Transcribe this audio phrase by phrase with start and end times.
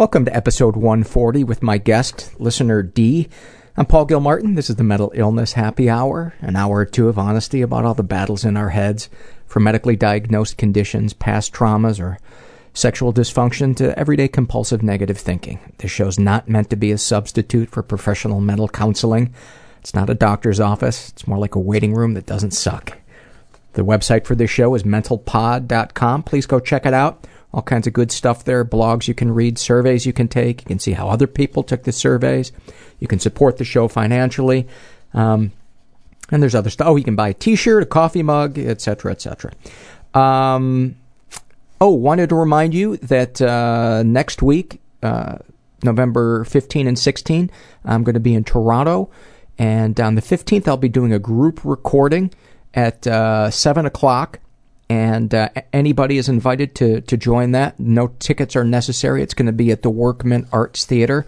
[0.00, 3.28] Welcome to episode 140 with my guest, listener D.
[3.76, 4.54] I'm Paul Gilmartin.
[4.54, 7.92] This is the Mental Illness Happy Hour, an hour or two of honesty about all
[7.92, 9.10] the battles in our heads,
[9.44, 12.16] from medically diagnosed conditions, past traumas, or
[12.72, 15.60] sexual dysfunction to everyday compulsive negative thinking.
[15.76, 19.34] This show's not meant to be a substitute for professional mental counseling.
[19.80, 21.10] It's not a doctor's office.
[21.10, 22.96] It's more like a waiting room that doesn't suck.
[23.74, 26.22] The website for this show is mentalpod.com.
[26.22, 27.26] Please go check it out.
[27.52, 30.62] All kinds of good stuff there, blogs you can read, surveys you can take.
[30.62, 32.52] You can see how other people took the surveys.
[33.00, 34.68] You can support the show financially.
[35.14, 35.52] Um,
[36.30, 36.86] and there's other stuff.
[36.86, 39.52] Oh, you can buy a t-shirt, a coffee mug, etc., etc.
[40.14, 40.96] Um,
[41.80, 45.38] oh, wanted to remind you that uh, next week, uh,
[45.82, 47.50] November 15 and 16,
[47.84, 49.10] I'm going to be in Toronto.
[49.58, 52.32] And on the 15th, I'll be doing a group recording
[52.74, 54.38] at uh, 7 o'clock
[54.90, 57.78] and uh, anybody is invited to to join that.
[57.78, 59.22] No tickets are necessary.
[59.22, 61.26] It's going to be at the Workman Arts Theater,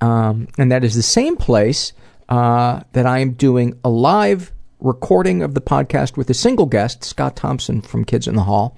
[0.00, 1.92] um, and that is the same place
[2.28, 7.04] uh, that I am doing a live recording of the podcast with a single guest,
[7.04, 8.76] Scott Thompson from Kids in the Hall,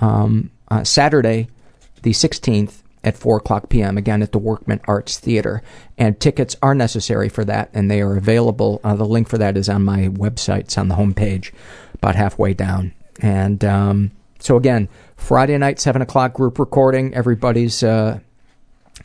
[0.00, 1.46] um, uh, Saturday,
[2.02, 3.96] the sixteenth at 4 o'clock p.m.
[3.96, 5.62] again at the Workman Arts Theater.
[5.96, 8.80] And tickets are necessary for that, and they are available.
[8.82, 10.62] Uh, the link for that is on my website.
[10.62, 11.52] It's on the homepage,
[11.94, 12.92] about halfway down.
[13.18, 17.14] And um, so again, Friday night, seven o'clock group recording.
[17.14, 18.20] Everybody's uh,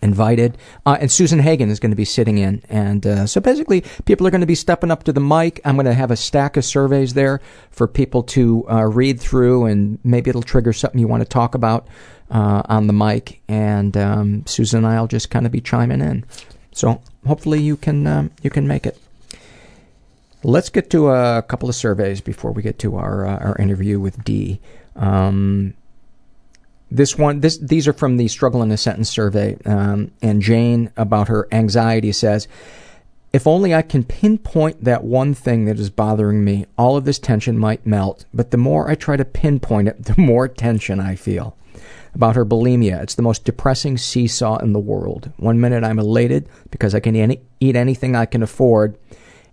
[0.01, 2.61] invited, uh, and Susan Hagen is going to be sitting in.
[2.69, 5.61] And uh, so basically, people are going to be stepping up to the mic.
[5.65, 7.41] I'm going to have a stack of surveys there
[7.71, 11.55] for people to uh, read through, and maybe it'll trigger something you want to talk
[11.55, 11.87] about
[12.29, 13.41] uh, on the mic.
[13.47, 16.25] And um, Susan and I'll just kind of be chiming in.
[16.73, 18.97] So hopefully you can um, you can make it.
[20.43, 23.99] Let's get to a couple of surveys before we get to our uh, our interview
[23.99, 24.59] with Dee.
[24.95, 25.73] Um,
[26.91, 30.91] this one, this these are from the struggle in a sentence survey, um, and Jane
[30.97, 32.49] about her anxiety says,
[33.31, 37.19] "If only I can pinpoint that one thing that is bothering me, all of this
[37.19, 38.25] tension might melt.
[38.33, 41.55] But the more I try to pinpoint it, the more tension I feel."
[42.15, 45.31] About her bulimia, it's the most depressing seesaw in the world.
[45.37, 47.15] One minute I'm elated because I can
[47.59, 48.95] eat anything I can afford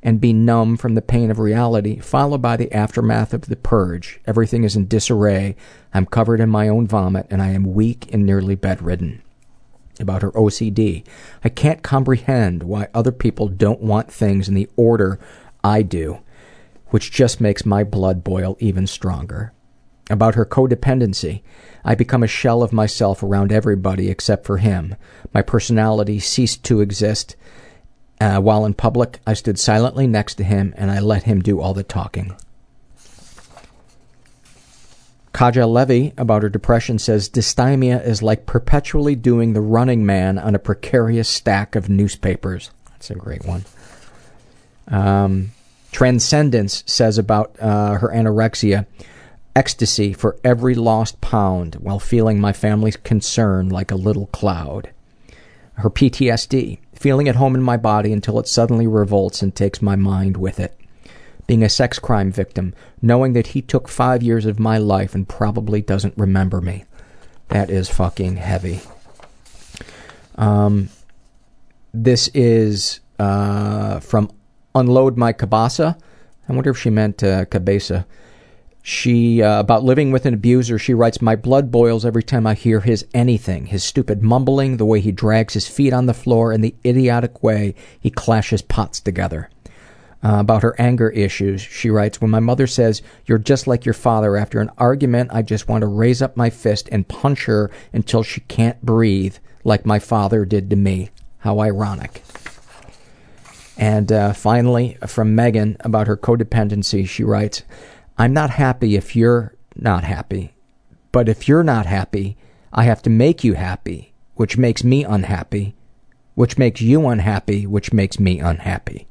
[0.03, 4.21] and be numb from the pain of reality, followed by the aftermath of the purge.
[4.27, 5.57] Everything is in disarray.
[5.93, 9.23] I'm covered in my own vomit, and I am weak and nearly bedridden.
[9.99, 11.05] About her OCD.
[11.45, 15.21] I can't comprehend why other people don't want things in the order
[15.63, 16.21] I do,
[16.87, 19.53] which just makes my blood boil even stronger.
[20.09, 21.43] About her codependency.
[21.85, 24.97] I become a shell of myself around everybody except for him.
[25.35, 27.37] My personality ceased to exist
[28.21, 31.61] uh, while in public, I stood silently next to him and I let him do
[31.61, 32.37] all the talking.
[35.33, 40.55] Kaja Levy, about her depression, says dysthymia is like perpetually doing the running man on
[40.55, 42.71] a precarious stack of newspapers.
[42.91, 43.65] That's a great one.
[44.89, 45.53] Um,
[45.93, 48.87] Transcendence says about uh, her anorexia
[49.57, 54.91] ecstasy for every lost pound while feeling my family's concern like a little cloud.
[55.75, 59.97] Her PTSD feeling at home in my body until it suddenly revolts and takes my
[59.97, 60.79] mind with it.
[61.47, 65.27] Being a sex crime victim, knowing that he took five years of my life and
[65.27, 66.85] probably doesn't remember me.
[67.49, 68.81] That is fucking heavy.
[70.37, 70.91] Um,
[71.95, 74.31] this is uh, from
[74.75, 75.99] Unload My Cabasa.
[76.49, 78.07] I wonder if she meant uh, cabeza.
[78.83, 80.79] She uh, about living with an abuser.
[80.79, 83.67] She writes, "My blood boils every time I hear his anything.
[83.67, 87.43] His stupid mumbling, the way he drags his feet on the floor, and the idiotic
[87.43, 89.51] way he clashes pots together."
[90.23, 93.95] Uh, about her anger issues, she writes, "When my mother says you're just like your
[93.95, 97.71] father after an argument, I just want to raise up my fist and punch her
[97.93, 101.11] until she can't breathe, like my father did to me.
[101.39, 102.23] How ironic."
[103.77, 107.63] And uh, finally, from Megan about her codependency, she writes.
[108.21, 110.53] I'm not happy if you're not happy.
[111.11, 112.37] But if you're not happy,
[112.71, 115.75] I have to make you happy, which makes me unhappy,
[116.35, 119.09] which makes you unhappy, which makes me unhappy.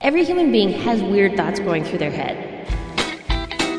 [0.00, 2.66] Every human being has weird thoughts going through their head.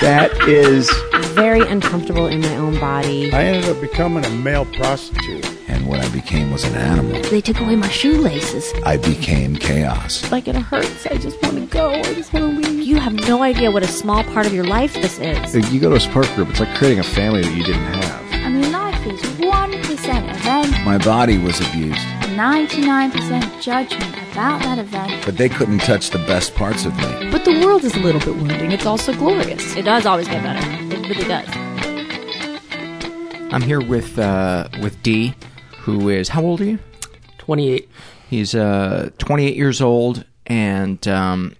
[0.00, 0.90] that is.
[1.34, 3.32] Very uncomfortable in my own body.
[3.32, 7.20] I ended up becoming a male prostitute And what I became was an animal.
[7.30, 8.72] They took away my shoelaces.
[8.84, 10.30] I became chaos.
[10.32, 11.06] Like it hurts.
[11.06, 11.90] I just want to go.
[11.90, 12.80] I just want to leave.
[12.86, 15.72] You have no idea what a small part of your life this is.
[15.72, 18.32] You go to a support group, it's like creating a family that you didn't have.
[18.32, 20.39] I mean, life is 1% event,
[20.84, 21.98] My body was abused,
[22.34, 25.24] 99% judgment about that event.
[25.24, 27.30] but they couldn't touch the best parts of me.
[27.30, 28.72] But the world is a little bit wounding.
[28.72, 29.76] It's also glorious.
[29.76, 30.66] It does always get better.
[30.94, 31.46] It really does.
[33.52, 35.34] I'm here with uh, with D,
[35.80, 36.78] who is how old are you?
[37.38, 37.88] 28.
[38.28, 41.56] He's uh, 28 years old, and um,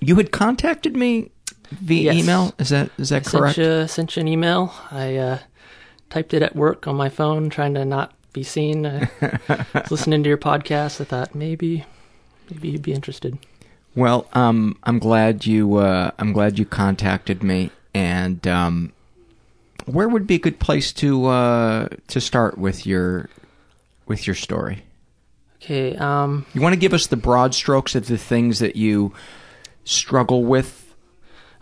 [0.00, 1.30] you had contacted me
[1.70, 2.22] via Yes.
[2.24, 2.54] email.
[2.58, 3.56] Is that is that I correct?
[3.56, 4.72] Sent you, sent you an email.
[4.90, 5.38] I uh,
[6.10, 8.84] typed it at work on my phone, trying to not be seen.
[8.84, 9.08] I
[9.72, 11.00] was listening to your podcast.
[11.00, 11.84] I thought maybe,
[12.50, 13.38] maybe you'd be interested.
[13.96, 18.92] Well, um, I'm glad you uh, I'm glad you contacted me, and um,
[19.86, 23.30] where would be a good place to uh, to start with your
[24.06, 24.82] with your story?
[25.62, 25.96] Okay.
[25.96, 29.14] Um, You want to give us the broad strokes of the things that you
[29.84, 30.94] struggle with,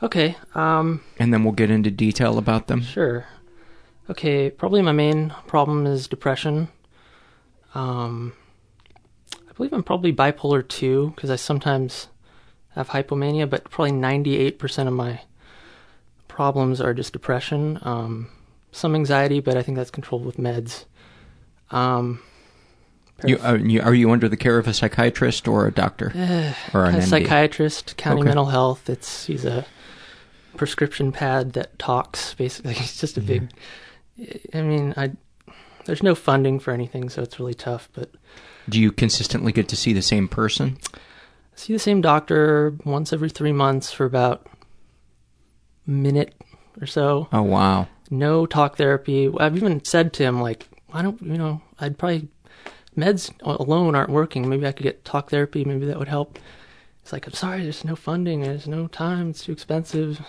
[0.02, 0.36] okay.
[0.54, 2.82] Um, and then we'll get into detail about them.
[2.82, 3.26] Sure.
[4.12, 6.68] Okay, probably my main problem is depression.
[7.74, 8.34] Um,
[9.48, 12.08] I believe I'm probably bipolar 2 because I sometimes
[12.74, 15.20] have hypomania, but probably 98% of my
[16.28, 17.78] problems are just depression.
[17.80, 18.28] Um,
[18.70, 20.84] some anxiety, but I think that's controlled with meds.
[21.70, 22.20] Um,
[23.24, 26.12] You, are, you, are you under the care of a psychiatrist or a doctor
[26.74, 27.06] or an a MD?
[27.08, 28.28] psychiatrist, county Okay.
[28.28, 28.90] mental health.
[28.90, 29.64] It's he's a
[30.58, 32.34] prescription pad that talks.
[32.34, 33.50] Basically, he's just a big.
[34.54, 35.12] I mean, I
[35.84, 37.88] there's no funding for anything, so it's really tough.
[37.92, 38.10] But
[38.68, 40.78] Do you consistently get to see the same person?
[40.94, 40.98] I
[41.56, 44.46] see the same doctor once every three months for about
[45.86, 46.34] a minute
[46.80, 47.28] or so.
[47.32, 47.88] Oh wow!
[48.10, 49.30] No talk therapy.
[49.38, 52.28] I've even said to him like, I don't, you know, I'd probably
[52.96, 54.48] meds alone aren't working.
[54.48, 55.64] Maybe I could get talk therapy.
[55.64, 56.38] Maybe that would help.
[57.02, 58.42] It's like, I'm sorry, there's no funding.
[58.42, 59.30] There's no time.
[59.30, 60.20] It's too expensive.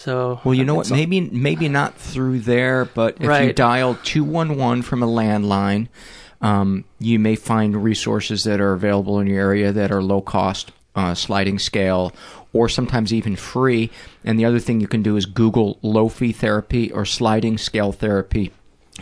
[0.00, 0.90] So Well, you know what?
[0.90, 5.88] Maybe maybe not through there, but if you dial two one one from a landline,
[6.40, 10.72] um, you may find resources that are available in your area that are low cost,
[10.96, 12.14] uh, sliding scale,
[12.54, 13.90] or sometimes even free.
[14.24, 17.92] And the other thing you can do is Google low fee therapy or sliding scale
[17.92, 18.52] therapy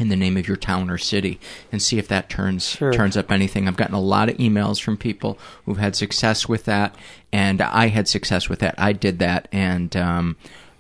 [0.01, 1.39] in the name of your town or city
[1.71, 2.93] and see if that turns Sure.
[2.93, 3.69] turns up anything.
[3.69, 6.97] I've gotten a lot of emails from people who've had success with that,
[7.33, 8.75] and I had success with that.
[8.79, 10.37] I did that, and um,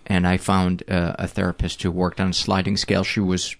[0.08, 3.05] and I found uh, a therapist who worked on a sliding scale.
[3.05, 3.55] She was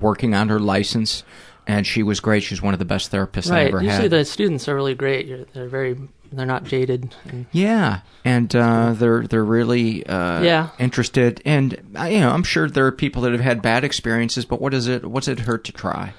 [0.00, 1.22] working on her license,
[1.66, 2.42] and she was great.
[2.42, 3.68] She's one of the best therapists I right.
[3.68, 4.10] ever Usually had.
[4.10, 5.52] the students are really great.
[5.52, 5.96] They're very,
[6.32, 7.14] they're not jaded.
[7.28, 10.70] And Yeah, and uh, they're they're really uh, Yeah.
[10.78, 14.44] interested, and uh, you know I'm sure there are people that have had bad experiences,
[14.44, 16.14] but what does it what's it hurt to try?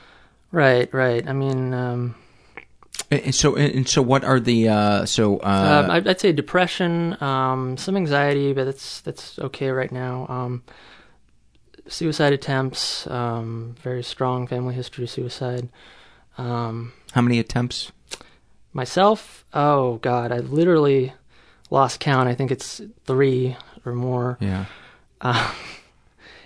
[0.52, 1.28] right, right.
[1.28, 2.16] I mean, um,
[3.12, 7.22] And so and so what are the uh, so uh, um, I'd, I'd say depression,
[7.22, 10.26] um, some anxiety, but that's that's okay right now.
[10.28, 10.64] Um,
[11.88, 15.70] suicide attempts, um, very strong family history of suicide.
[16.38, 17.92] Um, how many attempts?
[18.76, 21.14] myself, oh god, I literally
[21.72, 22.30] lost count.
[22.30, 23.56] I think it's three
[23.86, 24.38] or more.
[24.40, 24.66] Yeah.
[25.22, 25.52] Uh,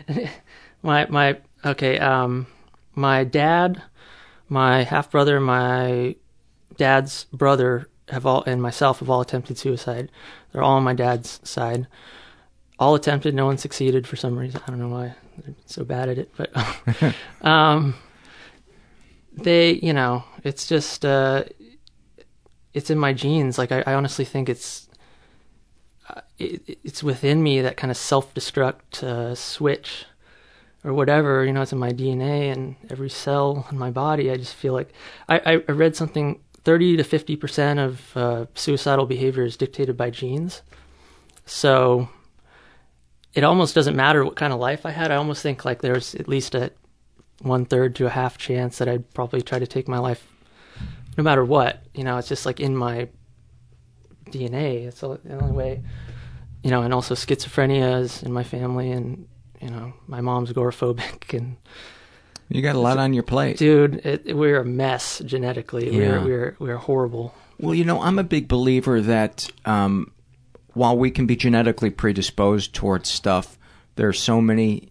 [0.84, 2.00] my my okay.
[2.00, 2.48] Um,
[2.96, 3.82] my dad,
[4.48, 6.16] my half brother, my
[6.80, 10.10] dad's brother have all, and myself have all attempted suicide.
[10.52, 11.86] They're all on my dad's side.
[12.80, 13.36] All attempted.
[13.36, 14.62] No one succeeded for some reason.
[14.66, 16.52] I don't know why they're so bad at it, but
[17.46, 17.96] um,
[19.34, 21.44] they, you know, it's just uh,
[22.74, 23.58] it's in my genes.
[23.58, 24.88] Like I, I honestly think it's
[26.10, 30.06] uh, it, it's within me that kind of self-destruct uh, switch
[30.86, 34.38] or whatever you know it's in my dna and every cell in my body i
[34.38, 34.94] just feel like
[35.28, 39.98] i, I I read something 30 to 50 percent of uh, suicidal behavior is dictated
[39.98, 40.62] by genes.
[41.46, 42.10] So
[43.34, 45.12] it almost doesn't matter what kind of life i had.
[45.12, 46.72] I almost think like there's at least a
[47.42, 50.28] one third to a half chance that i'd probably try to take my life
[51.18, 51.82] no matter what.
[51.94, 53.08] You know it's just like in my
[54.30, 55.82] dna it's the the only way
[56.64, 59.28] you know and also schizophrenia is in my family and
[59.60, 61.58] you know my mom's agoraphobic and
[62.50, 63.58] You got a lot on your plate.
[63.58, 66.24] dude it, we're a mess genetically Yeah.
[66.24, 70.12] we're we're we're horrible Well, you know, I'm a big believer that um,
[70.74, 73.58] while we can be genetically predisposed towards stuff,
[73.96, 74.89] there are so many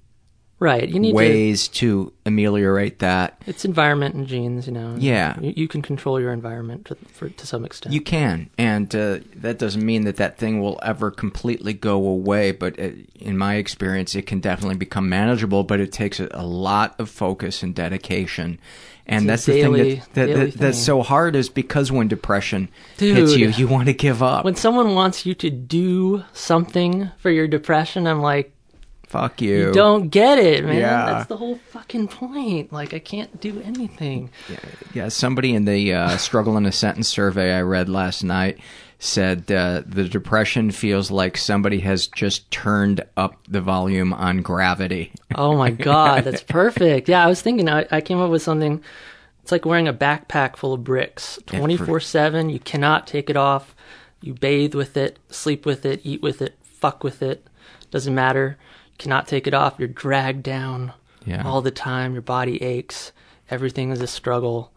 [0.60, 0.88] Right.
[0.88, 3.40] You need ways to ameliorate that.
[3.46, 4.96] It's environment and genes, you know.
[4.98, 5.38] Yeah.
[5.40, 7.94] You, you can control your environment to, for, to some extent.
[7.94, 12.50] You can, and uh, that doesn't mean that that thing will ever completely go away.
[12.50, 15.62] But uh in my experience, it can definitely become manageable.
[15.62, 18.58] But it takes a, a lot of focus and dedication,
[19.06, 22.08] and It's that's the daily- thing that, that, that that's so hard is because when
[22.08, 24.44] depression hits you, you want to give up.
[24.44, 28.52] when someone wants you to do something for your depression, I'm like,
[29.08, 29.68] Fuck you.
[29.68, 30.76] you don't get it, man.
[30.76, 31.06] Yeah.
[31.06, 32.72] That's the whole fucking point.
[32.72, 34.30] Like, I can't do anything.
[34.92, 38.58] Yeah, somebody in the uh, struggle in a sentence survey I read last night
[38.98, 45.12] said uh, the depression feels like somebody has just turned up the volume on gravity.
[45.34, 47.08] Oh my god, that's perfect.
[47.08, 47.68] Yeah, I was thinking.
[47.68, 48.82] I, I came up with something.
[49.42, 52.50] It's like wearing a backpack full of bricks, twenty four seven.
[52.50, 53.74] You cannot take it off.
[54.20, 57.46] You bathe with it, sleep with it, eat with it, fuck with it.
[57.90, 58.58] Doesn't matter.
[58.98, 59.74] Cannot take it off.
[59.78, 60.92] You're dragged down
[61.24, 61.42] Yeah.
[61.44, 62.12] all the time.
[62.12, 63.12] Your body aches.
[63.50, 64.72] Everything is a struggle.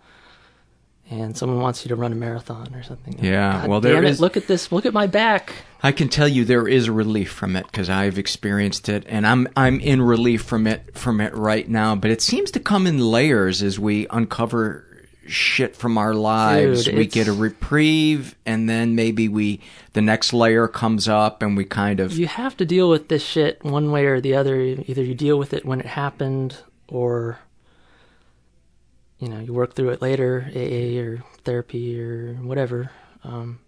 [1.10, 3.18] And someone wants you to run a marathon or something.
[3.22, 4.72] Yeah, God well, there damn it, is- Look at this.
[4.72, 5.52] Look at my back.
[5.84, 9.48] I can tell you there is relief from it because I've experienced it, and I'm
[9.58, 11.96] I'm in relief from it from it right now.
[11.96, 14.86] But it seems to come in layers as we uncover
[15.28, 16.86] shit from our lives.
[16.86, 19.60] Dude, we it's- get a reprieve, and then maybe we
[19.94, 23.24] the next layer comes up, and we kind of you have to deal with this
[23.24, 24.60] shit one way or the other.
[24.62, 27.40] Either you deal with it when it happened, or
[29.20, 32.90] you know you work through it later, AA or therapy or whatever.
[33.24, 33.60] Um,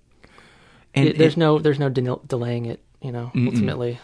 [0.96, 2.82] and it- there's and- no there's no de- delaying it.
[3.02, 4.00] You know, ultimately.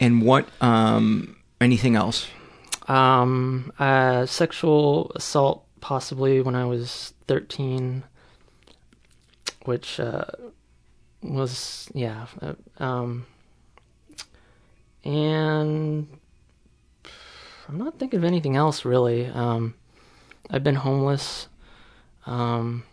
[0.00, 2.26] and what um anything else?
[2.88, 8.04] Um, uh, sexual assault possibly when I was 13,
[9.64, 10.24] which uh,
[11.22, 12.26] was yeah.
[12.40, 13.26] Uh, um,
[15.04, 16.06] and
[17.68, 19.26] I'm not thinking of anything else really.
[19.26, 19.74] Um,
[20.50, 21.48] I've been homeless.
[22.26, 22.84] Um,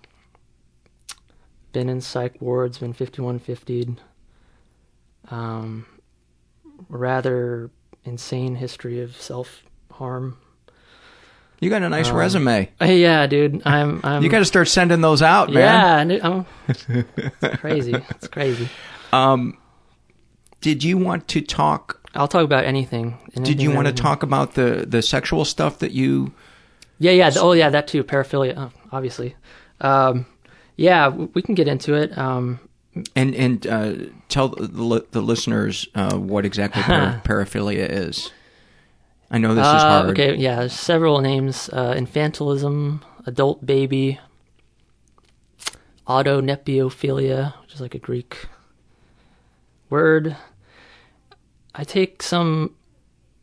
[1.74, 2.78] been in psych wards.
[2.78, 4.02] Been 5150'd.
[5.30, 5.86] Um,
[6.90, 7.70] rather
[8.04, 10.38] insane history of self harm.
[11.60, 12.70] You got a nice Um, resume.
[12.82, 13.62] Yeah, dude.
[13.66, 14.00] I'm.
[14.04, 16.10] I'm You got to start sending those out, man.
[16.10, 17.94] Yeah, I'm, it's crazy.
[17.94, 18.70] It's crazy.
[19.12, 19.58] Um,
[20.62, 22.00] did you want to talk?
[22.14, 23.18] I'll talk about anything.
[23.42, 26.34] Did you want to talk about the the sexual stuff that you?
[27.00, 27.30] Yeah, yeah.
[27.30, 27.70] th- Oh, yeah.
[27.70, 28.04] That too.
[28.04, 29.36] Paraphilia, oh, obviously.
[29.82, 30.26] Um,
[30.76, 32.16] yeah, we can get into it.
[32.18, 32.60] Um,
[33.16, 33.94] And and uh,
[34.30, 38.32] tell the, the listeners uh, what exactly par- paraphilia is.
[39.30, 40.10] I know this is uh, hard.
[40.12, 40.60] Okay, yeah.
[40.60, 44.20] There's several names: uh, infantilism, adult baby,
[46.06, 48.48] auto autonepiophilia, which is like a Greek
[49.90, 50.36] word.
[51.76, 52.76] I take some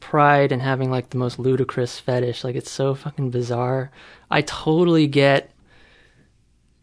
[0.01, 2.45] pride in having like the most ludicrous fetish.
[2.45, 3.91] Like it's so fucking bizarre.
[4.31, 5.51] I totally get,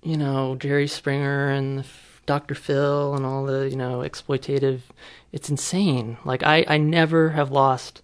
[0.02, 1.84] you know, Jerry Springer and
[2.26, 2.56] Dr.
[2.56, 4.82] Phil and all the, you know, exploitative.
[5.32, 6.18] It's insane.
[6.24, 8.01] Like I, I never have lost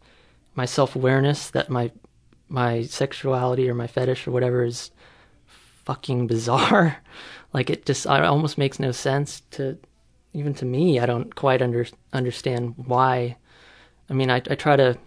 [0.58, 1.92] my self awareness that my
[2.50, 4.92] my sexuality or my fetish or whatever is
[5.86, 6.98] fucking bizarre.
[7.54, 9.78] like it just it almost makes no sense to
[10.34, 11.00] even to me.
[11.00, 13.38] I don't quite under, understand why.
[14.10, 14.98] I mean, I I try to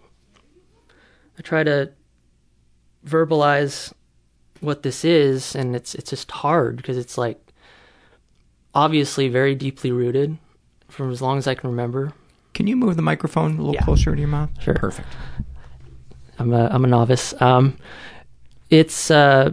[1.39, 1.93] I try to
[3.05, 3.93] verbalize
[4.61, 7.53] what this is, and it's it's just hard because it's like
[8.73, 10.39] obviously very deeply rooted
[10.89, 12.13] from as long as I can remember.
[12.61, 13.81] Can you move the microphone a little Yeah.
[13.85, 14.51] closer to your mouth?
[14.61, 14.75] Sure.
[14.75, 15.09] Perfect.
[16.39, 17.33] I'm a I'm a novice.
[17.41, 17.79] Um,
[18.69, 19.53] it's uh,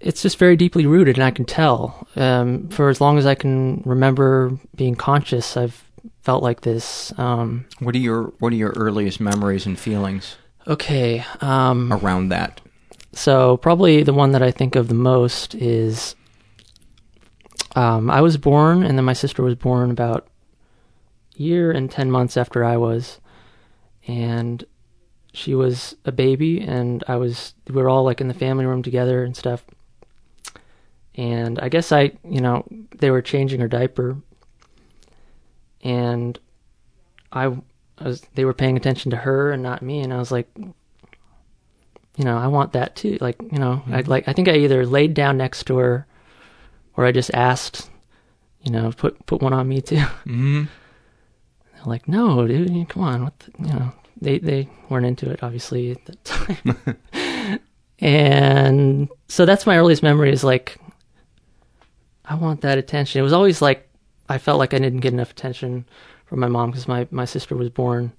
[0.00, 2.08] it's just very deeply rooted, and I can tell.
[2.16, 5.84] Um, for as long as I can remember being conscious, I've
[6.22, 7.12] felt like this.
[7.18, 10.36] Um, What are your What are your earliest memories and feelings
[10.66, 11.22] okay.
[11.42, 12.62] Um, around that?
[13.12, 16.16] So probably the one that I think of the most is
[17.76, 20.28] um, I was born, and then my sister was born about
[21.42, 23.20] year and ten months after I was,
[24.06, 24.64] and
[25.32, 27.54] she was a baby, and I was.
[27.68, 29.64] We were all like in the family room together and stuff.
[31.14, 32.64] And I guess I, you know,
[32.96, 34.16] they were changing her diaper,
[35.82, 36.38] and
[37.32, 37.44] I,
[37.98, 38.22] I was.
[38.34, 42.36] They were paying attention to her and not me, and I was like, you know,
[42.36, 43.18] I want that too.
[43.20, 46.06] Like, you know, I like I think I either laid down next to her
[46.96, 47.90] or I just asked,
[48.62, 49.96] you know, put put one on me too.
[49.96, 50.64] Mm-hmm.
[51.82, 55.42] They're like, no, dude, come on, what the, you know, they they weren't into it
[55.42, 57.58] obviously at the time.
[57.98, 60.78] and so that's my earliest memory is like
[62.24, 63.20] I want that attention.
[63.20, 63.88] It was always like
[64.28, 65.84] I felt like I didn't get enough attention
[66.26, 68.12] from my mom because my my sister was born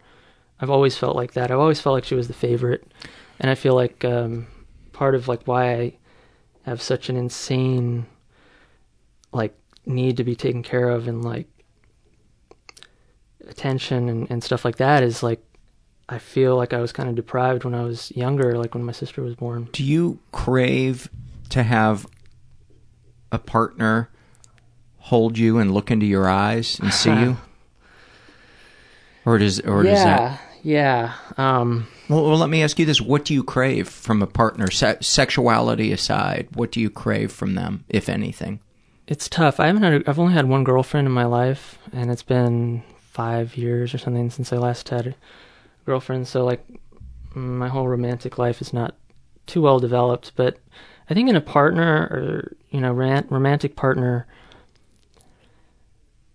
[0.64, 1.52] I've always felt like that.
[1.52, 2.90] I've always felt like she was the favorite,
[3.38, 4.48] and I feel like um,
[4.94, 5.94] part of like why I
[6.66, 8.06] have such an insane
[9.34, 9.54] like
[9.86, 11.48] need to be taken care of and like
[13.48, 15.42] attention and, and stuff like that is like
[16.10, 18.92] I feel like I was kind of deprived when I was younger, like when my
[18.92, 19.70] sister was born.
[19.72, 21.10] Do you crave
[21.50, 22.06] to have
[23.32, 24.10] a partner
[24.98, 27.38] hold you and look into your eyes and see you?
[29.26, 31.14] Or does or does yeah, that yeah.
[31.38, 34.70] Um, well, well, let me ask you this: What do you crave from a partner,
[34.70, 36.50] se- sexuality aside?
[36.54, 38.60] What do you crave from them, if anything?
[39.08, 39.60] it's tough.
[39.60, 39.94] I haven't had.
[39.94, 44.00] A, I've only had one girlfriend in my life, and it's been five years or
[44.00, 45.16] something since I last had a
[45.86, 46.28] girlfriend.
[46.28, 46.66] So like,
[47.36, 48.96] my whole romantic life is not
[49.46, 50.34] too well developed.
[50.36, 50.58] But
[51.10, 54.26] I think in a partner or you know, romantic partner.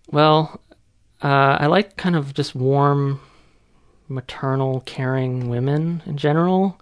[0.09, 0.61] Well,
[1.21, 3.19] uh, I like kind of just warm,
[4.07, 6.79] maternal, caring women in general.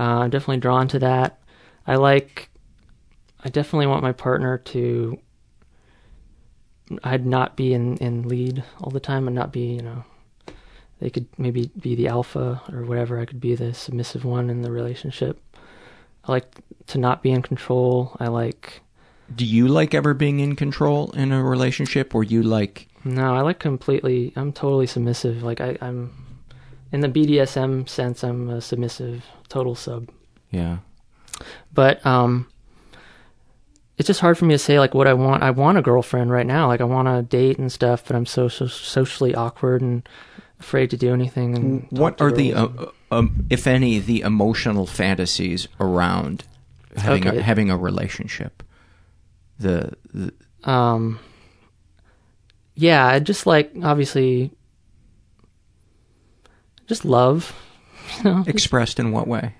[0.00, 1.38] Uh, I'm definitely drawn to that.
[1.86, 2.48] I like
[3.44, 5.18] I definitely want my partner to
[7.02, 10.04] I'd not be in, in lead all the time and not be, you know,
[11.00, 13.18] they could maybe be the alpha or whatever.
[13.18, 15.40] I could be the submissive one in the relationship.
[16.24, 18.16] I like to not be in control.
[18.20, 18.80] I like.
[19.34, 22.88] Do you like ever being in control in a relationship, or you like?
[23.04, 24.32] No, I like completely.
[24.36, 25.42] I'm totally submissive.
[25.42, 26.12] Like I, I'm,
[26.92, 30.10] in the BDSM sense, I'm a submissive, total sub.
[30.50, 30.78] Yeah.
[31.72, 32.46] But um,
[33.96, 35.42] it's just hard for me to say like what I want.
[35.42, 36.66] I want a girlfriend right now.
[36.68, 40.06] Like I want to date and stuff, but I'm so, so socially awkward and
[40.60, 41.54] afraid to do anything.
[41.56, 42.68] And what are the, uh,
[43.10, 46.44] um, if any, the emotional fantasies around
[46.96, 47.38] having Okay.
[47.38, 48.62] a, having a relationship?
[49.60, 50.32] The, the
[50.68, 51.20] um,
[52.74, 54.50] yeah, I just like obviously,
[56.86, 57.54] just love.
[58.18, 59.54] You know, expressed in what way?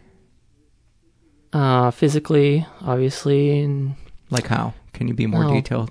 [1.54, 3.94] uh, physically, obviously, and
[4.30, 4.74] Like how?
[4.92, 5.90] Can you be more Well, detailed?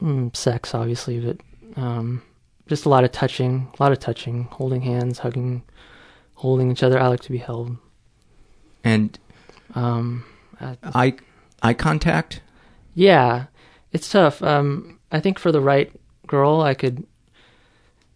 [0.00, 1.38] mm, sex, obviously, but
[1.80, 2.22] um,
[2.66, 5.62] just a lot of touching, a lot of touching, holding hands, hugging,
[6.34, 6.98] holding each other.
[6.98, 7.76] I like to be held.
[8.84, 9.18] And
[9.74, 10.24] Um,
[10.60, 11.14] uh, eye
[11.62, 12.40] eye contact.
[12.94, 13.46] yeah,
[13.92, 14.42] it's tough.
[14.42, 15.92] Um, I think for the right
[16.26, 17.06] girl, I could.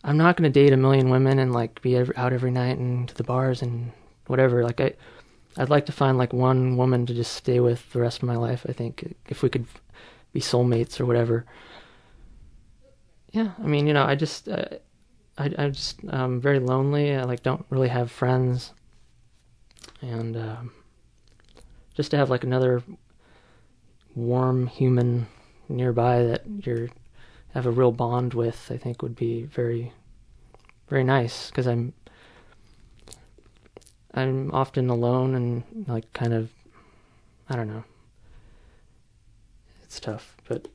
[0.02, 2.76] I'm not going to date a million women and like be ev out every night
[2.78, 3.92] and to the bars and
[4.26, 4.62] whatever.
[4.62, 4.92] Like I,
[5.56, 8.36] I'd like to find like one woman to just stay with the rest of my
[8.36, 8.66] life.
[8.68, 9.66] I think if we could
[10.32, 11.44] be soulmates or whatever.
[13.32, 14.64] Yeah, I mean, you know, I just, uh,
[15.38, 17.14] I, I just, um, very lonely.
[17.14, 18.72] I like don't really have friends,
[20.00, 20.72] and um,
[21.94, 22.82] just to have like another
[24.14, 25.26] warm human
[25.68, 26.88] nearby that you're
[27.54, 29.92] have a real bond with, I think would be very,
[30.88, 31.92] very nice because I'm
[34.14, 36.50] I'm often alone and like kind of
[37.48, 37.84] I don't know.
[39.82, 40.68] It's tough, but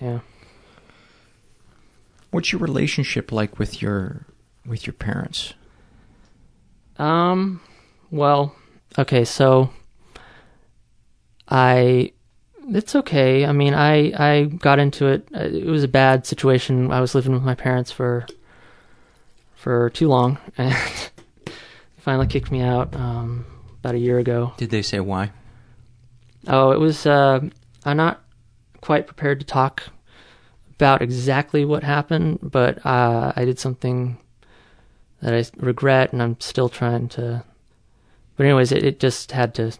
[0.00, 0.20] yeah.
[2.30, 4.26] What's your relationship like with your
[4.66, 5.54] with your parents?
[6.98, 7.60] Um
[8.10, 8.54] well,
[8.98, 9.70] okay, so
[11.48, 12.12] I
[12.68, 13.46] it's okay.
[13.46, 15.28] I mean, I I got into it.
[15.34, 16.90] uh, It was a bad situation.
[16.90, 18.26] I was living with my parents for
[19.54, 20.74] for too long, and
[22.06, 23.44] finally kicked me out um,
[23.80, 24.52] about a year ago.
[24.58, 25.32] Did they say why?
[26.46, 27.04] Oh, it was.
[27.04, 27.40] Uh,
[27.84, 28.22] I'm not
[28.80, 29.82] quite prepared to talk
[30.76, 34.18] about exactly what happened, but uh, I did something
[35.20, 37.42] that I regret, and I'm still trying to.
[38.36, 39.72] But anyways, it, it just had to.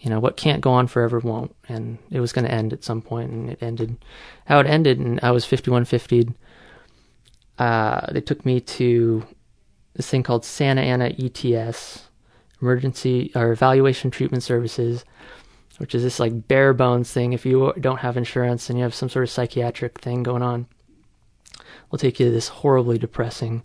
[0.00, 2.84] You know what can't go on forever won't, and it was going to end at
[2.84, 3.96] some point, and it ended.
[4.44, 6.34] How it ended, and I was 5150.
[7.58, 9.26] Uh, they took me to
[9.98, 12.08] this thing called Santa Ana ETS,
[12.62, 15.04] Emergency or Evaluation Treatment Services
[15.78, 17.32] which is this like bare bones thing.
[17.32, 20.66] If you don't have insurance and you have some sort of psychiatric thing going on,
[21.90, 23.62] we'll take you to this horribly depressing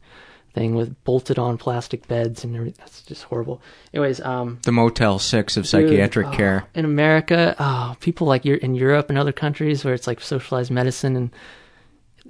[0.53, 2.77] thing with bolted on plastic beds and everything.
[2.77, 3.61] That's just horrible.
[3.93, 6.65] Anyways, um, The Motel Six of psychiatric dude, oh, care.
[6.75, 10.69] in America, oh, people like you're in Europe and other countries where it's like socialized
[10.69, 11.31] medicine and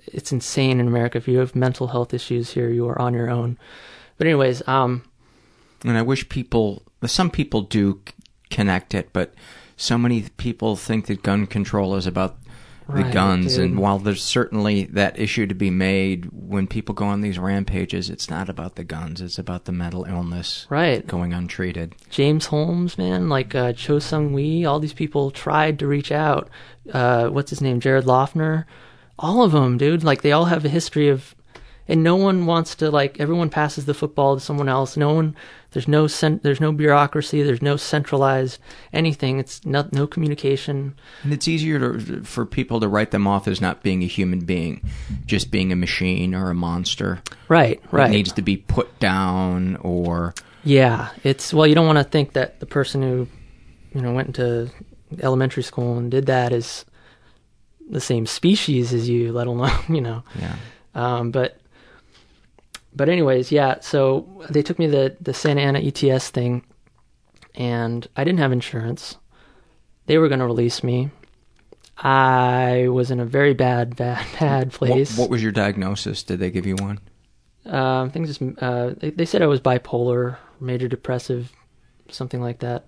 [0.06, 1.18] it's insane in America.
[1.18, 3.58] If you have mental health issues here, you are on your own.
[4.18, 5.04] But anyways, um,
[5.86, 8.02] And I wish people, some people do
[8.50, 9.34] connect it, but
[9.76, 12.38] so many people think that gun control is about
[12.88, 13.56] the Right, guns.
[13.56, 13.72] dude.
[13.72, 18.10] And while there's certainly that issue to be made, when people go on these rampages,
[18.10, 21.06] it's not about the guns, it's about the mental illness right.
[21.08, 21.96] going untreated.
[22.10, 26.50] James Holmes, man, like uh, Cho Seung-Hui, all these people tried to reach out.
[26.92, 27.80] Uh, what's his name?
[27.80, 28.66] Jared Loughner.
[29.18, 30.04] All of them, dude.
[30.04, 31.36] Like they all have a history of
[31.94, 33.20] and no one wants to like.
[33.20, 34.98] Everyone passes the football to someone else.
[34.98, 35.36] No one.
[35.74, 37.44] There's no cent, There's no bureaucracy.
[37.44, 38.60] There's no centralized
[38.92, 39.38] anything.
[39.38, 40.96] It's not no communication.
[41.22, 44.40] And it's easier to, for people to write them off as not being a human
[44.40, 44.82] being,
[45.28, 47.22] just being a machine or a monster.
[47.48, 47.80] Right.
[47.92, 48.10] Right.
[48.10, 50.34] It needs to be put down or.
[50.64, 51.68] Yeah, it's well.
[51.68, 53.28] You don't want to think that the person who,
[53.94, 54.72] you know, went into
[55.22, 56.86] elementary school and did that is
[57.88, 60.24] the same species as you, let alone you know.
[60.40, 60.56] Yeah.
[60.96, 61.60] Um, but
[62.96, 63.80] but anyways, yeah.
[63.82, 66.64] So they took me the the Santa Ana ETS thing,
[67.56, 69.18] and I didn't have insurance.
[70.06, 71.12] They were going to release me.
[71.98, 75.18] I was in a very bad, bad, bad place.
[75.18, 76.24] What, what was your diagnosis?
[76.24, 77.00] Did they give you one?
[77.66, 81.52] Um, things just, uh, they, they said I was bipolar, major depressive,
[82.10, 82.88] something like that.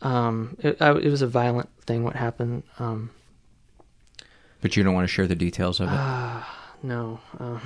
[0.00, 2.02] Um, it, I, it was a violent thing.
[2.02, 2.64] What happened?
[2.80, 3.10] Um,
[4.60, 5.94] but you don't want to share the details of it.
[5.94, 6.42] Uh,
[6.82, 7.20] no.
[7.38, 7.60] Um,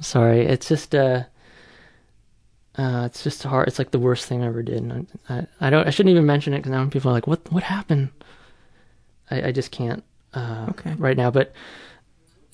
[0.00, 0.42] sorry.
[0.42, 1.24] It's just uh,
[2.76, 3.68] uh, it's just hard.
[3.68, 4.78] It's like the worst thing I ever did.
[4.78, 5.86] And I, I, I don't.
[5.86, 7.50] I shouldn't even mention it because now people are like, "What?
[7.52, 8.10] What happened?"
[9.30, 10.04] I, I just can't.
[10.34, 10.94] Uh, okay.
[10.98, 11.52] Right now, but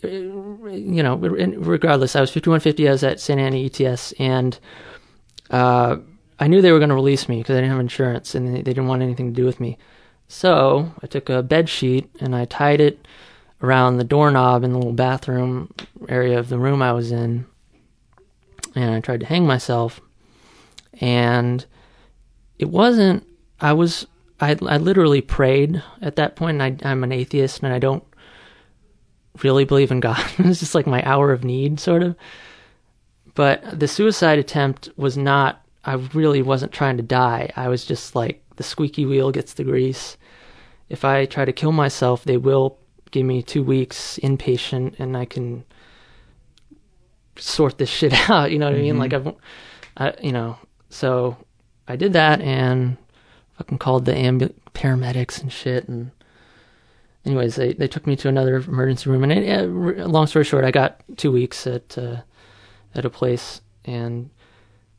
[0.04, 2.88] uh, you know, regardless, I was 5150.
[2.88, 4.58] I was at Santa Ana ETS, and
[5.50, 5.96] uh,
[6.38, 8.62] I knew they were going to release me because I didn't have insurance, and they,
[8.62, 9.78] they didn't want anything to do with me.
[10.32, 13.06] So I took a bed sheet and I tied it
[13.62, 15.72] around the doorknob in the little bathroom
[16.08, 17.46] area of the room I was in,
[18.74, 20.00] and I tried to hang myself.
[21.00, 21.64] And
[22.58, 23.26] it wasn't.
[23.60, 24.06] I was.
[24.40, 26.60] I I literally prayed at that point.
[26.60, 28.04] And I, I'm an atheist, and I don't
[29.42, 30.22] really believe in God.
[30.38, 32.16] it's just like my hour of need, sort of.
[33.34, 35.64] But the suicide attempt was not.
[35.84, 37.50] I really wasn't trying to die.
[37.56, 40.16] I was just like the squeaky wheel gets the grease.
[40.88, 42.78] If I try to kill myself, they will
[43.12, 45.64] give me two weeks inpatient, and I can
[47.36, 48.50] sort this shit out.
[48.50, 48.80] You know what mm-hmm.
[48.80, 48.98] I mean?
[48.98, 49.34] Like I've,
[49.96, 50.58] I, you know,
[50.90, 51.36] so
[51.86, 52.96] I did that and
[53.58, 55.86] fucking called the ambu- paramedics and shit.
[55.88, 56.10] And
[57.24, 59.22] anyways, they they took me to another emergency room.
[59.22, 62.22] And it, long story short, I got two weeks at uh,
[62.94, 64.30] at a place, and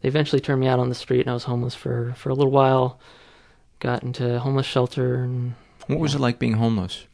[0.02, 2.36] they eventually turned me out on the street, and I was homeless for for a
[2.36, 3.00] little while.
[3.80, 5.56] Got into a homeless shelter and.
[5.88, 7.08] What was it like being homeless?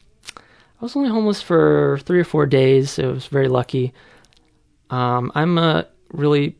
[0.80, 2.98] I was only homeless for three or four days.
[2.98, 3.92] It was very lucky.
[4.88, 6.56] Um, I'm a really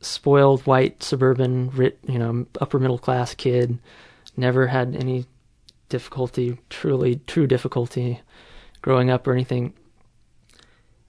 [0.00, 1.72] spoiled white suburban,
[2.06, 3.78] you know, upper middle class kid.
[4.36, 5.24] Never had any
[5.88, 8.20] difficulty, truly true difficulty,
[8.82, 9.72] growing up or anything.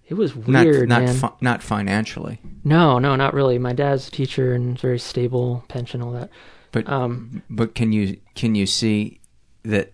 [0.08, 1.16] It was weird, not, not man.
[1.16, 2.40] Fi- not financially.
[2.64, 3.60] No, no, not really.
[3.60, 6.30] My dad's a teacher and very stable pension, all that.
[6.72, 9.20] But um, but can you can you see
[9.64, 9.92] that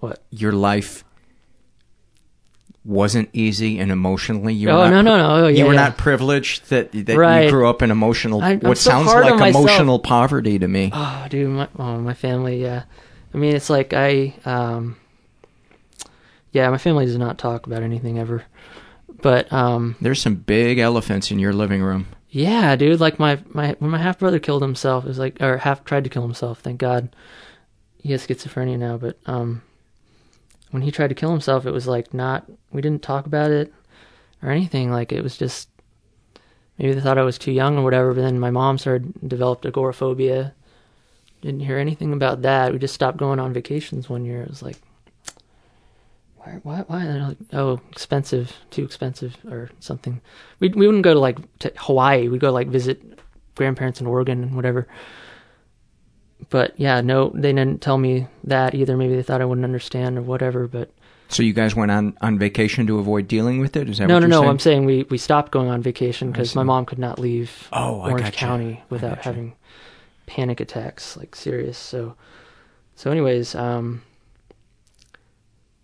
[0.00, 0.22] what?
[0.30, 1.04] Your life
[2.84, 5.44] wasn't easy and emotionally you were oh, not, no no no.
[5.44, 5.88] Oh, yeah, you were yeah.
[5.88, 7.44] not privileged that that right.
[7.44, 10.02] you grew up in emotional I, what so sounds like emotional myself.
[10.02, 10.90] poverty to me.
[10.92, 12.84] Oh dude my, oh, my family yeah.
[13.34, 14.96] I mean it's like i um
[16.52, 18.44] yeah my family does not talk about anything ever.
[19.20, 22.06] But um there's some big elephants in your living room.
[22.30, 25.58] Yeah dude like my my when my half brother killed himself it was like or
[25.58, 27.14] half tried to kill himself thank god.
[27.98, 29.60] He has schizophrenia now but um
[30.70, 33.72] when he tried to kill himself, it was like not, we didn't talk about it
[34.42, 34.90] or anything.
[34.90, 35.68] Like it was just,
[36.78, 38.14] maybe they thought I was too young or whatever.
[38.14, 40.54] But then my mom started, developed agoraphobia.
[41.42, 42.72] Didn't hear anything about that.
[42.72, 44.42] We just stopped going on vacations one year.
[44.42, 44.76] It was like,
[46.36, 47.04] why, why, why?
[47.04, 50.20] Like, oh, expensive, too expensive or something.
[50.58, 52.28] We, we wouldn't go to like to Hawaii.
[52.28, 53.18] We'd go like visit
[53.54, 54.86] grandparents in Oregon and whatever
[56.48, 58.96] but yeah, no, they didn't tell me that either.
[58.96, 60.66] Maybe they thought I wouldn't understand or whatever.
[60.66, 60.90] But
[61.28, 63.88] so you guys went on on vacation to avoid dealing with it?
[63.88, 64.40] Is that no, no, no?
[64.40, 64.50] Saying?
[64.50, 68.00] I'm saying we we stopped going on vacation because my mom could not leave oh,
[68.00, 69.54] Orange County without having
[70.26, 71.76] panic attacks, like serious.
[71.76, 72.14] So,
[72.94, 74.02] so anyways, um,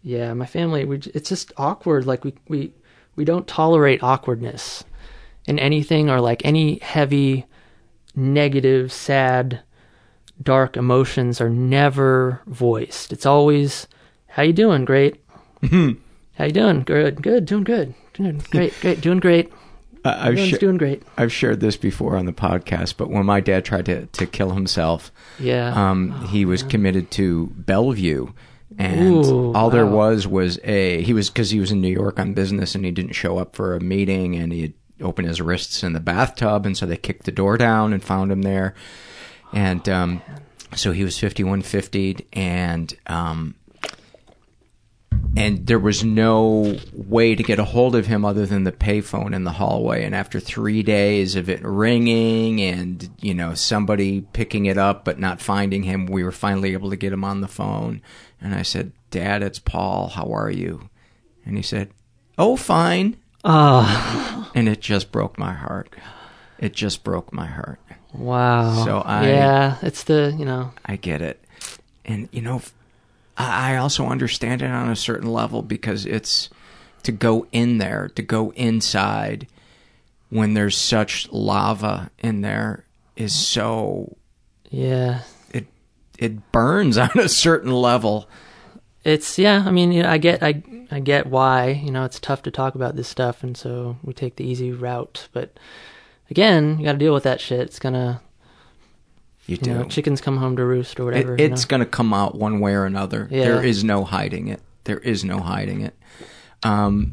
[0.03, 2.07] yeah, my family, we it's just awkward.
[2.07, 2.73] Like we we
[3.16, 4.85] we don't tolerate awkwardness
[5.47, 7.47] in anything or like any heavy,
[8.14, 9.62] negative, sad
[10.42, 13.12] dark emotions are never voiced.
[13.12, 13.87] It's always,
[14.29, 14.85] "How you doing?
[14.85, 15.22] Great.
[15.62, 16.01] Mm-hmm.
[16.35, 16.83] How you doing?
[16.83, 17.22] Good.
[17.22, 17.46] Good.
[17.46, 17.94] Doing good.
[18.14, 18.75] Doing great.
[18.81, 19.01] Great.
[19.01, 19.53] Doing great."
[20.05, 21.03] Uh, I've sh- doing great.
[21.18, 24.51] I've shared this before on the podcast, but when my dad tried to, to kill
[24.51, 26.70] himself, yeah, um, oh, he was man.
[26.70, 28.29] committed to Bellevue,
[28.79, 29.96] and Ooh, all there wow.
[29.96, 32.90] was was a he was because he was in New York on business and he
[32.90, 36.66] didn't show up for a meeting and he had opened his wrists in the bathtub
[36.66, 38.75] and so they kicked the door down and found him there
[39.57, 40.23] and um,
[40.75, 43.55] so he was 5150 and um,
[45.35, 49.35] and there was no way to get a hold of him other than the payphone
[49.35, 50.05] in the hallway.
[50.05, 55.19] And after three days of it ringing and, you know, somebody picking it up but
[55.19, 58.03] not finding him, we were finally able to get him on the phone.
[58.40, 60.09] And I said, Dad, it's Paul.
[60.09, 60.90] How are you?
[61.45, 61.90] And he said,
[62.38, 63.16] Oh, fine.
[63.45, 65.95] Oh, And it just broke my heart.
[66.59, 67.81] It just broke my heart.
[68.18, 68.85] Wow.
[68.85, 71.40] So I- yeah, it's the you know I get it.
[72.07, 72.62] And, you know,
[73.37, 76.48] I also understand it on a certain level because it's
[77.02, 79.46] to go in there, to go inside
[80.31, 82.85] when there's such lava in there
[83.16, 84.16] is so
[84.70, 85.22] yeah.
[85.50, 85.66] it
[86.18, 88.29] it burns on a certain level.
[89.05, 89.62] It's yeah.
[89.66, 92.50] I mean, you know, I get I I get why you know it's tough to
[92.50, 95.29] talk about this stuff, and so we take the easy route.
[95.33, 95.59] But
[96.31, 97.61] again, you got to deal with that shit.
[97.61, 98.21] It's gonna
[99.47, 99.75] You you do.
[99.75, 101.35] know chickens come home to roost or whatever.
[101.35, 101.69] It, you it's know?
[101.69, 103.29] going to come out one way or another.
[103.31, 103.45] Yeah.
[103.45, 104.61] There is no hiding it.
[104.85, 105.95] There is no hiding it.
[106.62, 107.12] Um,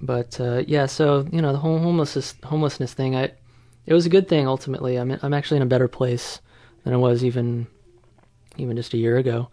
[0.00, 3.32] but uh, yeah, so you know the whole homelessness homelessness thing, I
[3.86, 4.96] it was a good thing ultimately.
[4.96, 6.40] I'm I'm actually in a better place
[6.84, 7.66] than I was even
[8.56, 9.48] even just a year ago,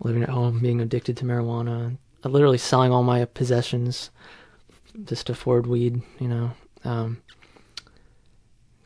[0.00, 4.10] living at home, being addicted to marijuana, literally selling all my possessions
[5.04, 6.02] just to afford weed.
[6.18, 6.50] You know,
[6.84, 7.22] um,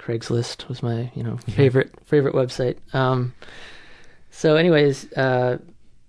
[0.01, 2.79] Craigslist was my you know favorite favorite website.
[2.95, 3.35] Um,
[4.31, 5.59] so, anyways, uh,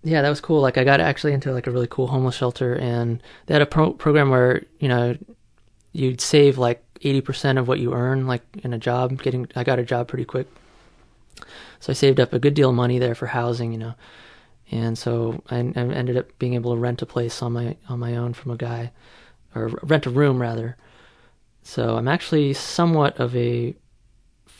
[0.03, 0.61] yeah, that was cool.
[0.61, 3.65] Like, I got actually into like a really cool homeless shelter, and they had a
[3.65, 5.17] pro- program where you know
[5.91, 9.21] you'd save like eighty percent of what you earn, like in a job.
[9.21, 10.47] Getting, I got a job pretty quick,
[11.79, 13.93] so I saved up a good deal of money there for housing, you know,
[14.71, 17.99] and so I, I ended up being able to rent a place on my on
[17.99, 18.91] my own from a guy,
[19.53, 20.77] or rent a room rather.
[21.63, 23.75] So I'm actually somewhat of a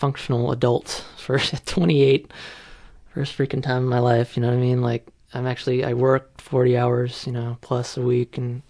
[0.01, 2.31] functional adult for 28
[3.13, 4.81] first freaking time in my life you know what i mean?
[4.81, 8.63] Like i'm actually i work 40 hours you know plus a week and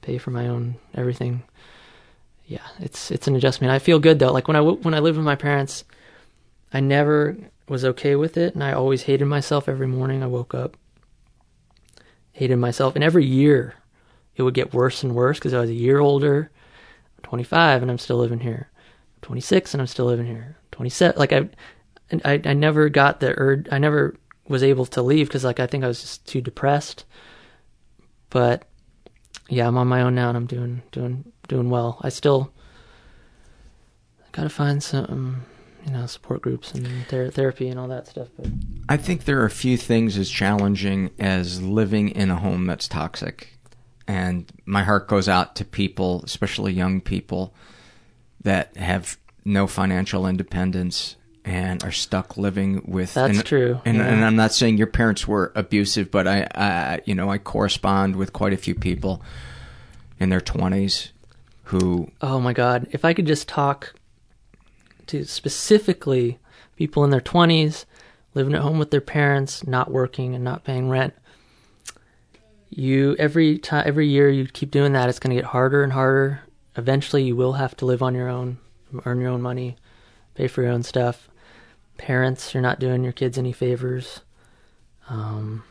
[0.00, 1.42] pay for my own everything.
[2.46, 3.72] Yeah it's it's an adjustment.
[3.72, 4.32] I feel good though.
[4.32, 5.84] Like when I when i lived with my parents
[6.72, 7.36] i never
[7.68, 9.68] was okay with it and i always hated myself.
[9.68, 10.76] Every morning i woke up
[12.32, 12.94] hated myself.
[12.94, 13.74] And every year
[14.34, 16.50] it would get worse and worse because i was a year older
[17.22, 18.70] 25 and i'm still living here
[19.22, 21.48] 26 and i'm still living here 27 like i
[22.24, 23.66] I, I never got the urge.
[23.70, 24.16] I never
[24.48, 27.04] was able to leave because like I think I was just too depressed.
[28.30, 28.64] But
[29.48, 31.98] yeah, I'm on my own now and I'm doing doing doing well.
[32.02, 32.52] I still
[34.32, 35.44] got to find some
[35.84, 38.28] you know support groups and ther- therapy and all that stuff.
[38.36, 38.48] But
[38.88, 42.88] I think there are a few things as challenging as living in a home that's
[42.88, 43.56] toxic.
[44.10, 47.54] And my heart goes out to people, especially young people,
[48.42, 53.14] that have no financial independence and are stuck living with.
[53.14, 54.06] That's and, true, And, yeah.
[54.08, 58.16] and I'm not saying your parents were abusive, but I, I, you know, I correspond
[58.16, 59.22] with quite a few people
[60.18, 61.10] in their 20s
[61.64, 63.94] who oh my god, if I could just talk
[65.06, 66.40] to specifically
[66.74, 67.84] people in their 20s
[68.34, 71.14] living at home with their parents, not working and not paying rent.
[72.70, 75.92] You every time every year you keep doing that it's going to get harder and
[75.92, 76.40] harder.
[76.76, 78.58] Eventually you will have to live on your own
[79.04, 79.76] earn your own money
[80.34, 81.28] pay for your own stuff.
[81.98, 84.20] Parents you're not doing your kids any favors.
[85.08, 85.64] Um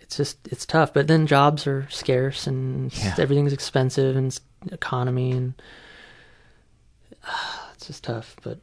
[0.00, 3.14] it's just it's tough but then jobs are scarce and Yeah.
[3.18, 4.38] everything's expensive and
[4.72, 5.54] economy and
[7.74, 8.58] it's just tough but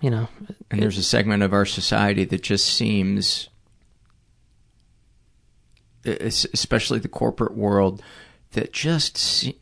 [0.00, 0.28] you know.
[0.70, 3.49] And there's a segment of our society that just seems,
[6.04, 8.02] especially the corporate world,
[8.52, 9.56] that just se-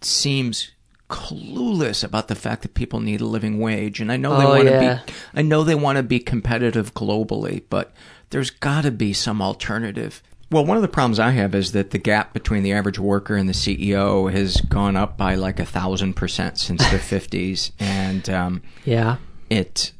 [0.00, 0.70] seems
[1.10, 4.00] clueless about the fact that people need a living wage.
[4.00, 5.00] And I know they Oh, want to yeah.
[5.06, 7.92] be, I know they want to be competitive globally, but
[8.30, 10.22] there's got to be some alternative.
[10.50, 13.36] Well, one of the problems I have is that the gap between the average worker
[13.36, 18.28] and the CEO has gone up by like a thousand percent since the 50s, and
[18.30, 19.16] um, yeah
[19.50, 19.92] it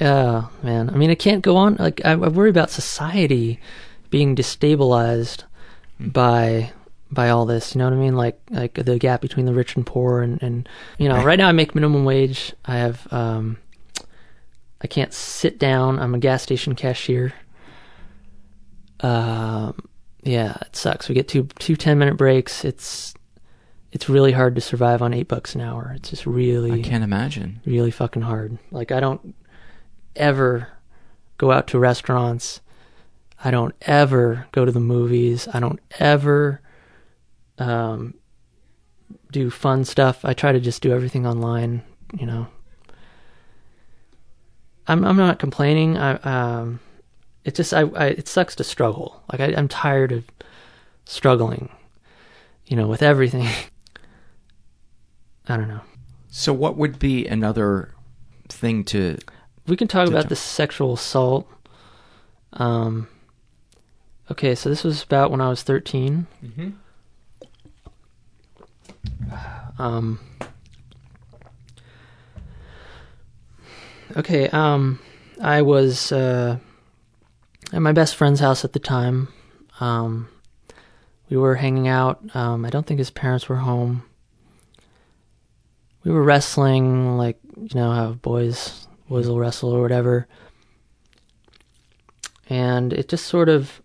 [0.00, 1.74] Oh man, I mean, it can't go on.
[1.76, 3.58] Like, I, I worry about society
[4.10, 5.44] being destabilized
[6.00, 6.72] by
[7.10, 7.74] by all this.
[7.74, 8.16] You know what I mean?
[8.16, 10.68] Like, like the gap between the rich and poor, and and
[10.98, 12.52] you know, right now I make minimum wage.
[12.64, 13.58] I have um,
[14.80, 15.98] I can't sit down.
[15.98, 17.32] I'm a gas station cashier.
[19.00, 19.88] Um,
[20.22, 21.08] yeah, it sucks.
[21.08, 22.64] We get two two ten minute breaks.
[22.64, 23.14] It's
[23.92, 25.92] it's really hard to survive on eight bucks an hour.
[25.96, 27.60] It's just really I can't imagine.
[27.64, 28.58] really fucking hard.
[28.70, 29.34] Like I don't
[30.14, 30.68] ever
[31.38, 32.60] go out to restaurants.
[33.42, 35.48] I don't ever go to the movies.
[35.52, 36.60] I don't ever
[37.58, 38.14] um
[39.30, 40.24] do fun stuff.
[40.24, 41.82] I try to just do everything online,
[42.18, 42.46] you know.
[44.86, 45.96] I'm I'm not complaining.
[45.98, 46.80] I um
[47.44, 49.22] it just I, I it sucks to struggle.
[49.30, 50.24] Like I, I'm tired of
[51.04, 51.70] struggling,
[52.66, 53.46] you know, with everything.
[55.48, 55.80] I don't know.
[56.30, 57.94] So, what would be another
[58.48, 59.16] thing to?
[59.66, 61.48] We can talk about talk- the sexual assault.
[62.52, 63.08] Um.
[64.30, 66.26] Okay, so this was about when I was 13.
[66.44, 66.70] Mm-hmm.
[69.78, 70.20] Um.
[74.16, 74.48] Okay.
[74.48, 74.98] Um,
[75.40, 76.58] I was uh,
[77.72, 79.28] at my best friend's house at the time.
[79.80, 80.28] Um,
[81.30, 82.20] we were hanging out.
[82.34, 84.02] Um, I don't think his parents were home.
[86.04, 90.26] We were wrestling, like you know how boys boys will wrestle or whatever.
[92.48, 93.82] And it just sort of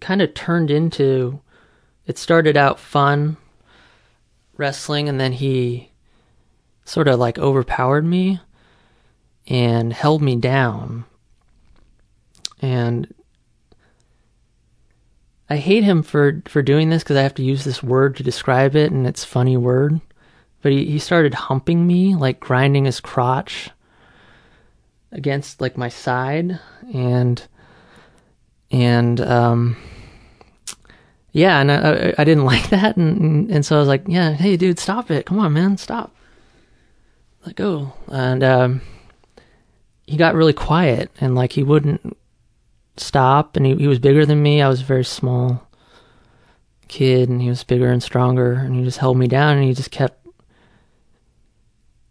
[0.00, 1.40] kind of turned into.
[2.06, 3.36] It started out fun
[4.56, 5.90] wrestling, and then he
[6.84, 8.40] sort of like overpowered me
[9.46, 11.04] and held me down.
[12.60, 13.12] And
[15.48, 18.22] I hate him for for doing this because I have to use this word to
[18.22, 20.00] describe it, and it's funny word.
[20.62, 23.70] But he, he started humping me, like grinding his crotch
[25.12, 26.58] against like my side,
[26.92, 27.46] and
[28.70, 29.76] and um
[31.32, 34.32] yeah, and I, I, didn't like that, and, and and so I was like, yeah,
[34.32, 36.14] hey dude, stop it, come on, man, stop,
[37.44, 38.80] let go, and um
[40.06, 42.16] he got really quiet, and like he wouldn't
[42.96, 43.56] stop.
[43.56, 44.62] And he, he was bigger than me.
[44.62, 45.68] I was a very small
[46.88, 48.52] kid and he was bigger and stronger.
[48.52, 50.26] And he just held me down and he just kept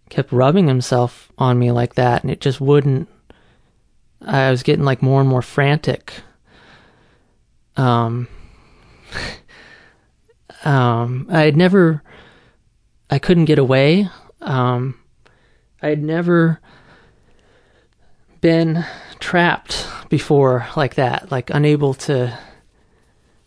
[0.09, 2.23] kept rubbing himself on me like that.
[2.23, 3.09] And it just wouldn't
[4.21, 6.21] i was getting like more and more frantic
[7.77, 8.27] um
[10.63, 12.01] um i had never
[13.09, 14.09] i couldn't get away.
[14.41, 14.99] Um
[15.81, 16.59] i had never
[18.41, 18.85] been
[19.19, 22.37] trapped before like that, like unable to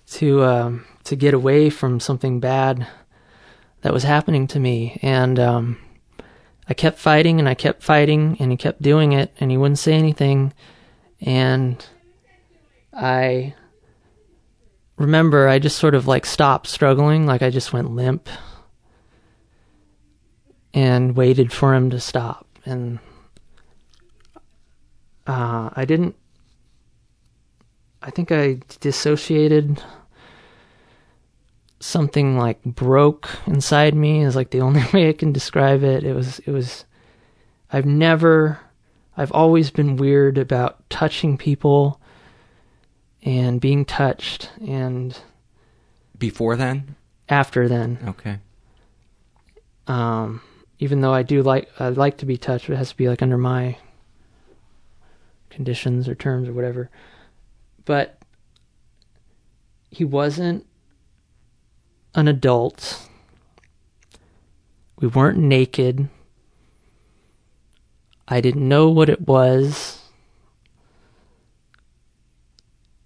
[0.08, 2.86] to um, to get away from something bad
[3.82, 5.78] that was happening to me, and um,
[6.68, 9.78] I kept fighting and I kept fighting, and he kept doing it, and he wouldn't
[9.78, 10.52] say anything,
[11.20, 11.84] and
[12.92, 13.54] I
[14.98, 18.28] remember I just sort of like stopped struggling, like I just went limp,
[20.74, 22.98] and waited for him to stop, and
[25.26, 26.16] uh, I didn't.
[28.02, 29.82] I think I dissociated.
[31.80, 36.02] Something like broke inside me is like the only way I can describe it.
[36.02, 36.40] It was.
[36.40, 36.84] It was.
[37.72, 38.58] I've never.
[39.16, 42.00] I've always been weird about touching people
[43.28, 45.18] and being touched, and
[46.18, 46.96] Before then,
[47.28, 48.38] after then, okay.
[49.86, 50.40] um,
[50.78, 53.20] even though I do like I like to be touched, it has to be like
[53.20, 53.76] under my
[55.50, 56.88] conditions or terms or whatever.
[57.84, 58.18] But
[59.90, 60.64] he wasn't
[62.14, 63.08] an adult.
[65.00, 66.08] We weren't naked.
[68.26, 69.97] I didn't know what it was.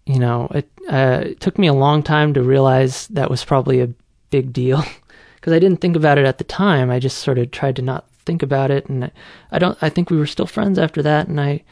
[0.06, 3.80] You know, it, uh, it took me a long time to realize that was probably
[3.80, 3.90] a
[4.30, 4.84] big deal
[5.36, 6.90] because I didn't think about it at the time.
[6.90, 9.10] I just sort of tried to not think about it, and I,
[9.50, 9.78] I don't.
[9.80, 11.62] I think we were still friends after that, and I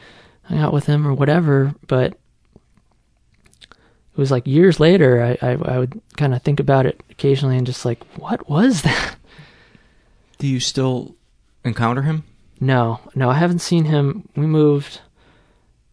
[0.43, 1.75] hung out with him or whatever.
[1.87, 2.13] But
[3.71, 5.21] it was like years later.
[5.21, 8.81] I I, I would kind of think about it occasionally, and just like, what was
[8.83, 9.15] that?
[10.37, 11.15] Do you still
[11.63, 12.23] encounter him?
[12.59, 14.29] No, no, I haven't seen him.
[14.35, 15.01] We moved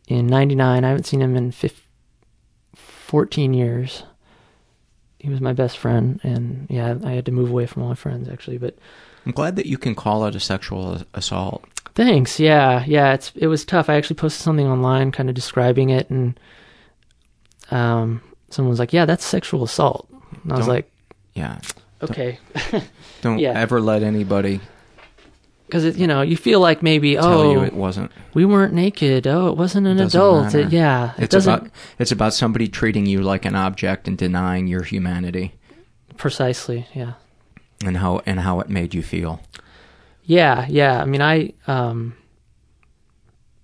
[0.07, 0.85] in '99.
[0.85, 1.83] I haven't seen him in 15,
[3.09, 4.05] 14 years.
[5.19, 7.95] He was my best friend, and yeah, I had to move away from all my
[7.97, 8.59] friends actually.
[8.59, 8.79] But
[9.27, 11.65] I'm glad that you can call it a sexual assault.
[11.97, 13.15] thanks, yeah, yeah.
[13.15, 13.91] It's it was tough.
[13.91, 16.39] I actually posted something online, kind of describing it, and
[17.73, 20.09] um, someone was like, "Yeah, that's sexual assault."
[20.45, 20.91] And I was Don't- like,
[21.35, 21.59] Yeah.
[22.03, 22.39] "Okay,"
[23.23, 23.53] Don't Yeah.
[23.59, 24.61] ever let anybody
[25.69, 28.11] because you know you feel like maybe tell oh you it wasn't.
[28.35, 29.27] we weren't naked.
[29.27, 30.55] Oh, it wasn't an Doesn't adult.
[30.55, 34.17] It- yeah, it It's doesn't about it's about somebody treating you like an object and
[34.19, 35.55] denying your humanity
[36.17, 36.87] precisely.
[36.95, 37.13] Yeah.
[37.85, 39.41] and how and how it made you feel.
[40.25, 41.01] Yeah, yeah.
[41.01, 42.15] I mean, I um,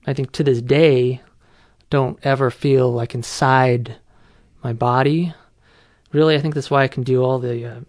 [0.06, 1.20] I think to this day,
[1.90, 3.96] don't ever feel like inside
[4.62, 5.34] my body.
[6.12, 7.80] Really, I think that's why I can do all the uh,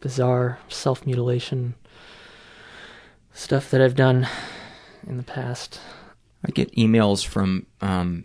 [0.00, 1.74] bizarre self mutilation
[3.32, 4.26] stuff that I've done
[5.06, 5.80] in the past.
[6.44, 8.24] I get emails from um,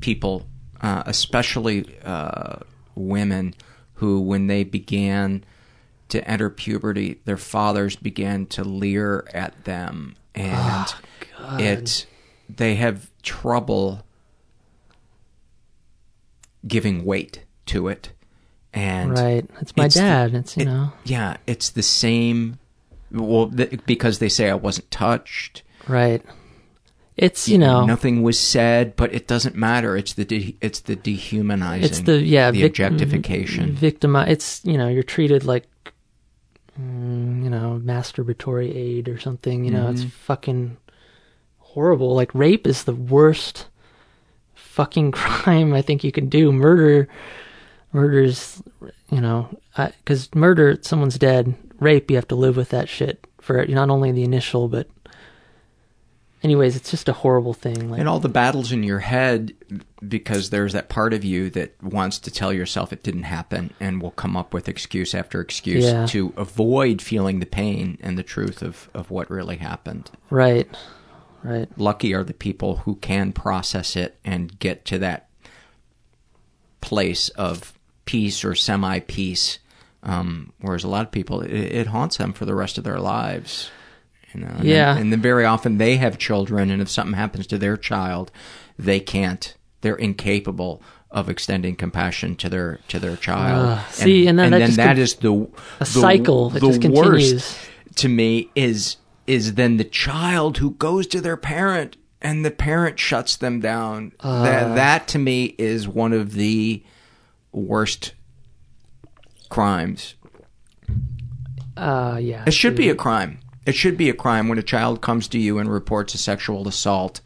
[0.00, 0.46] people,
[0.80, 2.56] uh, especially uh,
[2.94, 3.54] women,
[3.94, 5.44] who, when they began
[6.08, 10.86] to enter puberty, their fathers began to leer at them, and
[11.58, 12.06] it
[12.54, 14.04] they have trouble
[16.66, 18.10] giving weight to it.
[18.74, 19.44] And right.
[19.60, 20.34] It's my it's the- dad.
[20.34, 20.92] it's you it- know.
[21.04, 22.58] yeah, it's the same.
[23.12, 25.62] Well, th- because they say I wasn't touched.
[25.88, 26.22] Right.
[27.16, 27.84] It's you know.
[27.84, 29.96] nothing was said, but it doesn't matter.
[29.96, 31.84] It's the de- it's the dehumanizing.
[31.84, 33.72] it's the yeah the vic- objectification.
[33.74, 35.66] victim it's you know you're treated like
[36.80, 40.08] mm, you know masturbatory aid or something you know it's Mm-hmm.
[40.08, 40.76] fucking
[41.58, 43.66] horrible like rape is the worst
[44.54, 47.08] fucking crime i think you can do murder
[47.92, 48.62] murder's
[49.10, 53.64] you know because murder someone's dead rape you have to live with that shit for
[53.66, 54.88] not only the initial but
[56.42, 59.52] anyways it's just a horrible thing like and all the battles in your head
[60.06, 64.02] because there's that part of you that wants to tell yourself it didn't happen and
[64.02, 66.06] will come up with excuse after excuse Yeah.
[66.06, 70.10] to avoid feeling the pain and the truth of, of what really happened.
[70.30, 70.68] right
[71.44, 75.28] right Lucky are the people who can process it and get to that
[76.80, 77.72] place of
[78.04, 79.58] peace or semi peace.
[80.02, 82.98] Um, whereas a lot of people, it, it haunts them for the rest of their
[82.98, 83.70] lives.
[84.34, 84.94] You know, and Yeah.
[84.94, 88.30] Then, and then very often they have children, and if something happens to their child,
[88.78, 89.54] they can't.
[89.82, 93.78] They're incapable of extending compassion to their to their child.
[93.78, 93.92] Ugh.
[93.92, 95.48] See, and then that just that could- is the a
[95.80, 97.32] the- cycle that the just continues.
[97.34, 97.58] worst
[97.96, 98.96] to me is
[99.26, 104.12] is then the child who goes to their parent and the parent shuts them down.
[104.20, 104.42] Uh.
[104.44, 106.82] that that to me is one of the
[107.52, 108.14] worst
[109.52, 110.14] crimes.
[111.76, 113.38] uh yeah It should be a crime.
[113.64, 116.66] It should be a crime when a child comes to you and reports a sexual
[116.66, 117.20] assault,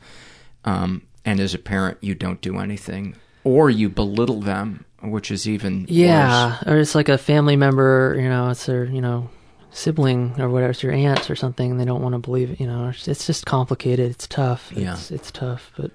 [0.64, 5.48] um, and as a parent you don't do anything, or you belittle them, which is
[5.48, 5.90] even worse.
[5.90, 9.30] Yeah, or it's like a family member, you know, it's their, you know,
[9.70, 12.60] sibling or whatever, it's your aunt or something, and they don't want to believe it,
[12.60, 12.88] you know.
[12.88, 14.10] It's, just complicated.
[14.10, 14.72] It's tough.
[14.74, 14.92] Yeah.
[14.92, 15.90] It's, it's tough, but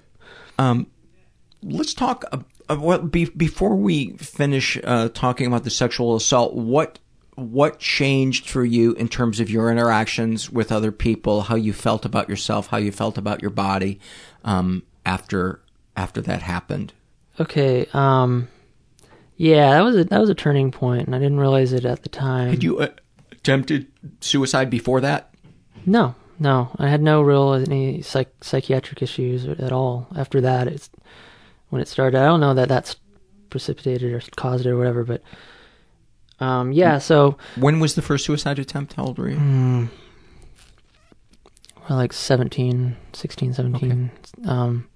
[0.58, 0.88] Um,
[1.62, 2.24] let's talk.
[2.72, 6.54] Uh, uh, be, before we finish uh, talking about the sexual assault?
[6.54, 6.98] What
[7.34, 11.42] what changed for you in terms of your interactions with other people?
[11.42, 12.68] How you felt about yourself?
[12.68, 14.00] How you felt about your body
[14.44, 15.60] um, after
[15.96, 16.92] after that happened?
[17.40, 17.86] okay.
[17.92, 18.48] Um,
[19.36, 22.02] yeah, that was a that was a turning point, and I didn't realize it at
[22.02, 22.50] the time.
[22.50, 22.88] Had you uh,
[23.30, 23.88] attempted
[24.20, 25.34] suicide before that?
[25.84, 30.06] No, no, I had no real any psych, psychiatric issues at all.
[30.16, 30.90] After that, it's
[31.72, 32.20] when it started.
[32.20, 32.96] I don't know that that's
[33.48, 35.22] precipitated or caused it or whatever, but
[36.38, 36.98] um, yeah.
[36.98, 38.92] So When was the first suicide attempt?
[38.92, 39.36] How old were you?
[39.36, 39.88] Mm,
[41.88, 44.10] well, like 17, 16, 17.
[44.46, 44.86] Um,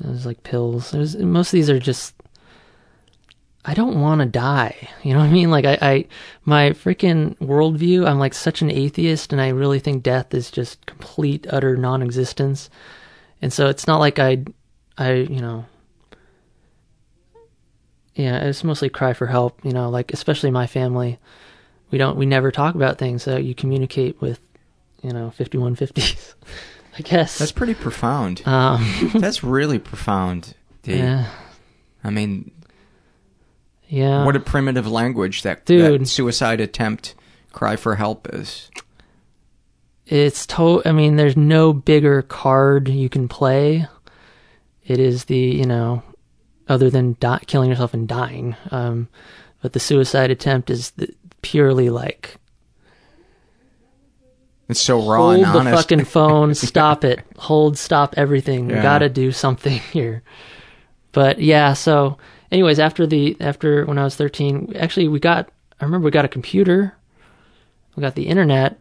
[0.00, 0.94] it was like pills.
[0.94, 2.14] It was, most of these are just.
[3.64, 4.90] I don't want to die.
[5.02, 5.50] You know what I mean?
[5.50, 6.06] Like I, I,
[6.44, 8.06] my freaking worldview.
[8.06, 12.70] I'm like such an atheist, and I really think death is just complete, utter non-existence.
[13.42, 14.44] And so it's not like I,
[14.96, 15.66] I, you know.
[18.14, 19.64] Yeah, it's mostly cry for help.
[19.64, 21.18] You know, like especially my family
[21.94, 24.40] we don't we never talk about things so you communicate with
[25.02, 26.34] you know 5150s
[26.98, 28.42] i guess That's pretty profound.
[28.48, 28.84] um
[29.14, 30.54] That's really profound.
[30.82, 30.96] Dee.
[30.96, 31.28] yeah
[32.02, 32.50] I mean,
[33.86, 36.00] yeah what a primitive language that, Dude.
[36.02, 37.14] that suicide attempt
[37.52, 38.70] cry for help is.
[40.06, 43.86] it's to i mean there's no bigger card you can play
[44.86, 46.02] it is the you know
[46.68, 49.08] other than di- killing yourself and dying um
[49.62, 51.08] but the suicide attempt is the,
[51.42, 52.36] purely like
[54.68, 55.82] It's so raw hold and the honest.
[55.82, 58.82] fucking phone stop it hold stop everything we Yeah.
[58.82, 60.22] gotta do something here
[61.12, 62.16] but yeah so
[62.50, 66.24] anyways after the after when i was 13 actually we got i remember we got
[66.24, 66.94] a computer
[67.96, 68.78] we got the internet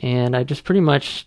[0.00, 1.26] and i just pretty much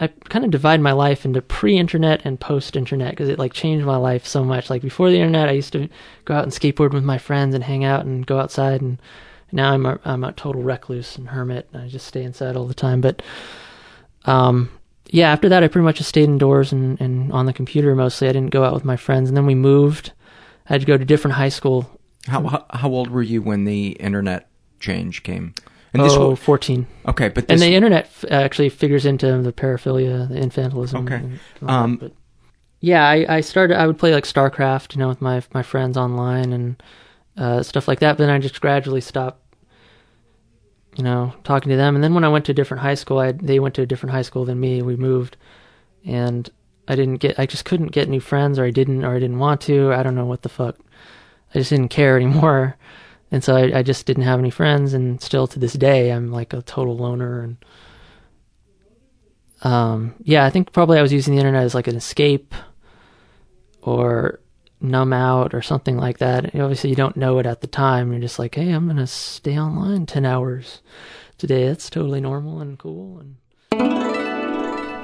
[0.00, 3.96] i kind of divide my life into pre-internet and post-internet because it like changed my
[3.96, 4.70] life so much.
[4.70, 5.88] Like before the internet i used to
[6.24, 9.00] go out and skateboard with my friends and hang out and go outside and
[9.52, 11.68] now i'm a, I'm a total recluse and hermit.
[11.72, 13.00] And i just stay inside all the time.
[13.00, 13.22] But
[14.24, 14.70] um
[15.10, 18.28] yeah after that i pretty much just stayed indoors and, and on the computer mostly.
[18.28, 19.28] I didn't go out with my friends.
[19.28, 20.12] And then we moved.
[20.68, 21.88] I had to go to different high school.
[22.26, 24.48] How, how how old were you when the internet
[24.80, 25.54] change came?
[25.94, 29.52] And oh, was 14 okay, but this and the internet f- actually figures into the
[29.52, 31.04] paraphilia, the infantilism.
[31.04, 31.14] Okay.
[31.14, 32.12] and that, Um,
[32.80, 33.78] yeah, I, I started.
[33.78, 36.82] I would play like StarCraft, you know, with my my friends online and
[37.38, 38.18] uh, stuff like that.
[38.18, 39.40] But then I just gradually stopped,
[40.96, 41.94] you know, talking to them.
[41.94, 43.86] And then when I went to a different high school, I they went to a
[43.86, 44.82] different high school than me.
[44.82, 45.36] We moved,
[46.04, 46.50] and
[46.86, 47.38] I didn't get.
[47.38, 49.92] I just couldn't get new friends, or I didn't, or I didn't want to.
[49.92, 50.76] I don't know what the fuck.
[51.54, 52.76] I just didn't care anymore.
[53.34, 56.30] And so I, I just didn't have any friends, and still to this day, I'm
[56.30, 57.42] like a total loner.
[57.42, 57.56] And
[59.62, 62.54] um, yeah, I think probably I was using the internet as like an escape
[63.82, 64.38] or
[64.80, 66.54] numb out or something like that.
[66.54, 68.12] And obviously, you don't know it at the time.
[68.12, 70.80] You're just like, hey, I'm to stay online 10 hours
[71.36, 71.66] today.
[71.66, 73.18] That's totally normal and cool.
[73.18, 73.36] And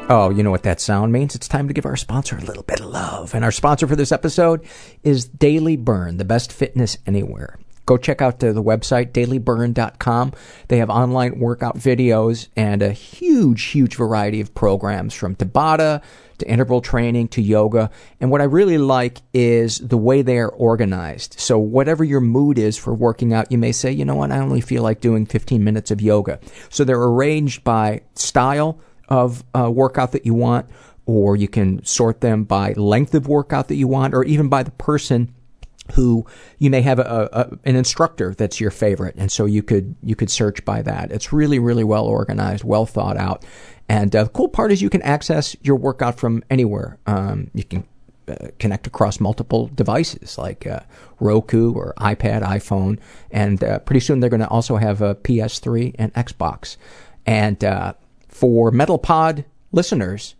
[0.09, 1.35] Oh, you know what that sound means?
[1.35, 3.35] It's time to give our sponsor a little bit of love.
[3.35, 4.65] And our sponsor for this episode
[5.03, 7.59] is Daily Burn, the best fitness anywhere.
[7.91, 10.33] Go check out the, the website, dailyburn.com.
[10.69, 16.01] They have online workout videos and a huge, huge variety of programs from Tabata
[16.39, 17.91] to interval training to yoga.
[18.21, 21.41] And what I really like is the way they are organized.
[21.41, 24.39] So, whatever your mood is for working out, you may say, you know what, I
[24.39, 26.39] only feel like doing 15 minutes of yoga.
[26.69, 28.79] So, they're arranged by style
[29.09, 30.67] of uh, workout that you want,
[31.07, 34.63] or you can sort them by length of workout that you want, or even by
[34.63, 35.35] the person
[35.93, 36.27] who
[36.59, 40.17] you may have a, a, an instructor that's your favorite, and so you could you
[40.17, 41.11] could search by that.
[41.11, 43.45] It's really really well organized, well thought out,
[43.89, 46.99] and uh, the cool part is you can access your workout from anywhere.
[47.07, 47.85] Um, you can
[48.29, 50.81] uh, connect across multiple devices like uh,
[51.19, 55.97] Roku or iPad, iPhone, and uh, pretty soon they're going to also have a PS3
[55.99, 56.77] and Xbox.
[57.27, 57.95] And uh,
[58.29, 60.37] for MetalPod listeners,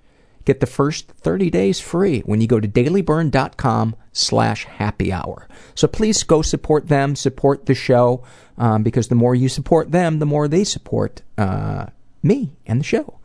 [0.51, 5.47] get the first 30 days free when you go to dailyburn.com slash happy hour.
[5.77, 8.25] So please go support them, support the show,
[8.59, 11.87] um, because the more you support them, the more they support uh,
[12.21, 13.21] me and the show.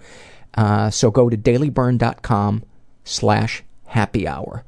[0.54, 2.64] Uh, so go to dailyburn.com
[3.04, 4.64] slash happy hour.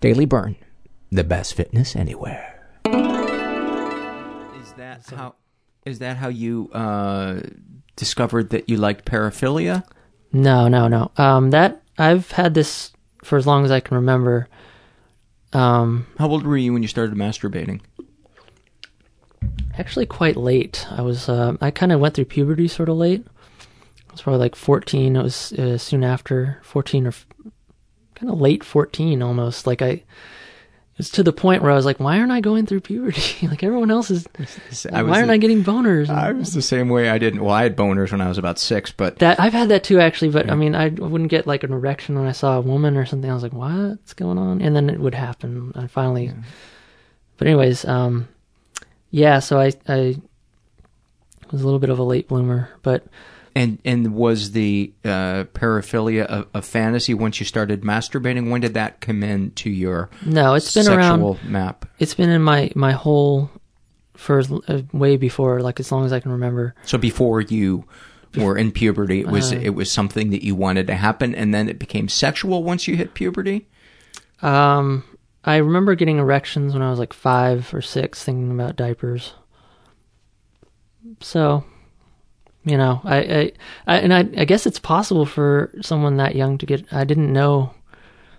[0.00, 0.56] Daily Burn,
[1.10, 2.60] the best fitness anywhere.
[2.84, 5.36] Is that how?
[5.86, 7.40] Is that how you uh,
[7.96, 9.84] discovered that you liked paraphilia?
[10.34, 11.10] No, no, no.
[11.16, 12.92] Um, that I've had this
[13.22, 14.48] for as long as I can remember.
[15.52, 17.80] Um, How old were you when you started masturbating?
[19.78, 20.86] actually, quite late.
[20.90, 21.28] I was.
[21.28, 23.26] Uh, I kind of went through puberty sort of late.
[24.08, 25.16] I was probably like fourteen.
[25.16, 27.12] It was uh, soon after fourteen or
[28.14, 29.66] kind of late fourteen almost.
[29.66, 30.02] Like I.
[30.96, 33.46] It's to the point where I was like, why aren't I going through puberty?
[33.48, 34.26] like everyone else is.
[34.88, 36.08] Why aren't the- I getting boners?
[36.08, 37.10] I was the same way.
[37.10, 37.42] I didn't.
[37.42, 39.98] Well, I had boners when I was about six, but That I've had that too,
[39.98, 40.30] actually.
[40.30, 43.06] But I mean, I wouldn't get like an erection when I saw a woman or
[43.06, 43.28] something.
[43.28, 45.72] I was like, "What's going on?" And then it would happen.
[45.74, 46.32] And finally,
[47.38, 48.28] but anyways, um,
[49.10, 49.40] yeah.
[49.40, 50.16] So I I
[51.50, 53.04] was a little bit of a late bloomer, but
[53.54, 58.50] and and was the uh, paraphilia a, a fantasy once you started masturbating?
[58.50, 61.50] When did that come into your no, it's been sexual around.
[61.50, 61.86] map?
[61.98, 63.50] It's been in my my whole
[64.16, 66.74] for uh, way before, like as long as I can remember.
[66.84, 67.84] So before you
[68.36, 69.60] were in puberty, it was Uh.
[69.62, 72.96] it was something that you wanted to happen, and then it became sexual once you
[72.96, 73.68] hit puberty.
[74.42, 75.04] Um,
[75.44, 79.34] I remember getting erections when I was like five or six, thinking about diapers.
[81.20, 81.64] So,
[82.64, 83.52] you know, I, I,
[83.86, 86.92] I and I, I guess it's possible for someone that young to get.
[86.92, 87.74] I didn't know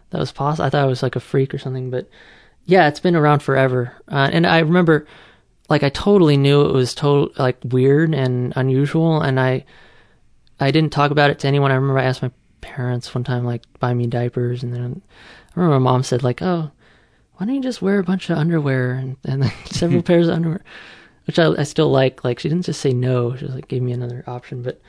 [0.10, 0.66] that was possible.
[0.66, 2.10] I thought I was like a freak or something, but
[2.66, 3.94] yeah, it's been around forever.
[4.08, 5.06] Uh, and I remember,
[5.70, 9.66] like, I totally knew it was total like weird and unusual, and I,
[10.60, 11.72] I didn't talk about it to anyone.
[11.72, 15.60] I remember I asked my parents one time, like, buy me diapers, and then I
[15.60, 16.72] remember my mom said, like, oh,
[17.36, 20.64] why don't you just wear a bunch of underwear and, and several pairs of underwear,
[21.26, 22.24] which I, I still like.
[22.24, 24.62] Like, she didn't just say no; she like gave me another option.
[24.62, 24.82] But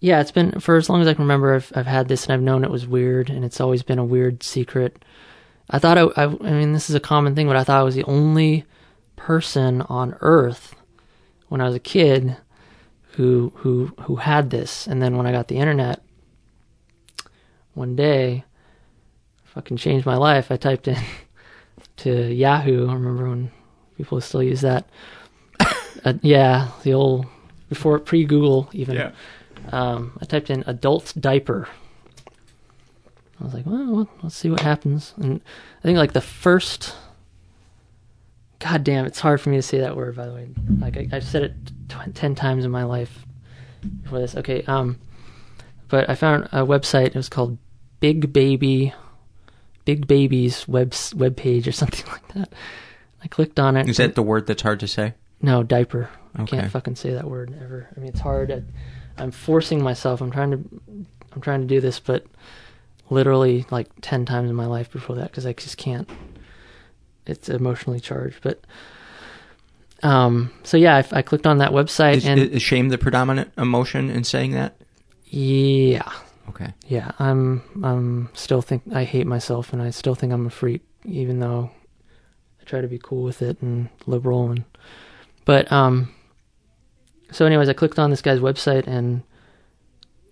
[0.00, 1.54] yeah, it's been for as long as I can remember.
[1.54, 4.04] I've I've had this, and I've known it was weird, and it's always been a
[4.04, 5.04] weird secret.
[5.70, 7.84] I thought I, I, I mean, this is a common thing, but I thought I
[7.84, 8.64] was the only
[9.16, 10.74] person on Earth
[11.48, 12.36] when I was a kid
[13.12, 14.86] who who who had this.
[14.86, 16.02] And then when I got the internet,
[17.72, 18.44] one day,
[19.44, 20.50] fucking changed my life.
[20.50, 20.98] I typed in
[21.98, 22.88] to Yahoo.
[22.88, 23.50] I remember when
[23.96, 24.88] people still use that.
[26.04, 27.26] uh, yeah, the old
[27.68, 28.96] before pre Google even.
[29.72, 31.68] Um, I typed in adult diaper.
[33.40, 35.14] I was like, well, let's see what happens.
[35.16, 35.40] And
[35.80, 36.94] I think like the first.
[38.60, 40.16] God damn, it's hard for me to say that word.
[40.16, 41.54] By the way, like I, I've said it
[41.88, 43.26] tw- ten times in my life
[44.02, 44.36] before this.
[44.36, 44.98] Okay, um,
[45.88, 47.08] but I found a website.
[47.08, 47.58] It was called
[48.00, 48.94] Big Baby,
[49.84, 52.52] Big Babies web web page or something like that.
[53.24, 53.88] I clicked on it.
[53.88, 55.14] Is that the word that's hard to say?
[55.40, 56.10] No, diaper.
[56.36, 57.88] I can't fucking say that word ever.
[57.96, 58.50] I mean, it's hard.
[58.52, 58.62] I,
[59.22, 60.20] I'm forcing myself.
[60.20, 60.58] I'm trying to,
[61.32, 62.26] I'm trying to do this, but
[63.10, 66.08] literally like ten times in my life before that because I just can't.
[67.26, 68.62] It's emotionally charged, but
[70.02, 70.50] um.
[70.64, 74.10] So yeah, I, I clicked on that website Is, and is shame the predominant emotion
[74.10, 74.76] in saying that?
[75.26, 76.12] yeah,
[76.50, 76.72] Okay.
[76.88, 77.12] yeah.
[77.18, 81.40] I'm I'm still think I hate myself and I still think I'm a freak, even
[81.40, 81.70] though
[82.64, 84.64] I try to be cool with it and liberal and.
[85.44, 86.14] But um.
[87.30, 89.22] So, anyways, I clicked on this guy's website and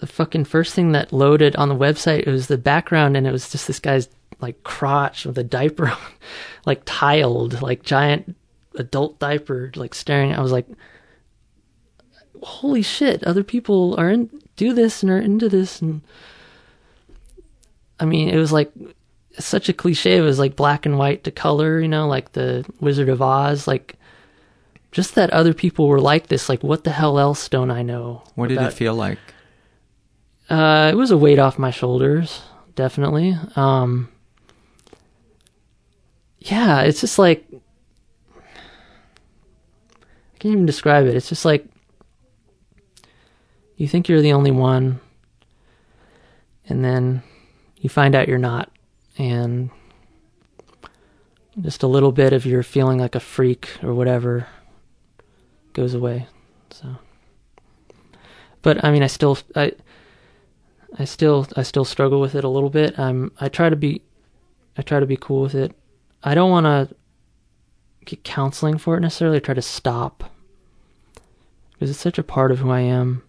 [0.02, 3.30] the fucking first thing that loaded on the website it was the background and it
[3.30, 4.08] was just this guy's
[4.40, 5.96] like crotch with a diaper on,
[6.66, 8.36] like tiled like giant
[8.74, 10.66] adult diaper like staring i was like
[12.42, 16.02] holy shit other people are in do this and are into this and
[18.00, 18.72] i mean it was like
[19.38, 22.64] such a cliche it was like black and white to color you know like the
[22.80, 23.96] wizard of oz like
[24.90, 28.22] just that other people were like this like what the hell else don't i know
[28.34, 29.18] What did it feel like?
[30.50, 32.42] uh, it was a weight off my shoulders,
[32.74, 33.34] definitely.
[33.56, 34.10] Um,
[36.40, 37.46] yeah, it's just like
[38.44, 41.14] I can't even describe it.
[41.16, 41.64] It's just like
[43.76, 45.00] you think you're the only one,
[46.68, 47.22] and then
[47.78, 48.70] you find out you're not,
[49.18, 49.70] and
[51.60, 54.46] just a little bit of your feeling like a freak or whatever
[55.72, 56.26] goes away.
[56.70, 56.96] So,
[58.62, 59.72] but I mean, I still I.
[60.98, 62.98] I still I still struggle with it a little bit.
[62.98, 64.02] I'm I try to be
[64.76, 65.72] I try to be cool with it.
[66.22, 66.94] I don't want to
[68.04, 69.38] get counseling for it necessarily.
[69.38, 70.30] I try to stop
[71.72, 73.22] because it's such a part of who I am.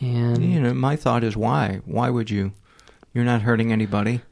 [0.00, 1.80] And You know, my thought is why?
[1.84, 2.52] Why would you?
[3.12, 4.22] You're not hurting anybody.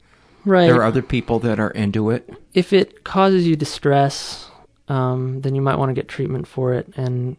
[0.45, 2.29] Right, There are other people that are into it.
[2.53, 4.49] if it causes you distress,
[4.87, 6.91] um, then you might want to get treatment for it.
[6.95, 7.37] And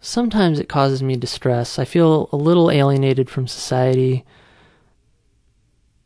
[0.00, 1.78] sometimes it causes me distress.
[1.78, 4.24] I feel a little alienated from society.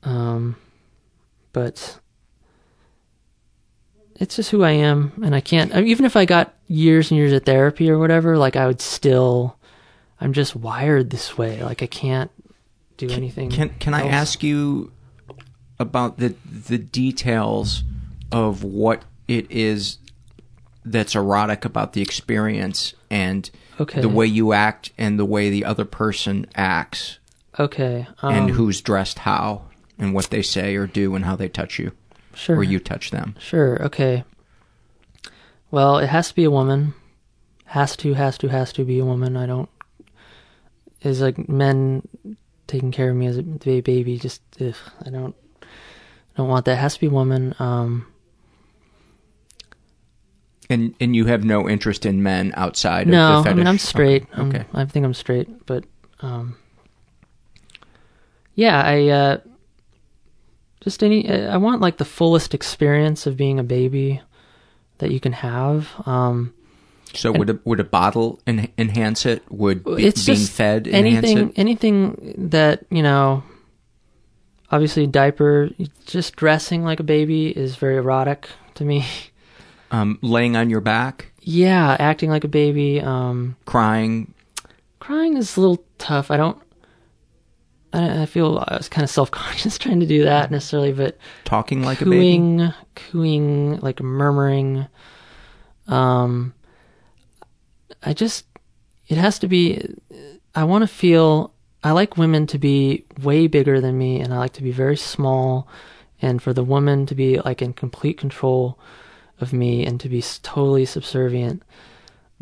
[0.04, 0.56] Um,
[1.52, 1.98] but
[4.16, 5.74] it's just who I am, and I can't.
[5.74, 8.66] I mean, even if I got years and years of therapy or whatever, like I
[8.66, 9.56] would still.
[10.20, 11.62] I'm just wired this way.
[11.62, 12.30] Like I can't
[12.96, 13.50] do anything.
[13.50, 14.90] Can can I ask you
[15.78, 17.84] about the the details
[18.32, 19.98] of what it is
[20.84, 23.50] that's erotic about the experience and
[23.80, 24.00] Okay.
[24.00, 27.18] the way you act and the way the other person acts
[27.58, 28.06] Okay.
[28.22, 29.62] Um, and who's dressed how
[29.98, 31.92] and what they say or do and how they touch you
[32.34, 32.56] sure.
[32.56, 33.34] or you touch them.
[33.38, 34.24] Sure, okay.
[35.70, 36.94] Well, it has to be a woman.
[37.66, 39.36] Has to, has to, has to be a woman.
[39.36, 39.68] I don't.
[41.02, 42.06] Is like men
[42.66, 44.18] taking care of me as a baby.
[44.18, 44.74] Just, ugh,
[45.04, 45.34] I don't.
[46.38, 46.74] Don't want that.
[46.74, 47.52] It has to be a woman.
[47.58, 48.06] Um,
[50.70, 53.78] And and you have no interest in men outside no, of the I mean I'm
[53.78, 54.22] straight.
[54.22, 54.36] Okay.
[54.36, 54.64] I'm- okay.
[54.72, 55.84] I think I'm straight, but
[56.20, 56.56] um,
[58.54, 59.38] yeah, I uh,
[60.80, 61.28] just any.
[61.28, 64.20] I want like the fullest experience of being a baby
[64.98, 65.88] that you can have.
[66.06, 66.52] Um,
[67.14, 69.42] So would a, would a bottle en- enhance it?
[69.50, 71.58] Would be, it's being fed enhance anything it?
[71.58, 73.42] anything that you know
[74.70, 75.70] obviously diaper
[76.06, 79.04] just dressing like a baby is very erotic to me
[79.90, 84.34] Um, laying on your back, yeah acting like a baby um crying.
[85.00, 86.58] crying is a little tough i don't
[87.94, 91.82] i, I feel i was kind of self-conscious trying to do that necessarily but Talking
[91.82, 92.16] like a baby.
[92.16, 94.86] cooing cooing like murmuring
[95.86, 96.52] um
[98.02, 98.44] i just
[99.08, 99.82] it has to be
[100.54, 104.38] i want to feel i like women to be way bigger than me and i
[104.38, 105.68] like to be very small
[106.20, 108.78] and for the woman to be like in complete control
[109.40, 111.62] of me and to be totally subservient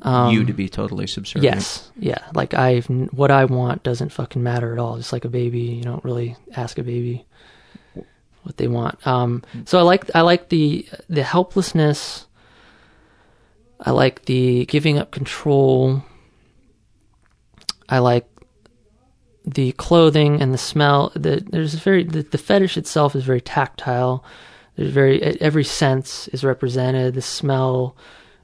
[0.02, 1.54] um, you to be totally subservient.
[1.54, 2.18] Yes, yeah.
[2.34, 4.98] Like I, what I want doesn't fucking matter at all.
[4.98, 7.24] Just like a baby, you don't really ask a baby
[8.42, 9.04] what they want.
[9.06, 12.26] Um, so I like, I like the the helplessness.
[13.80, 16.04] I like the giving up control.
[17.88, 18.26] I like
[19.46, 21.12] the clothing and the smell.
[21.14, 24.24] The, there's very the, the fetish itself is very tactile.
[24.76, 27.14] There's very every sense is represented.
[27.14, 27.96] The smell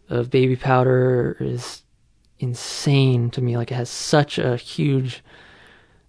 [0.08, 1.82] of baby powder is
[2.38, 3.56] insane to me.
[3.56, 5.22] Like it has such a huge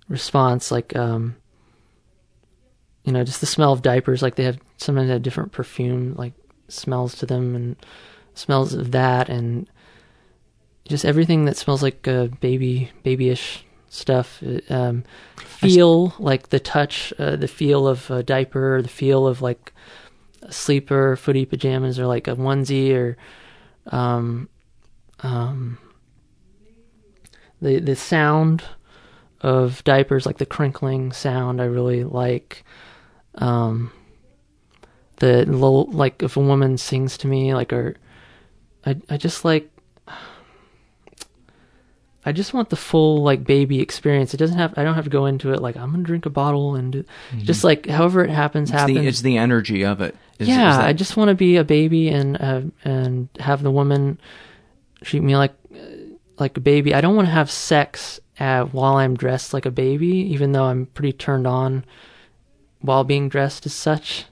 [0.07, 0.71] response.
[0.71, 1.35] Like um,
[3.03, 4.21] you know, just the smell of diapers.
[4.21, 6.33] Like they have sometimes they have different perfume like
[6.67, 7.75] smells to them and
[8.35, 9.69] smells of that and
[10.87, 13.63] just everything that smells like uh, baby babyish
[13.93, 14.41] stuff.
[14.43, 15.03] uh, Um,
[15.37, 19.71] feel like the touch, uh, the feel of a diaper, the feel of like
[20.41, 23.17] a sleeper, footy pajamas, or like a onesie, or
[23.95, 24.49] um,
[25.19, 25.77] um,
[27.61, 28.63] the the sound
[29.41, 32.63] of diapers, like the crinkling sound, I really like.
[33.35, 33.91] Um,
[35.17, 37.95] the low, like if a woman sings to me, like or
[38.85, 39.69] I I just like.
[42.25, 44.33] I just want the full like baby experience.
[44.33, 44.73] It doesn't have.
[44.77, 47.05] I don't have to go into it like I'm gonna drink a bottle and do,
[47.39, 48.97] just like however it happens It's happens.
[48.99, 50.15] the, it's the energy of it.
[50.39, 53.61] Is- yeah, is that- I just want to be a baby and uh, and have
[53.61, 54.19] the woman
[55.03, 55.53] treat me like
[56.39, 56.93] like a baby.
[56.95, 60.63] I don't want to have sex uh, while I'm dressed like a baby, even though
[60.65, 61.83] I'm pretty turned on
[62.79, 64.25] while being dressed as such.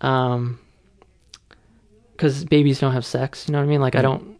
[0.00, 0.58] Um,
[2.12, 3.80] because babies don't have sex, you know what I mean?
[3.80, 4.38] Like I don't.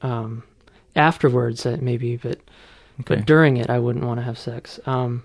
[0.00, 0.42] Um,
[0.96, 2.38] afterwards, uh, maybe, but
[3.00, 3.16] Okay.
[3.16, 4.78] but during it, I wouldn't want to have sex.
[4.86, 5.22] Um,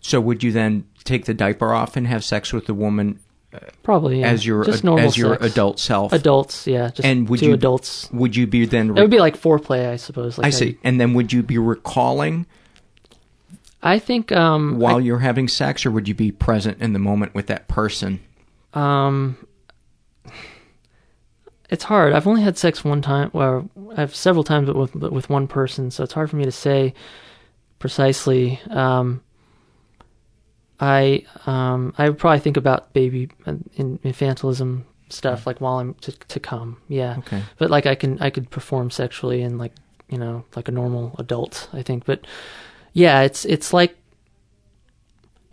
[0.00, 3.18] So would you then take the diaper off and have sex with the woman
[3.82, 4.28] probably yeah.
[4.28, 5.46] as your just normal as your sex.
[5.52, 6.12] adult self?
[6.12, 8.08] adults, yeah, just and would two you adults.
[8.12, 8.90] Would you be then?
[8.90, 10.38] It would be like foreplay, I suppose.
[10.38, 10.78] Like I see.
[10.84, 12.46] And then would you be recalling
[13.82, 17.34] I think um, while you're having sex, or would you be present in the moment
[17.34, 18.20] with that person?
[18.74, 19.36] Um,
[21.70, 22.12] it's hard.
[22.12, 23.30] I've only had sex one time.
[23.32, 26.44] Well, I've several times, but with but with one person, so it's hard for me
[26.44, 26.94] to say
[27.78, 28.60] precisely.
[28.70, 29.22] Um,
[30.80, 35.94] I um, I would probably think about baby uh, in, infantilism stuff like while I'm
[35.94, 36.80] to to come.
[36.88, 37.16] Yeah.
[37.18, 37.42] Okay.
[37.58, 39.72] But like I can I could perform sexually and like
[40.08, 41.68] you know like a normal adult.
[41.72, 42.26] I think, but
[42.92, 43.96] yeah, it's it's like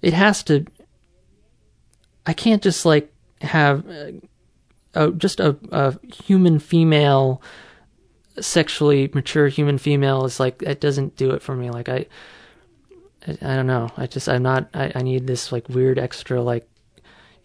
[0.01, 0.65] it has to.
[2.25, 3.11] I can't just like
[3.41, 4.11] have uh,
[4.95, 7.41] a, just a, a human female,
[8.39, 11.69] sexually mature human female is like it doesn't do it for me.
[11.69, 12.05] Like I,
[13.27, 13.89] I, I don't know.
[13.97, 14.69] I just I'm not.
[14.73, 16.67] I, I need this like weird extra like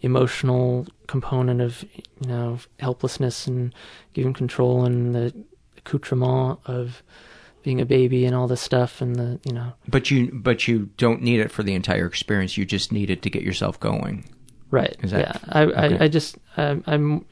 [0.01, 3.73] emotional component of you know helplessness and
[4.13, 5.33] giving control and the
[5.77, 7.03] accoutrement of
[7.63, 10.89] being a baby and all this stuff and the you know But you but you
[10.97, 12.57] don't need it for the entire experience.
[12.57, 14.25] You just need it to get yourself going.
[14.71, 14.95] Right.
[15.03, 15.37] That- yeah.
[15.49, 15.97] I, okay.
[15.99, 17.25] I, I just, um, I'm,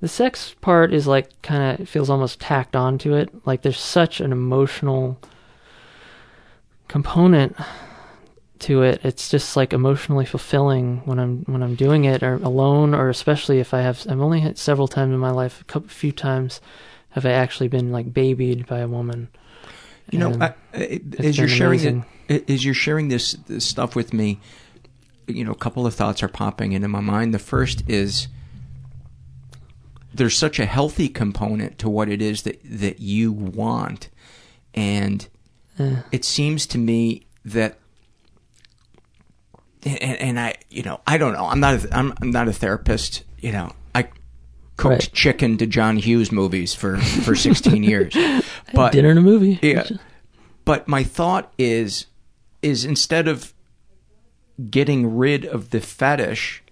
[0.00, 3.28] the sex part is like kind of feels almost tacked onto it.
[3.46, 5.18] Like there's such an emotional
[6.88, 7.56] component
[8.60, 9.00] to it.
[9.04, 13.58] It's just like emotionally fulfilling when I'm, when I'm doing it or alone or especially
[13.60, 16.60] if I have, I've only had several times in my life, a couple, few times
[17.10, 19.28] have I actually been like babied by a woman.
[20.10, 24.12] You know, I, I- as you're sharing it, as you're sharing this, this stuff with
[24.12, 24.40] me,
[25.36, 27.32] you know, a couple of thoughts are popping into my mind.
[27.34, 28.28] The first is
[30.12, 34.08] there's such a healthy component to what it is that that you want,
[34.74, 35.26] and
[35.78, 35.96] Eh.
[36.12, 37.78] it seems to me that.
[39.82, 41.46] And, and I, you know, I don't know.
[41.46, 41.84] I'm not.
[41.84, 43.24] A, I'm, I'm not a therapist.
[43.38, 44.02] You know, I
[44.76, 45.10] cooked Right.
[45.12, 48.14] chicken to John Hughes movies for for 16 years.
[48.74, 49.58] But dinner and a movie.
[49.62, 49.84] yeah.
[50.66, 52.06] But my thought is
[52.62, 53.54] is instead of
[54.68, 56.62] getting rid of the fetish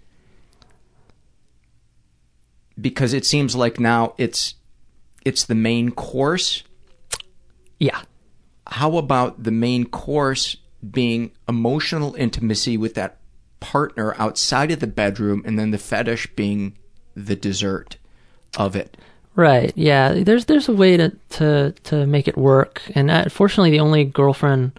[2.80, 4.54] because it seems like now it's
[5.24, 6.62] it's the main course.
[7.78, 8.02] Yeah.
[8.66, 10.56] How about the main course
[10.88, 13.18] being emotional intimacy with that
[13.60, 16.76] partner outside of the bedroom and then the fetish being
[17.14, 17.96] the dessert
[18.56, 18.96] of it?
[19.34, 19.72] Right.
[19.76, 20.12] Yeah.
[20.24, 24.04] There's there's a way to to to make it work, and uh, fortunately, the only
[24.04, 24.78] girlfriend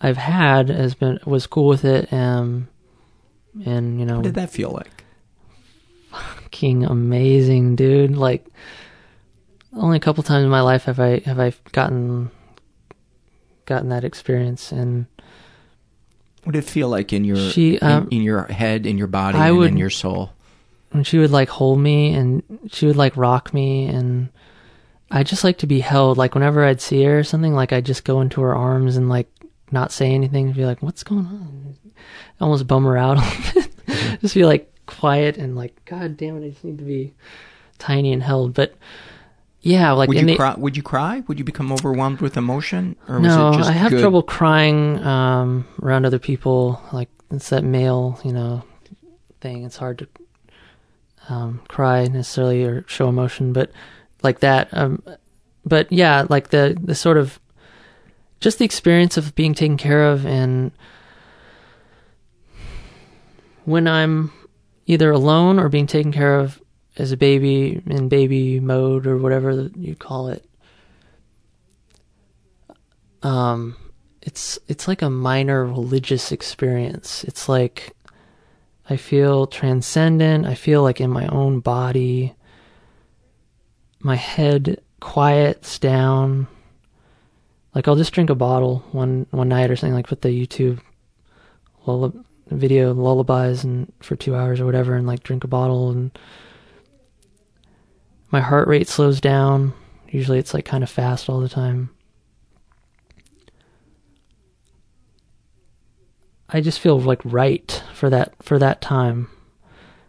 [0.00, 2.12] I've had has been was cool with it.
[2.12, 2.68] Um,
[3.64, 5.04] and you know, What did that feel like?
[6.10, 8.16] fucking amazing, dude.
[8.16, 8.46] Like,
[9.76, 12.30] only a couple times in my life have I have I gotten
[13.66, 15.06] gotten that experience, and
[16.44, 19.06] What did it feel like in your She, in- um, in, your head, in your
[19.08, 20.32] body, I and would- in your soul?
[20.90, 24.30] when she would like hold me and she would like rock me and
[25.10, 26.16] I just like to be held.
[26.16, 29.06] Like whenever I'd see her or something, like I'd just go into her arms and
[29.10, 29.28] like
[29.72, 31.76] not say anything and be like, "What's going on?"
[32.40, 34.20] Almost bum her out a little bit.
[34.20, 37.14] just be like quiet and like, "God damn it, I just need to be
[37.78, 38.74] tiny and held." But
[39.60, 40.54] yeah, like would you the- cry?
[40.56, 41.22] Would you cry?
[41.26, 44.00] Would you become overwhelmed with emotion, or was no, it just I have good?
[44.00, 46.80] trouble crying um, around other people.
[46.92, 48.64] Like it's that male, you know,
[49.40, 49.64] thing.
[49.64, 50.08] It's hard to
[51.28, 53.70] um, cry necessarily or show emotion, but
[54.22, 54.68] like that.
[54.72, 55.02] Um,
[55.64, 57.40] but yeah, like the the sort of
[58.40, 60.72] just the experience of being taken care of and
[63.64, 64.32] when I'm
[64.86, 66.62] either alone or being taken care of
[66.96, 70.44] as a baby in baby mode or whatever you call it
[73.22, 73.76] um
[74.28, 77.24] it's it's like a minor religious experience.
[77.24, 77.96] It's like
[78.90, 80.46] i feel transcendent.
[80.46, 82.34] I feel like in my own body.
[84.00, 86.46] My head quiets down
[87.78, 90.80] like i'll just drink a bottle one one night or something like put the youtube
[91.86, 96.18] lull- video lullabies and for two hours or whatever and like drink a bottle and
[98.32, 99.72] my heart rate slows down
[100.08, 101.88] usually it's like kind of fast all the time
[106.48, 109.28] I just feel like right for that for that time.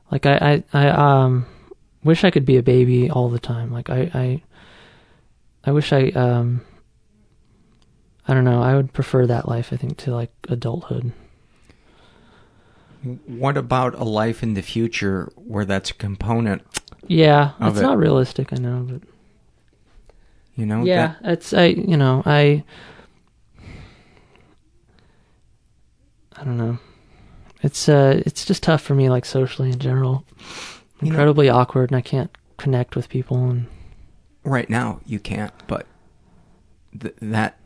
[0.10, 1.46] Like I I, I um
[2.02, 3.74] wish I could be a baby all the time.
[3.74, 4.44] Like I I
[5.66, 6.62] I wish I um
[8.30, 8.62] I don't know.
[8.62, 9.74] I would prefer that life.
[9.74, 11.14] I think to like adulthood.
[13.26, 16.62] What about a life in the future where that's a component?
[17.08, 17.82] Yeah, it's it.
[17.82, 18.54] not realistic.
[18.54, 19.02] I know, but
[20.56, 21.66] You know, yeah, that- it's I.
[21.66, 22.64] You know, I.
[26.36, 26.78] I don't know.
[27.64, 30.24] It's uh, it's just tough for me, like socially in general.
[31.02, 33.38] You know- Incredibly awkward, and I can't connect with people.
[33.50, 33.66] And
[34.44, 35.88] right now you can't, but
[37.00, 37.59] th- that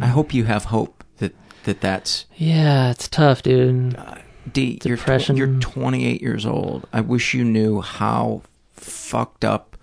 [0.00, 1.34] I hope you have hope that
[1.64, 3.96] that that's yeah, it's tough, dude.
[4.50, 4.80] D.
[4.84, 5.36] You're, tw- Depression.
[5.36, 6.88] you're 28 years old.
[6.92, 9.76] I wish you knew how fucked up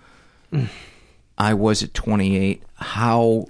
[1.37, 2.63] I was at 28.
[2.75, 3.45] How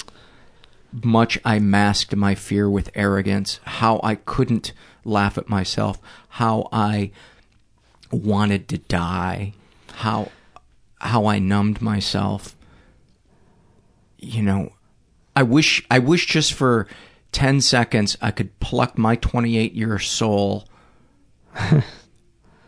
[0.91, 3.59] much I masked my fear with arrogance.
[3.63, 5.99] How I couldn't laugh at myself.
[6.29, 7.11] How I
[8.11, 9.53] wanted to die.
[9.93, 10.31] How
[10.99, 12.55] how I numbed myself.
[14.17, 14.73] You know,
[15.39, 16.85] I wish I wish just for
[17.31, 20.65] 10 seconds I could pluck my 28 year soul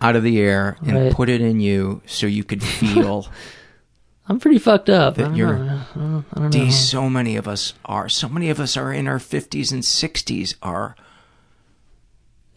[0.01, 1.11] out of the air and Right.
[1.13, 3.28] put it in you so you could feel
[4.30, 5.15] I'm pretty fucked up.
[5.15, 5.82] I that don't you're know.
[5.95, 8.07] I don't, I don't D, so many of us are.
[8.07, 10.95] So many of us are in our 50s and 60s are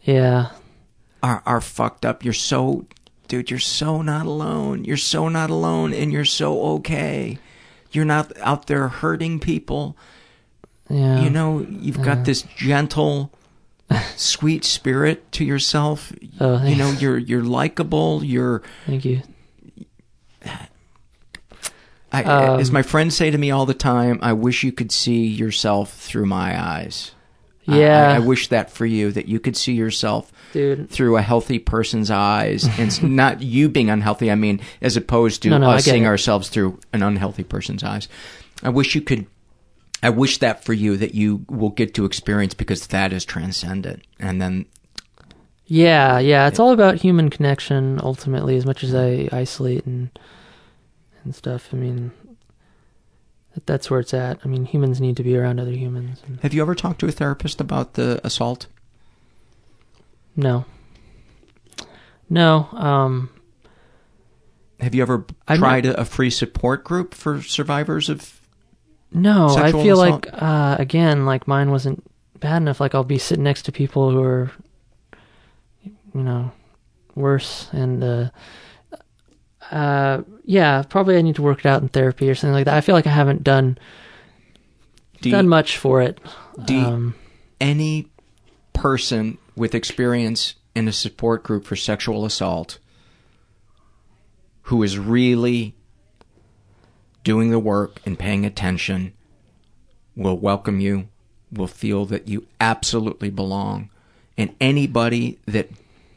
[0.03, 0.51] Yeah,
[1.25, 2.23] are are fucked up.
[2.23, 2.87] You're so
[3.27, 4.85] dude, you're so not alone.
[4.85, 7.39] You're so not alone and you're so okay.
[7.95, 9.97] You're not out there hurting people.
[10.89, 11.21] yeah.
[11.21, 13.33] You know, you've got this gentle
[14.17, 16.13] sweet spirit to yourself.
[16.41, 19.23] Oh, you know, you're you're likable, you're Thank you.
[22.13, 24.93] I, Um, as my friends say to me all the time, I wish you could
[24.93, 27.11] see yourself through my eyes.
[27.67, 28.11] Yeah.
[28.12, 30.91] I, I wish that for you, that you could see yourself Dude.
[30.91, 32.65] through a healthy person's eyes.
[32.65, 36.05] And it's not you being unhealthy, I mean, as opposed to No, no, us seeing
[36.05, 36.07] it.
[36.07, 38.09] ourselves through an unhealthy person's eyes.
[38.62, 39.27] I wish you could,
[40.03, 44.03] I wish that for you, that you will get to experience because that is transcendent.
[44.21, 44.67] And then,
[45.67, 46.47] Yeah, yeah.
[46.49, 48.57] It's all about human connection ultimately.
[48.57, 50.11] As much as I isolate and
[51.25, 52.12] and stuff, I mean,
[53.55, 54.39] that, that's where it's at.
[54.45, 56.23] I mean, humans need to be around other humans.
[56.43, 58.67] Have you ever talked to a therapist about the assault?
[60.37, 60.65] no,
[62.29, 62.69] no.
[62.73, 63.31] Um,
[64.81, 68.41] Have you ever I'm tried a, a free support group for survivors of
[69.13, 69.55] no.
[69.57, 70.27] I feel assault?
[70.27, 72.05] like uh, again, like mine wasn't
[72.41, 72.81] bad enough.
[72.81, 74.51] Like I'll be sitting next to people who are,
[75.85, 76.51] you know,
[77.15, 78.03] worse and.
[78.03, 78.31] uh
[79.71, 82.75] uh yeah probably i need to work it out in therapy or something like that
[82.75, 83.79] i feel like i haven't done
[85.21, 86.21] Do done you- much for it
[86.65, 87.15] Do um
[87.61, 88.09] any
[88.73, 92.79] person with experience in a support group for sexual assault
[94.62, 95.75] who is really
[97.23, 99.12] doing the work and paying attention
[100.17, 101.09] will welcome you,
[101.53, 103.91] will feel that you absolutely belong.
[104.37, 105.71] And anybody that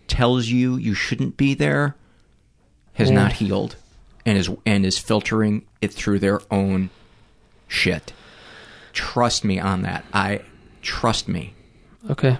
[0.07, 1.95] tells you you shouldn't be there
[2.97, 3.75] has not healed
[4.25, 6.89] and is and is filtering it through their own
[7.67, 8.13] shit.
[8.93, 10.03] Trust me on that.
[10.13, 10.41] I
[10.81, 11.53] trust me.
[12.09, 12.37] Okay.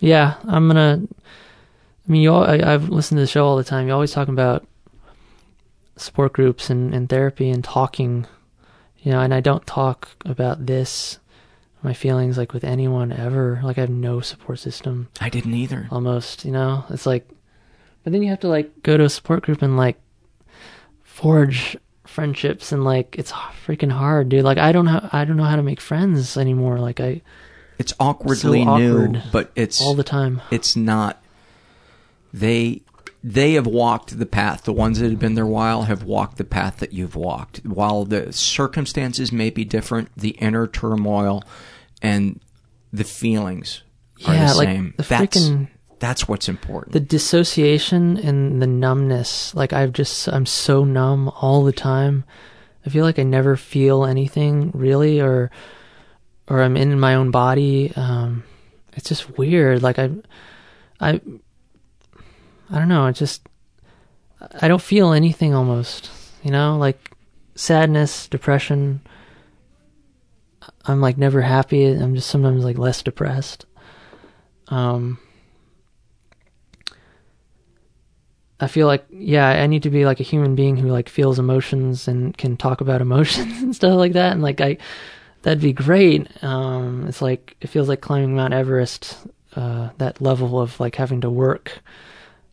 [0.00, 1.02] Yeah, I'm gonna.
[2.08, 2.32] I mean, you.
[2.32, 3.86] All, I, I've listened to the show all the time.
[3.86, 4.66] You're always talking about
[5.96, 8.26] support groups and, and therapy and talking.
[9.00, 11.18] You know, and I don't talk about this,
[11.82, 13.60] my feelings, like with anyone ever.
[13.62, 15.08] Like I have no support system.
[15.20, 15.86] I didn't either.
[15.90, 17.28] Almost, you know, it's like.
[18.06, 19.98] But then you have to like go to a support group and like
[21.02, 24.44] forge friendships and like it's freaking hard, dude.
[24.44, 25.08] Like I don't know.
[25.12, 26.78] I don't know how to make friends anymore.
[26.78, 27.22] Like I
[27.80, 29.22] It's awkwardly So new, awkward.
[29.32, 30.40] but it's all the time.
[30.52, 31.20] it's not
[32.32, 32.82] they
[33.24, 36.36] they have walked the path the ones that have been there a while have walked
[36.38, 41.42] the path that you've walked while the circumstances may be different the inner turmoil
[42.00, 42.38] and
[42.92, 43.82] the feelings
[44.26, 46.92] are Yeah, the like, same the that's freaking- that's what's important.
[46.92, 52.24] The dissociation and the numbness like i've just i'm so numb all the time.
[52.84, 55.50] I feel like i never feel anything really or
[56.48, 57.92] or i'm in my own body.
[57.96, 58.44] Um
[58.92, 59.82] it's just weird.
[59.82, 60.10] Like i
[61.00, 61.20] i
[62.70, 63.06] i don't know.
[63.06, 63.46] It just
[64.60, 66.10] i don't feel anything almost
[66.46, 66.76] you know?
[66.76, 67.10] Like
[67.56, 69.00] sadness depression.
[70.84, 71.86] I'm like never happy.
[71.86, 73.66] I'm just sometimes like less depressed.
[74.68, 75.18] Um
[78.60, 81.38] I feel like yeah, I need to be like a human being who like feels
[81.38, 84.32] emotions and can talk about emotions and stuff like that.
[84.32, 84.78] And like I,
[85.42, 86.28] that'd be great.
[86.42, 89.18] Um, it's like it feels like climbing Mount Everest.
[89.54, 91.78] Uh, that level of like having to work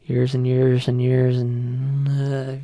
[0.06, 2.56] years and years and years and uh,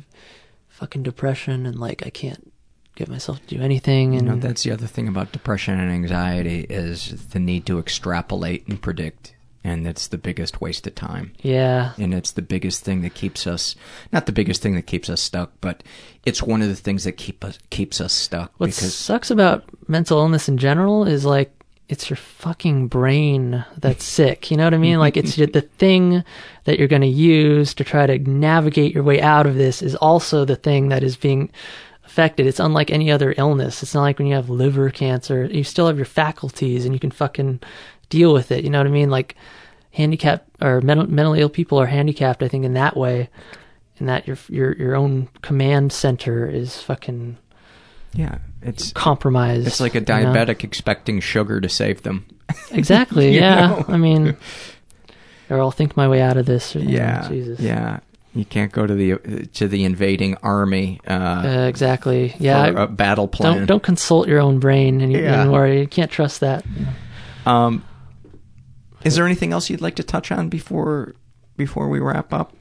[0.68, 2.50] fucking depression and like I can't
[2.94, 4.12] get myself to do anything.
[4.14, 7.78] You And know, that's the other thing about depression and anxiety is the need to
[7.78, 11.32] extrapolate and predict, and it's the biggest waste of time.
[11.42, 13.76] yeah, And it's the biggest thing that keeps us,
[14.12, 15.82] not the biggest thing that keeps us stuck, but
[16.24, 19.64] it's one of the things that keep us, keeps us stuck what because sucks about
[19.88, 21.52] mental illness in general is like
[21.88, 24.50] it's your fucking brain that's sick.
[24.50, 24.98] You know what I mean?
[24.98, 26.24] Like it's the thing
[26.64, 29.96] that you're going to use to try to navigate your way out of this is
[29.96, 31.50] also the thing that is being
[32.04, 32.46] affected.
[32.46, 33.82] It's unlike any other illness.
[33.82, 37.00] It's not like when you have liver cancer, you still have your faculties and you
[37.00, 37.60] can fucking
[38.10, 38.62] deal with it.
[38.64, 39.08] You know what I mean?
[39.10, 39.34] Like
[39.92, 43.30] handicapped or mental, mentally ill people are handicapped, I think, in that way.
[43.98, 47.36] In that your your your own command center is fucking
[48.14, 49.66] yeah, it's compromised.
[49.66, 50.32] it's like a you know?
[50.32, 52.26] diabetic expecting sugar to save them.
[52.72, 53.34] Exactly.
[53.36, 53.68] Yeah.
[53.68, 53.84] know?
[53.88, 54.36] I mean,
[55.50, 56.74] or I'll think my way out of this.
[56.74, 57.60] Or, you know, Yeah, Jesus.
[57.60, 58.00] yeah.
[58.34, 62.34] You can't go to the to the invading army uh, Uh, exactly.
[62.38, 62.72] Yeah.
[62.72, 63.56] for I- a battle plan.
[63.58, 65.42] don't don't consult your own brain and, you, Yeah.
[65.42, 65.80] and worry.
[65.80, 66.64] You can't trust that.
[67.44, 67.84] Um,
[69.04, 71.14] is there anything else you'd like to touch on before
[71.56, 72.54] before we wrap up?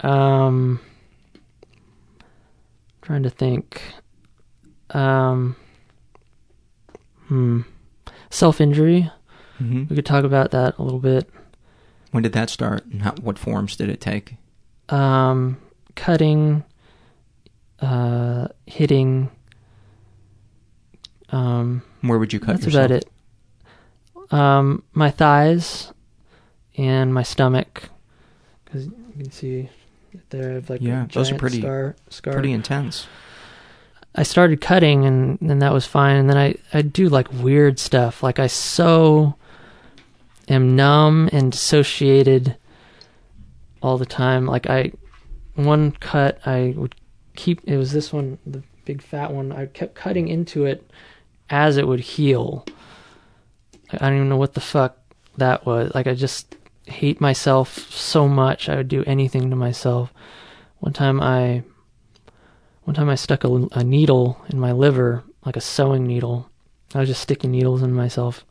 [0.00, 0.80] Um,
[3.02, 3.82] trying to think.
[4.90, 5.56] Um,
[7.28, 7.60] hmm.
[8.30, 9.10] Self injury.
[9.58, 11.28] hmm We could talk about that a little bit.
[12.10, 12.84] When did that start?
[12.86, 14.34] And how, what forms did it take?
[14.88, 15.58] Um,
[15.94, 16.62] cutting,
[17.80, 19.30] uh, hitting.
[21.30, 22.86] Um, Where would you cut that's yourself?
[22.86, 23.08] about it.
[24.32, 25.92] Um, my thighs
[26.76, 27.90] and my stomach,
[28.64, 29.68] because you can see
[30.30, 31.96] there I have like Yeah, a those are pretty- scar.
[32.08, 32.32] Scar.
[32.32, 33.06] Pretty intense.
[34.14, 36.16] I started cutting and then that was fine.
[36.16, 38.22] And then I, I do like weird stuff.
[38.22, 39.36] Like I so
[40.48, 42.56] am numb and dissociated
[43.82, 44.46] all the time.
[44.46, 44.92] Like I,
[45.54, 46.94] one cut I would
[47.36, 49.50] keep, it was this one, the big fat one.
[49.52, 50.90] I kept cutting into it
[51.48, 52.66] as it would heal.
[53.94, 54.96] I don't even know what the fuck
[55.36, 55.92] that was.
[55.94, 58.68] Like I just hate myself so much.
[58.68, 60.12] I would do anything to myself.
[60.80, 61.62] One time I
[62.84, 66.50] one time I stuck a, a needle in my liver, like a sewing needle.
[66.94, 68.44] I was just sticking needles in myself.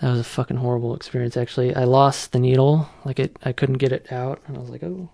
[0.00, 1.36] That was a fucking horrible experience.
[1.36, 2.88] Actually, I lost the needle.
[3.04, 5.10] Like it, I couldn't get it out, and I was like, "Oh,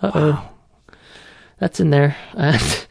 [0.00, 0.48] uh oh,
[1.58, 2.16] that's in there."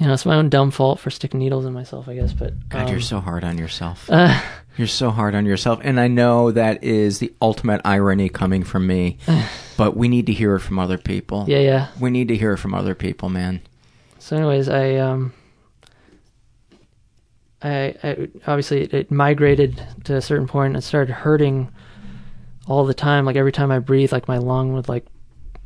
[0.00, 2.32] you know, it's my own dumb fault for sticking needles in myself, I guess.
[2.32, 4.08] But God, um, you're so hard on yourself.
[4.10, 4.40] uh,
[4.76, 8.86] You're so hard on yourself, and I know that is the ultimate irony coming from
[8.86, 9.18] me.
[9.76, 11.44] but we need to hear it from other people.
[11.48, 11.88] yeah, yeah.
[12.00, 13.60] We need to hear it from other people, man.
[14.20, 15.34] So, anyways, I um,
[17.62, 20.68] I, I obviously it, it migrated to a certain point.
[20.68, 21.70] and It started hurting
[22.66, 23.26] all the time.
[23.26, 25.04] Like every time I breathe, like my lung would like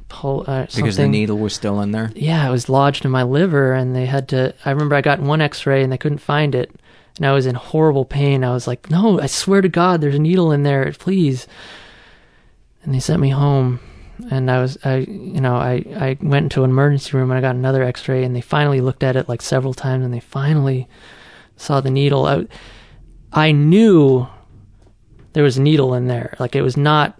[0.08, 0.84] pull uh, something.
[0.84, 2.10] Because the needle was still in there.
[2.14, 4.54] Yeah, it was lodged in my liver, and they had to.
[4.64, 6.74] I remember I got one X-ray and they couldn't find it,
[7.16, 8.44] and I was in horrible pain.
[8.44, 11.46] I was like, "No, I swear to God, there's a needle in there, please."
[12.82, 13.80] And they sent me home,
[14.30, 17.40] and I was, I, you know, I, I went into an emergency room and I
[17.40, 20.86] got another X-ray, and they finally looked at it like several times, and they finally
[21.56, 22.26] saw the needle.
[22.26, 22.46] I,
[23.32, 24.26] I knew
[25.32, 27.18] there was a needle in there, like it was not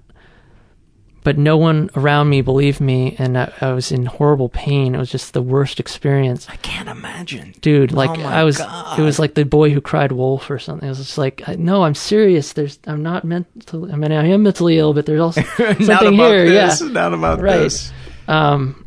[1.25, 4.99] but no one around me believed me and I, I was in horrible pain it
[4.99, 7.55] was just the worst experience I can't imagine.
[7.61, 8.99] dude like Oh i was God.
[8.99, 11.57] it was like the boy who cried wolf or something it was just like I,
[11.57, 15.21] no i'm serious there's i'm not mentally i mean i am mentally ill but there's
[15.21, 16.81] also something not about here this.
[16.81, 17.59] yeah Not about Right.
[17.59, 17.91] this.
[18.29, 18.85] um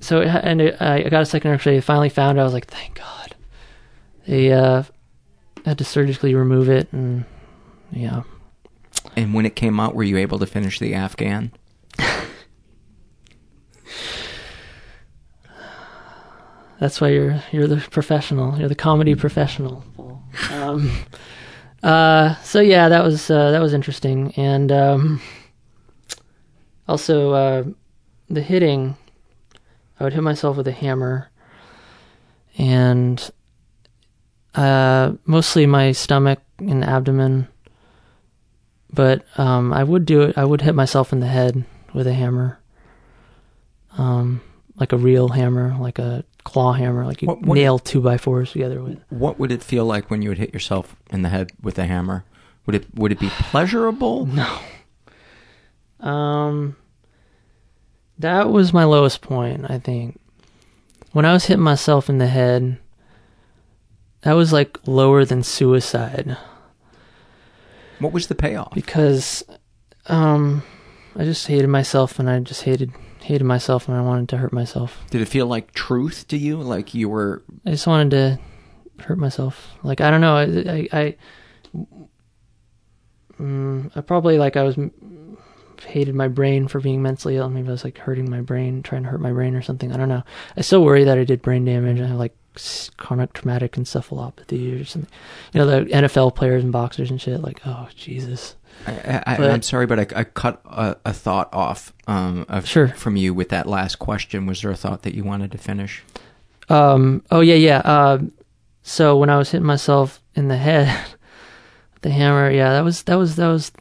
[0.00, 2.94] so and it, i got a second x-ray finally found it i was like thank
[2.94, 3.34] god
[4.26, 4.82] they uh
[5.64, 7.24] had to surgically remove it and
[7.92, 8.22] yeah
[9.16, 11.52] And when it came out, were you able to finish the Afghan?
[16.82, 18.58] That's why you're you're the professional.
[18.58, 19.84] You're the comedy professional.
[20.50, 20.90] Um,
[21.80, 25.22] uh, so yeah, that was uh, that was interesting, and um,
[26.88, 27.64] also uh,
[28.28, 28.96] the hitting.
[30.00, 31.30] I would hit myself with a hammer,
[32.58, 33.30] and
[34.56, 37.46] uh, mostly my stomach and abdomen.
[38.92, 40.36] But um, I would do it.
[40.36, 41.64] I would hit myself in the head
[41.94, 42.58] with a hammer.
[43.96, 44.40] Um,
[44.74, 48.16] like a real hammer, like a claw hammer, like you What- what- nail two by
[48.18, 48.98] fours together with.
[49.10, 51.86] What would it feel like when you would hit yourself in the head with a
[51.86, 52.24] hammer?
[52.66, 54.26] Would it would it be pleasurable?
[56.02, 56.08] No.
[56.08, 56.76] Um,
[58.18, 59.66] that was my lowest point.
[59.70, 60.18] I think
[61.12, 62.78] when I was hitting myself in the head,
[64.22, 66.36] that was like lower than suicide
[68.00, 68.72] What was the payoff?
[68.74, 69.44] because
[70.06, 70.62] um,
[71.16, 72.92] I just hated myself and I just hated
[73.22, 75.04] hated myself and I wanted to hurt myself.
[75.10, 76.56] Did it feel like truth to you?
[76.56, 78.38] Like you were I just wanted to
[79.04, 79.74] hurt myself.
[79.82, 80.36] Like I don't know.
[80.36, 81.16] I I, I,
[83.40, 84.76] mm, I probably like I was
[85.84, 87.50] hated my brain for being mentally ill.
[87.50, 89.92] Maybe I was like hurting my brain, trying to hurt my brain or something.
[89.92, 90.22] I don't know.
[90.56, 92.00] I still worry that I did brain damage.
[92.00, 92.36] I have like
[92.96, 95.10] chronic traumatic encephalopathy or something.
[95.52, 97.40] You know, the NFL players and boxers and shit.
[97.40, 98.56] Like, oh Jesus.
[98.86, 102.88] I, I, am sorry, but I, I cut a, a, thought off um, of, sure.
[102.88, 104.46] from you with that last question.
[104.46, 106.02] Was there a thought that you wanted to finish?
[106.68, 107.22] Um.
[107.30, 107.78] Oh yeah, yeah.
[107.78, 108.18] Uh,
[108.82, 110.88] so when I was hitting myself in the head
[111.94, 113.72] with the hammer, yeah, that was that was that was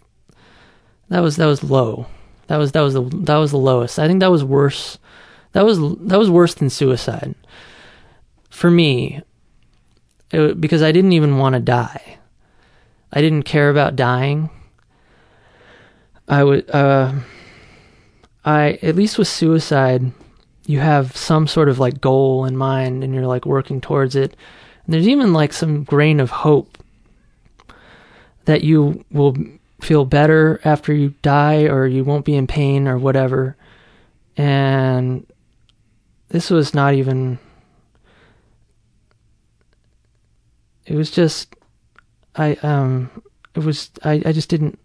[1.10, 2.08] that was that was low.
[2.48, 3.98] That was that was the that was the lowest.
[4.00, 5.00] I think that was worse.
[5.54, 7.36] That was that was worse than suicide
[8.50, 9.22] for me.
[10.32, 12.18] It, because I didn't even want to die.
[13.12, 14.50] I didn't care about dying.
[16.32, 17.14] I would uh
[18.46, 20.14] I at least with suicide
[20.66, 24.38] you have some sort of like goal in mind and you're like working towards it.
[24.86, 26.78] And there's even like some grain of hope
[28.46, 29.36] that you will
[29.82, 33.58] feel better after you die or you won't be in pain or whatever.
[34.38, 35.28] And
[36.30, 37.40] this was not even
[40.86, 41.54] it was just
[42.38, 43.12] I um
[43.54, 44.80] it was I I just didn't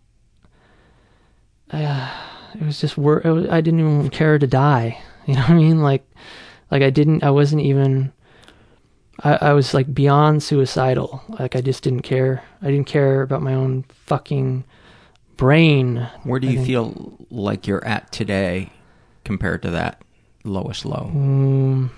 [1.70, 2.10] uh,
[2.54, 5.00] it was just wor- it was, I didn't even care to die.
[5.26, 5.82] You know what I mean?
[5.82, 6.08] Like
[6.70, 8.12] like I didn't I wasn't even
[9.24, 11.20] I, I was like beyond suicidal.
[11.28, 12.44] Like I just didn't care.
[12.62, 14.62] I didn't care about my own fucking
[15.36, 16.08] brain.
[16.22, 18.70] Where do you feel like you're at today
[19.24, 20.02] compared to that
[20.44, 21.10] lowest low?
[21.12, 21.90] Um,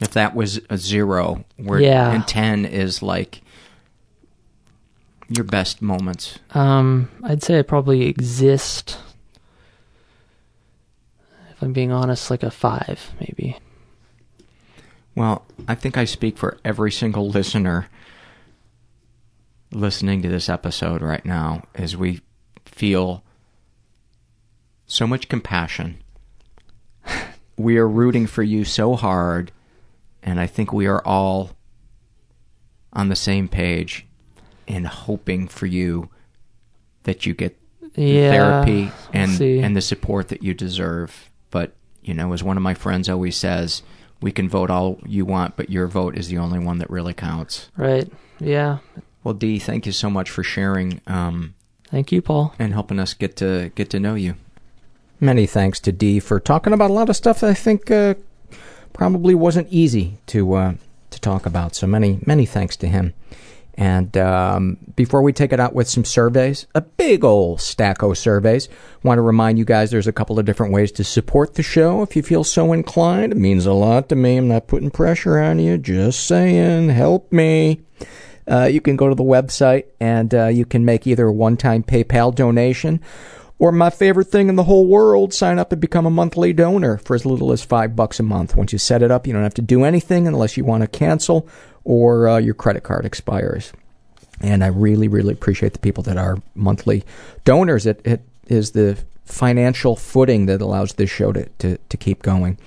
[0.00, 2.10] if that was a zero, where yeah.
[2.10, 3.42] and ten is like
[5.28, 6.38] your best moments.
[6.50, 8.98] Um, I'd say I probably exist.
[11.50, 13.58] If I'm being honest, like a five, maybe.
[15.14, 17.88] Well, I think I speak for every single listener
[19.70, 22.20] listening to this episode right now as we
[22.64, 23.22] feel
[24.86, 25.98] so much compassion.
[27.56, 29.52] we are rooting for you so hard,
[30.22, 31.50] and I think we are all
[32.92, 34.06] on the same page
[34.66, 36.08] in hoping for you
[37.04, 37.58] that you get
[37.94, 41.30] yeah, therapy and we'll and the support that you deserve.
[41.50, 43.82] But you know, as one of my friends always says,
[44.20, 47.14] we can vote all you want, but your vote is the only one that really
[47.14, 47.70] counts.
[47.76, 48.10] Right.
[48.40, 48.78] Yeah.
[49.22, 51.00] Well, Dee, thank you so much for sharing.
[51.06, 51.54] Um,
[51.88, 54.34] thank you, Paul, and helping us get to get to know you.
[55.20, 58.14] Many thanks to Dee for talking about a lot of stuff that I think uh,
[58.92, 60.74] probably wasn't easy to uh,
[61.10, 61.74] to talk about.
[61.74, 63.14] So many many thanks to him.
[63.76, 68.16] And um, before we take it out with some surveys, a big old stack of
[68.16, 68.68] surveys,
[69.02, 72.02] want to remind you guys there's a couple of different ways to support the show
[72.02, 73.32] if you feel so inclined.
[73.32, 74.36] It means a lot to me.
[74.36, 77.80] I'm not putting pressure on you, just saying, help me.
[78.46, 81.56] Uh, you can go to the website and uh, you can make either a one
[81.56, 83.00] time PayPal donation
[83.58, 86.98] or my favorite thing in the whole world, sign up and become a monthly donor
[86.98, 88.56] for as little as five bucks a month.
[88.56, 90.88] Once you set it up, you don't have to do anything unless you want to
[90.88, 91.48] cancel
[91.84, 93.72] or uh, your credit card expires.
[94.40, 97.04] And I really, really appreciate the people that are monthly
[97.44, 97.86] donors.
[97.86, 102.58] It, it is the financial footing that allows this show to, to, to keep going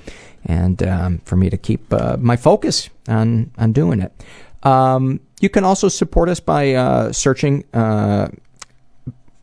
[0.46, 4.12] and um, for me to keep uh, my focus on, on doing it.
[4.64, 8.30] Um, you can also support us by uh, searching uh,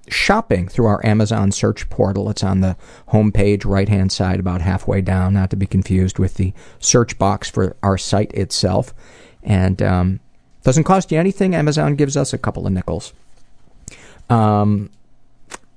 [0.08, 2.28] shopping through our Amazon search portal.
[2.30, 2.76] It's on the
[3.08, 7.48] homepage, right hand side, about halfway down, not to be confused with the search box
[7.48, 8.92] for our site itself.
[9.44, 10.20] And um,
[10.62, 11.54] doesn't cost you anything.
[11.54, 13.12] Amazon gives us a couple of nickels.
[14.30, 14.90] Um,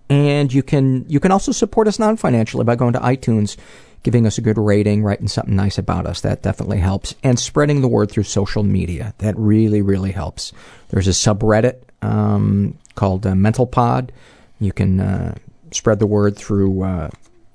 [0.10, 3.58] and you can you can also support us non financially by going to iTunes,
[4.04, 6.22] giving us a good rating, writing something nice about us.
[6.22, 9.14] That definitely helps, and spreading the word through social media.
[9.18, 10.54] That really really helps.
[10.90, 14.14] There's a subreddit um, called uh, Mental Pod.
[14.60, 15.36] You can uh,
[15.72, 17.10] spread the word through uh,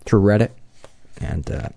[0.04, 0.50] through Reddit,
[1.22, 1.68] and uh,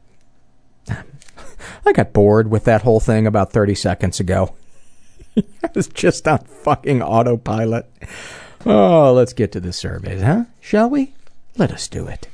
[1.85, 4.55] I got bored with that whole thing about 30 seconds ago.
[5.37, 7.89] I was just on fucking autopilot.
[8.65, 10.45] Oh, let's get to the surveys, huh?
[10.59, 11.13] Shall we?
[11.57, 12.27] Let us do it.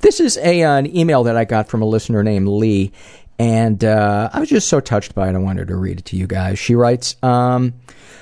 [0.00, 2.92] This is a an email that I got from a listener named Lee,
[3.38, 5.34] and uh, I was just so touched by it.
[5.34, 6.58] I wanted to read it to you guys.
[6.58, 7.74] She writes, um,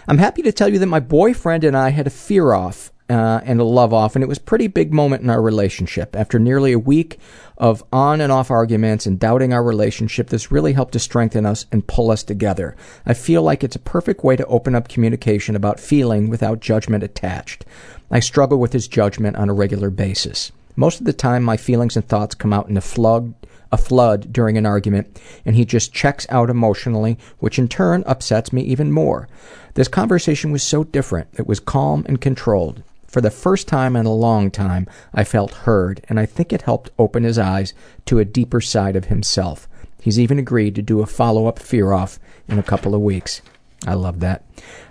[0.09, 3.40] "I'm happy to tell you that my boyfriend and I had a fear off uh,
[3.44, 6.16] and a love off, and it was a pretty big moment in our relationship.
[6.16, 7.20] After nearly a week
[7.56, 11.66] of on and off arguments and doubting our relationship, this really helped to strengthen us
[11.70, 12.76] and pull us together.
[13.04, 17.04] I feel like it's a perfect way to open up communication about feeling without judgment
[17.04, 17.64] attached.
[18.10, 20.50] I struggle with his judgment on a regular basis.
[20.74, 23.34] Most of the time, my feelings and thoughts come out in a flood,
[23.72, 28.52] a flood during an argument, and he just checks out emotionally, which in turn upsets
[28.52, 29.28] me even more.
[29.74, 31.28] This conversation was so different.
[31.34, 32.82] It was calm and controlled.
[33.06, 36.62] For the first time in a long time, I felt heard, and I think it
[36.62, 37.72] helped open his eyes
[38.06, 39.68] to a deeper side of himself.
[40.00, 42.18] He's even agreed to do a follow up fear off
[42.48, 43.42] in a couple of weeks.
[43.86, 44.44] I love that.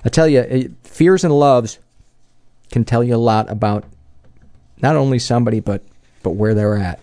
[0.04, 1.80] I tell you, fears and loves
[2.72, 3.86] can tell you a lot about
[4.82, 5.84] not only somebody, but,
[6.24, 7.00] but where they're at.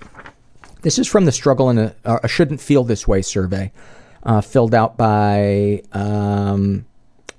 [0.82, 3.72] This is from the Struggle in a, uh, a Shouldn't Feel This Way survey,
[4.24, 6.84] uh, filled out by um,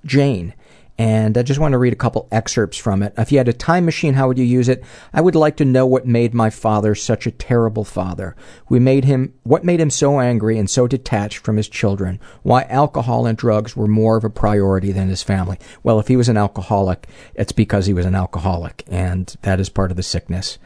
[0.05, 0.53] Jane.
[0.97, 3.13] And I just want to read a couple excerpts from it.
[3.17, 4.83] If you had a time machine, how would you use it?
[5.11, 8.35] I would like to know what made my father such a terrible father.
[8.69, 12.19] We made him what made him so angry and so detached from his children.
[12.43, 15.57] Why alcohol and drugs were more of a priority than his family.
[15.81, 19.69] Well, if he was an alcoholic, it's because he was an alcoholic, and that is
[19.69, 20.59] part of the sickness.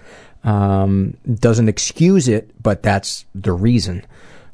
[0.44, 4.06] Um, doesn't excuse it, but that's the reason.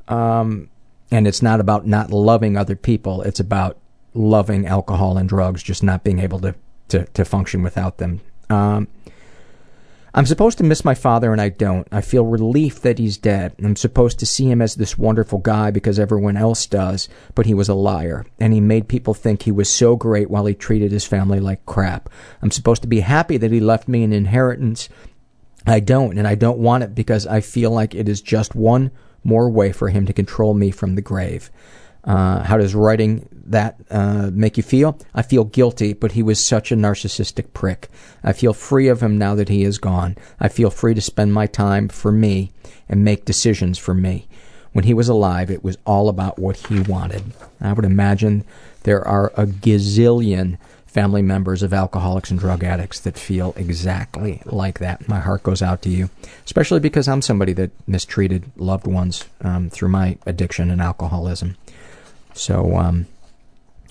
[0.07, 0.69] Um,
[1.11, 3.21] and it's not about not loving other people.
[3.23, 3.77] It's about
[4.13, 6.55] loving alcohol and drugs, just not being able to,
[6.89, 8.21] to, to function without them.
[8.49, 8.87] Um,
[10.15, 11.87] I'm supposed to miss my father and I don't.
[11.91, 13.55] I feel relief that he's dead.
[13.63, 17.55] I'm supposed to see him as this wonderful guy because everyone else does, but he
[17.55, 18.23] was a liar.
[18.39, 21.65] And he made people think he was so great while he treated his family like
[21.65, 22.09] crap.
[22.43, 24.87] I'm supposed to be happy that he left me an inheritance.
[25.65, 28.91] I don't, and I don't want it because I feel like it is just one
[29.23, 31.49] more way for him to control me from the grave.
[32.03, 34.97] Uh, how does writing that uh, make you feel?
[35.13, 37.89] I feel guilty, but he was such a narcissistic prick.
[38.23, 40.17] I feel free of him now that he is gone.
[40.39, 42.51] I feel free to spend my time for me
[42.89, 44.27] and make decisions for me.
[44.73, 47.23] When he was alive, it was all about what he wanted.
[47.61, 48.43] I would imagine
[48.83, 50.57] there are a gazillion
[50.93, 55.07] family members of alcoholics and drug addicts that feel exactly like that.
[55.07, 56.09] My heart goes out to you,
[56.45, 61.57] especially because I'm somebody that mistreated loved ones um, through my addiction and alcoholism.
[62.33, 63.07] So, um,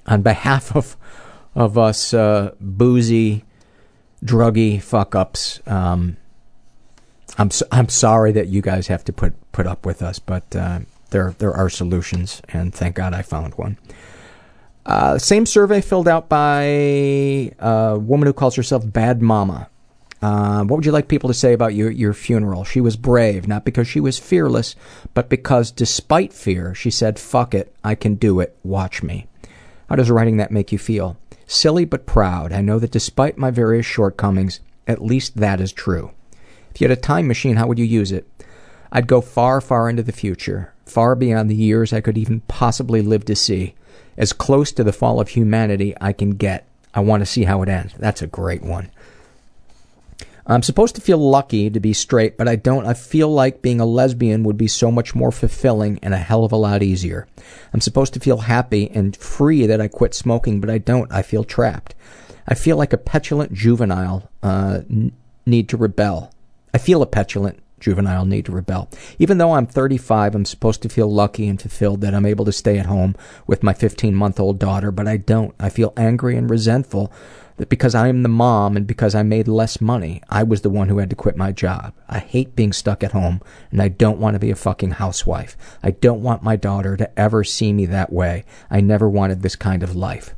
[0.06, 0.96] on behalf of
[1.54, 3.44] of us uh, boozy,
[4.24, 6.16] druggy fuck ups, um,
[7.38, 10.54] I'm so, I'm sorry that you guys have to put put up with us, but
[10.54, 13.78] uh, there there are solutions, and thank God I found one.
[14.84, 19.68] Uh, same survey filled out by a woman who calls herself Bad Mama.
[20.22, 22.62] Uh, what would you like people to say about your, your funeral?
[22.62, 24.76] She was brave, not because she was fearless,
[25.14, 29.26] but because despite fear, she said, fuck it, I can do it, watch me.
[29.88, 31.16] How does writing that make you feel?
[31.46, 32.52] Silly but proud.
[32.52, 36.12] I know that despite my various shortcomings, at least that is true.
[36.72, 38.26] If you had a time machine, how would you use it?
[38.92, 43.02] I'd go far, far into the future, far beyond the years I could even possibly
[43.02, 43.74] live to see.
[44.16, 46.66] As close to the fall of humanity I can get.
[46.94, 47.94] I want to see how it ends.
[47.98, 48.90] That's a great one.
[50.46, 52.86] I'm supposed to feel lucky to be straight, but I don't.
[52.86, 56.44] I feel like being a lesbian would be so much more fulfilling and a hell
[56.44, 57.28] of a lot easier.
[57.72, 61.12] I'm supposed to feel happy and free that I quit smoking, but I don't.
[61.12, 61.94] I feel trapped.
[62.48, 64.80] I feel like a petulant juvenile uh,
[65.46, 66.32] need to rebel.
[66.74, 68.88] I feel a petulant juvenile need to rebel.
[69.18, 72.52] Even though I'm 35, I'm supposed to feel lucky and fulfilled that I'm able to
[72.52, 73.14] stay at home
[73.46, 75.54] with my 15 month old daughter, but I don't.
[75.60, 77.12] I feel angry and resentful
[77.56, 80.70] that because I am the mom and because I made less money, I was the
[80.70, 81.94] one who had to quit my job.
[82.08, 85.56] I hate being stuck at home and I don't want to be a fucking housewife.
[85.82, 88.44] I don't want my daughter to ever see me that way.
[88.70, 90.34] I never wanted this kind of life.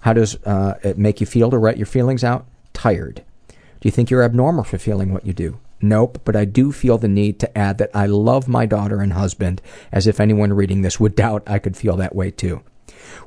[0.00, 2.46] How does uh, it make you feel to write your feelings out?
[2.72, 3.22] Tired.
[3.48, 5.58] Do you think you're abnormal for feeling what you do?
[5.80, 9.12] Nope, but I do feel the need to add that I love my daughter and
[9.12, 9.60] husband,
[9.92, 12.62] as if anyone reading this would doubt I could feel that way too.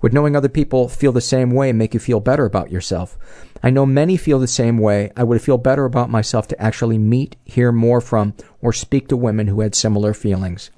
[0.01, 3.17] Would knowing other people feel the same way make you feel better about yourself?
[3.63, 5.11] I know many feel the same way.
[5.15, 9.17] I would feel better about myself to actually meet, hear more from, or speak to
[9.17, 10.69] women who had similar feelings.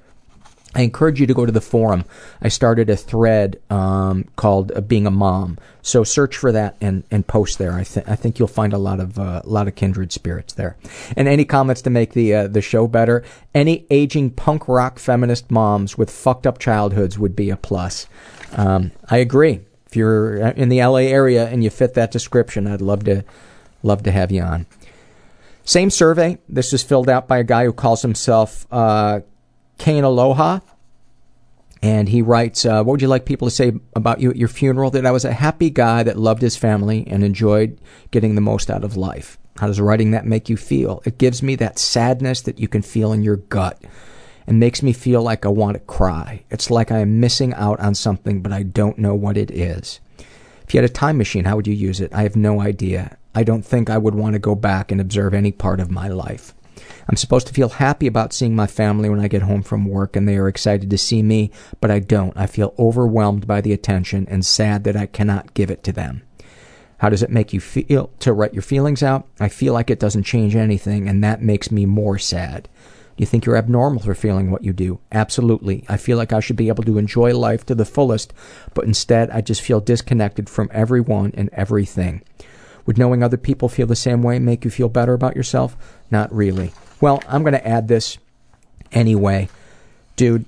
[0.72, 2.04] I encourage you to go to the forum.
[2.40, 7.02] I started a thread um, called uh, "Being a Mom," so search for that and,
[7.10, 7.72] and post there.
[7.72, 10.54] I think I think you'll find a lot of uh, a lot of kindred spirits
[10.54, 10.76] there.
[11.16, 13.24] And any comments to make the uh, the show better?
[13.52, 18.06] Any aging punk rock feminist moms with fucked up childhoods would be a plus.
[18.52, 19.60] Um, I agree.
[19.86, 23.24] If you're in the LA area and you fit that description, I'd love to
[23.82, 24.66] love to have you on.
[25.64, 26.38] Same survey.
[26.48, 29.20] This is filled out by a guy who calls himself uh,
[29.78, 30.60] Kane Aloha.
[31.82, 34.48] And he writes, uh, What would you like people to say about you at your
[34.48, 34.90] funeral?
[34.90, 38.70] That I was a happy guy that loved his family and enjoyed getting the most
[38.70, 39.38] out of life.
[39.58, 41.02] How does writing that make you feel?
[41.04, 43.82] It gives me that sadness that you can feel in your gut
[44.50, 46.42] and makes me feel like I want to cry.
[46.50, 50.00] It's like I am missing out on something, but I don't know what it is.
[50.66, 52.12] If you had a time machine, how would you use it?
[52.12, 53.16] I have no idea.
[53.32, 56.08] I don't think I would want to go back and observe any part of my
[56.08, 56.52] life.
[57.08, 60.16] I'm supposed to feel happy about seeing my family when I get home from work
[60.16, 62.36] and they are excited to see me, but I don't.
[62.36, 66.22] I feel overwhelmed by the attention and sad that I cannot give it to them.
[66.98, 69.28] How does it make you feel to write your feelings out?
[69.38, 72.68] I feel like it doesn't change anything, and that makes me more sad.
[73.20, 74.98] You think you're abnormal for feeling what you do?
[75.12, 75.84] Absolutely.
[75.90, 78.32] I feel like I should be able to enjoy life to the fullest,
[78.72, 82.22] but instead I just feel disconnected from everyone and everything.
[82.86, 85.76] Would knowing other people feel the same way make you feel better about yourself?
[86.10, 86.72] Not really.
[87.02, 88.16] Well, I'm going to add this
[88.90, 89.50] anyway.
[90.16, 90.46] Dude,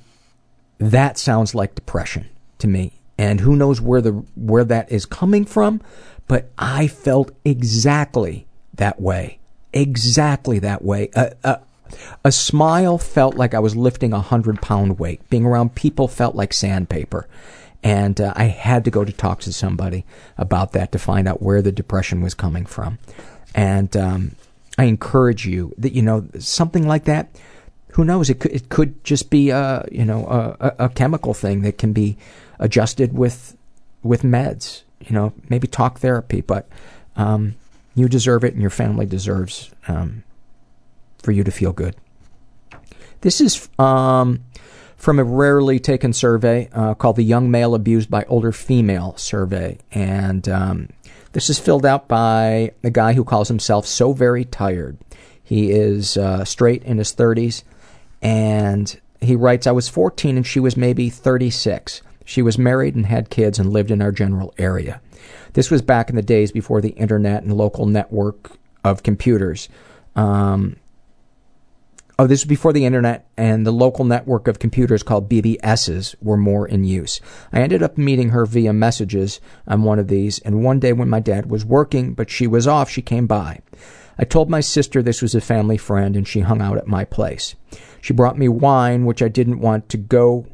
[0.79, 2.31] that sounds like depression
[2.61, 2.95] to me.
[3.19, 5.83] And who knows where the where that is coming from,
[6.27, 9.41] but I felt exactly that way.
[9.75, 11.11] Exactly that way.
[11.15, 11.57] Uh, uh,
[12.25, 15.29] a smile felt like I was lifting a hundred pound weight.
[15.31, 17.27] Being around people felt like sandpaper.
[17.83, 20.05] And uh, I had to go to talk to somebody
[20.39, 22.99] about that to find out where the depression was coming from.
[23.55, 24.37] And um,
[24.79, 27.29] I encourage you that, you know, something like that,
[27.93, 31.63] who knows, it could, it could just be a, you know, a, a chemical thing
[31.63, 32.17] that can be
[32.59, 33.57] adjusted with,
[34.03, 36.69] with meds, you know, maybe talk therapy, but
[37.17, 37.57] um,
[37.95, 40.23] you deserve it and your family deserves um,
[41.23, 41.97] for you to feel good.
[43.21, 44.45] This is um,
[44.97, 49.79] from a rarely taken survey uh, called the Young Male Abused by Older Female Survey.
[49.93, 50.89] And um,
[51.33, 54.99] this is filled out by a guy who calls himself So Very Tired.
[55.43, 57.63] He is uh, straight in his 30s,
[58.23, 62.03] and he writes I was 14 and she was maybe 36.
[62.25, 65.01] She was married and had kids and lived in our general area.
[65.55, 68.53] This was back in the days before the internet and local network
[68.85, 69.69] of computers.
[70.17, 70.77] Um,
[72.19, 76.37] Oh, this was before the internet and the local network of computers called BBSs were
[76.37, 77.21] more in use.
[77.53, 81.09] I ended up meeting her via messages on one of these, and one day when
[81.09, 83.61] my dad was working, but she was off, she came by.
[84.19, 87.05] I told my sister this was a family friend, and she hung out at my
[87.05, 87.55] place.
[88.03, 90.47] She brought me wine, which I didn't want to go,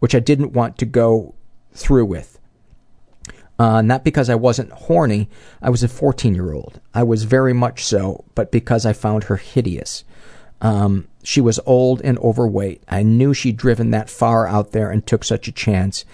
[0.00, 1.34] which I didn't want to go
[1.72, 2.38] through with.
[3.58, 5.28] Uh, not because I wasn't horny,
[5.60, 6.80] I was a 14 year old.
[6.94, 10.04] I was very much so, but because I found her hideous.
[10.60, 12.82] Um, she was old and overweight.
[12.88, 16.04] I knew she'd driven that far out there and took such a chance.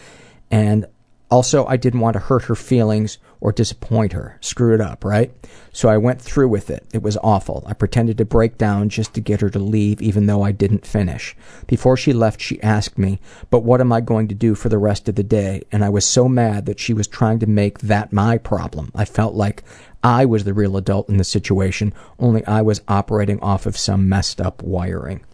[0.51, 0.86] And
[1.31, 4.39] also, I didn't want to hurt her feelings or disappoint her.
[4.40, 5.32] Screw it up, right?
[5.73, 6.86] So I went through with it.
[6.93, 7.64] It was awful.
[7.66, 10.86] I pretended to break down just to get her to leave, even though I didn't
[10.86, 11.36] finish.
[11.66, 13.20] Before she left, she asked me,
[13.51, 15.62] But what am I going to do for the rest of the day?
[15.73, 18.93] And I was so mad that she was trying to make that my problem.
[18.94, 19.64] I felt like
[20.06, 24.08] I was the real adult in the situation, only I was operating off of some
[24.08, 25.24] messed up wiring.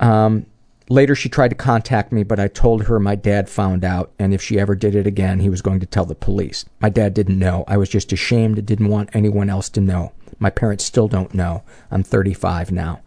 [0.00, 0.46] Um,
[0.88, 4.32] later, she tried to contact me, but I told her my dad found out, and
[4.32, 6.64] if she ever did it again, he was going to tell the police.
[6.80, 7.64] My dad didn't know.
[7.68, 10.12] I was just ashamed and didn't want anyone else to know.
[10.38, 11.62] My parents still don't know.
[11.90, 13.00] I'm 35 now.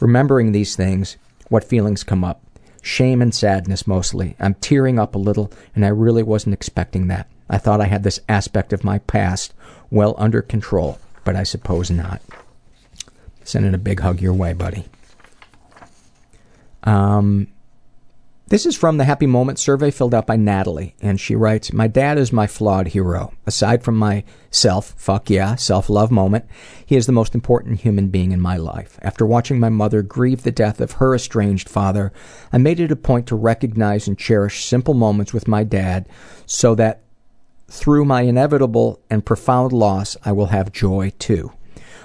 [0.00, 1.16] Remembering these things,
[1.46, 2.42] what feelings come up?
[2.82, 4.34] Shame and sadness mostly.
[4.40, 7.28] I'm tearing up a little, and I really wasn't expecting that.
[7.48, 9.54] I thought I had this aspect of my past
[9.92, 12.22] well under control, but I suppose not.
[13.44, 14.86] Sending a big hug your way, buddy.
[16.84, 17.48] Um,
[18.48, 21.88] this is from the Happy Moment survey filled out by Natalie, and she writes My
[21.88, 23.32] dad is my flawed hero.
[23.46, 26.44] Aside from my self, fuck yeah, self love moment,
[26.84, 28.98] he is the most important human being in my life.
[29.02, 32.12] After watching my mother grieve the death of her estranged father,
[32.52, 36.08] I made it a point to recognize and cherish simple moments with my dad
[36.46, 37.01] so that
[37.72, 41.52] through my inevitable and profound loss, I will have joy too.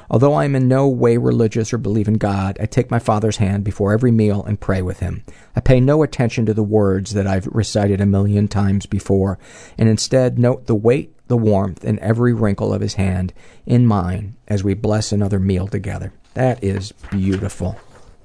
[0.09, 3.35] Although I am in no way religious or believe in God, I take my father's
[3.35, 5.25] hand before every meal and pray with him.
[5.57, 9.37] I pay no attention to the words that I've recited a million times before,
[9.77, 13.33] and instead note the weight, the warmth, and every wrinkle of his hand
[13.65, 16.13] in mine as we bless another meal together.
[16.35, 17.77] That is beautiful.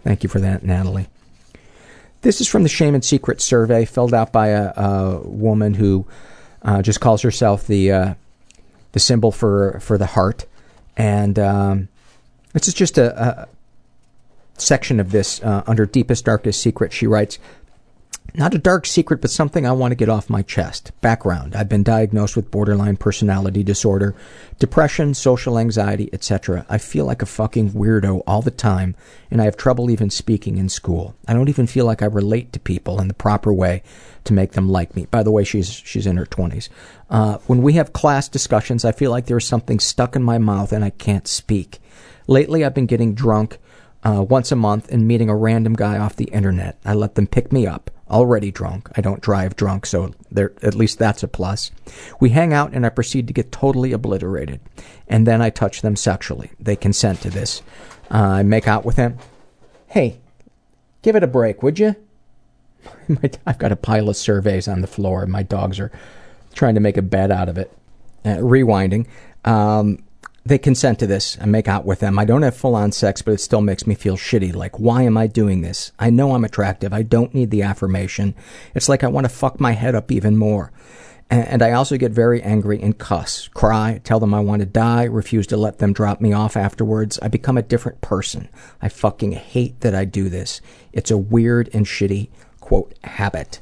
[0.05, 1.09] Thank you for that, Natalie.
[2.21, 6.07] This is from the Shame and Secret survey filled out by a, a woman who
[6.63, 8.15] uh, just calls herself the uh,
[8.93, 10.47] the symbol for for the heart,
[10.97, 11.89] and um,
[12.53, 13.49] this is just a, a
[14.59, 16.93] section of this uh, under deepest darkest secret.
[16.93, 17.39] She writes,
[18.35, 20.91] not a dark secret, but something I want to get off my chest.
[21.03, 24.15] Background I've been diagnosed with borderline personality disorder,
[24.59, 26.65] depression, social anxiety, etc.
[26.69, 28.97] I feel like a fucking weirdo all the time,
[29.31, 31.15] and I have trouble even speaking in school.
[31.29, 33.83] I don't even feel like I relate to people in the proper way
[34.25, 35.07] to make them like me.
[35.11, 36.71] By the way, she's, she's in her 20s.
[37.11, 40.73] Uh, when we have class discussions, I feel like there's something stuck in my mouth
[40.73, 41.81] and I can't speak.
[42.27, 43.59] Lately, I've been getting drunk
[44.05, 46.79] uh, once a month and meeting a random guy off the internet.
[46.85, 48.89] I let them pick me up already drunk.
[48.97, 51.71] I don't drive drunk, so there, at least that's a plus.
[52.21, 54.61] We hang out and I proceed to get totally obliterated.
[55.09, 56.53] And then I touch them sexually.
[56.61, 57.63] They consent to this.
[58.11, 59.19] Uh, I make out with them.
[59.89, 60.21] Hey,
[61.03, 61.97] give it a break, would you?
[63.47, 65.93] I've got a pile of surveys on the floor, my dogs are
[66.55, 67.73] trying to make a bed out of it.
[68.25, 69.07] Uh, rewinding.
[69.45, 70.05] Um,
[70.45, 71.37] they consent to this.
[71.37, 72.19] and make out with them.
[72.19, 74.55] I don't have full on sex, but it still makes me feel shitty.
[74.55, 75.93] Like, why am I doing this?
[75.99, 76.93] I know I'm attractive.
[76.93, 78.35] I don't need the affirmation.
[78.75, 80.73] It's like I want to fuck my head up even more.
[81.31, 85.05] And, I also get very angry and cuss, cry, tell them I want to die,
[85.05, 87.19] refuse to let them drop me off afterwards.
[87.23, 88.51] I become a different person.
[88.83, 90.61] I fucking hate that I do this.
[90.93, 92.29] It's a weird and shitty,
[92.61, 93.61] quote, habit.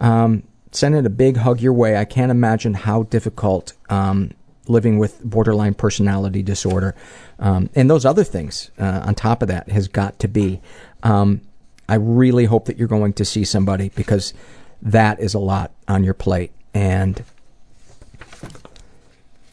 [0.00, 1.98] Um, sending a big hug your way.
[1.98, 4.30] I can't imagine how difficult um,
[4.68, 6.94] living with borderline personality disorder
[7.38, 10.60] um, and those other things uh, on top of that has got to be.
[11.02, 11.40] Um,
[11.88, 14.34] I really hope that you're going to see somebody because
[14.82, 17.22] that is a lot on your plate and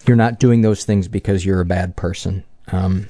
[0.06, 2.44] you're not doing those things because you're a bad person.
[2.72, 3.08] Um,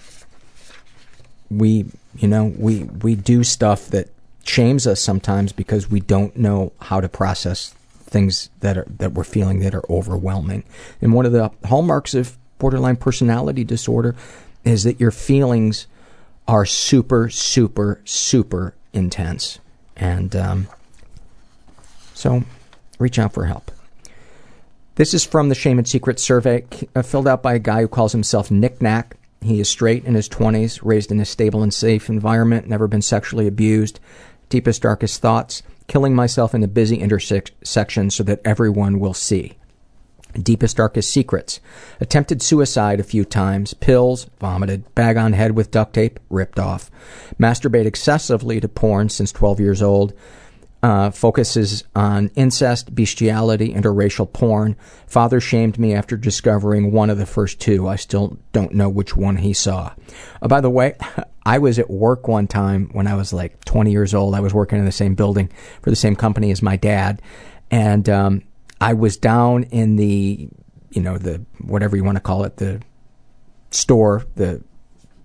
[1.50, 1.86] we,
[2.16, 4.10] you know, we we do stuff that
[4.44, 7.74] shames us sometimes because we don't know how to process
[8.14, 10.64] things that are that we're feeling that are overwhelming.
[11.02, 14.16] And one of the hallmarks of borderline personality disorder
[14.64, 15.88] is that your feelings
[16.48, 19.60] are super, super, super intense.
[19.98, 20.68] And um,
[22.14, 22.44] so,
[23.00, 23.72] reach out for help.
[24.96, 26.66] This is from the Shame and Secret survey,
[26.96, 29.18] uh, filled out by a guy who calls himself Nick Knack.
[29.42, 33.02] He is straight in his 20s, raised in a stable and safe environment, never been
[33.02, 34.00] sexually abused.
[34.50, 39.54] Deepest, darkest thoughts killing myself in a busy intersection so that everyone will see.
[40.42, 41.60] Deepest, darkest secrets.
[42.02, 43.74] Attempted suicide a few times.
[43.76, 44.94] Pills, vomited.
[44.96, 46.90] Bag on head with duct tape, ripped off.
[47.40, 50.14] Masturbate excessively to porn since 12 years old
[50.84, 54.76] uh, focuses on incest, bestiality, interracial porn.
[55.08, 57.88] Father shamed me after discovering one of the first two.
[57.88, 59.94] I still don't know which one he saw.
[60.42, 60.96] Uh, by the way,
[61.46, 64.36] I was at work one time when I was like 20 years old.
[64.36, 65.50] I was working in the same building
[65.82, 67.22] for the same company as my dad.
[67.72, 68.44] And um,
[68.82, 70.50] I was down in the,
[70.92, 72.82] you know, the whatever you want to call it, the
[73.72, 74.62] store, the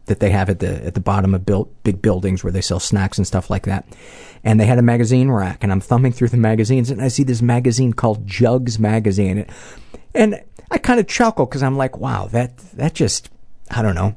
[0.08, 2.80] that they have at the at the bottom of built big buildings where they sell
[2.80, 3.86] snacks and stuff like that.
[4.44, 7.24] And they had a magazine rack, and I'm thumbing through the magazines, and I see
[7.24, 9.46] this magazine called Jugs Magazine,
[10.14, 13.30] and I kind of chuckle because I'm like, wow, that that just
[13.70, 14.16] I don't know.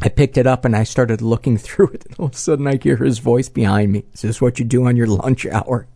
[0.00, 2.66] I picked it up and I started looking through it, and all of a sudden
[2.66, 4.04] I hear his voice behind me.
[4.14, 5.86] Is this what you do on your lunch hour?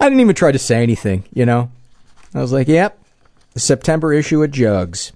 [0.00, 1.70] I didn't even try to say anything, you know.
[2.34, 2.98] I was like, yep,
[3.56, 5.12] September issue of Jugs.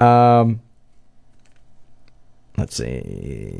[0.00, 0.60] Um,
[2.56, 3.58] let's see.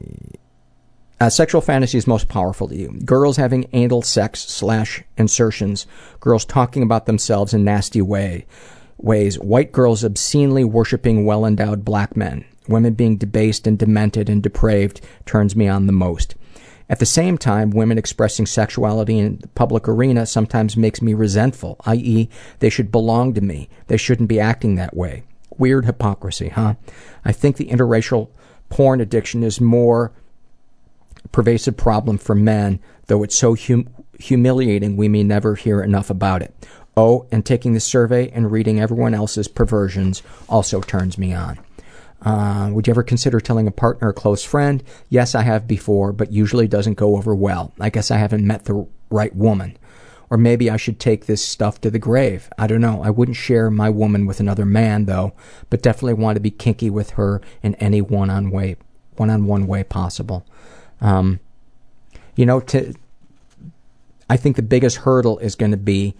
[1.20, 2.90] Uh, sexual fantasies most powerful to you.
[3.04, 5.86] Girls having anal sex slash insertions.
[6.18, 8.46] Girls talking about themselves in nasty way
[9.02, 9.38] ways.
[9.38, 12.44] White girls obscenely worshiping well endowed black men.
[12.68, 16.36] Women being debased and demented and depraved turns me on the most.
[16.88, 21.76] At the same time, women expressing sexuality in the public arena sometimes makes me resentful,
[21.86, 22.28] i.e.,
[22.58, 23.68] they should belong to me.
[23.86, 25.24] They shouldn't be acting that way.
[25.56, 26.74] Weird hypocrisy, huh?
[27.24, 28.28] I think the interracial
[28.72, 30.12] porn addiction is more
[31.30, 33.86] pervasive problem for men, though it's so hum-
[34.18, 36.54] humiliating we may never hear enough about it.
[36.96, 41.58] Oh, and taking the survey and reading everyone else's perversions also turns me on.
[42.22, 44.82] Uh, would you ever consider telling a partner or close friend?
[45.10, 47.74] Yes, I have before, but usually doesn't go over well.
[47.78, 49.76] I guess I haven't met the right woman.
[50.32, 52.48] Or maybe I should take this stuff to the grave.
[52.56, 53.02] I don't know.
[53.02, 55.34] I wouldn't share my woman with another man, though,
[55.68, 58.76] but definitely want to be kinky with her in any one-on way,
[59.16, 60.46] one-on-one way possible.
[61.02, 61.38] Um,
[62.34, 62.94] you know, to
[64.30, 66.14] I think the biggest hurdle is going to be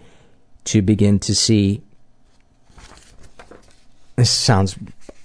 [0.65, 1.81] to begin to see.
[4.15, 4.77] This sounds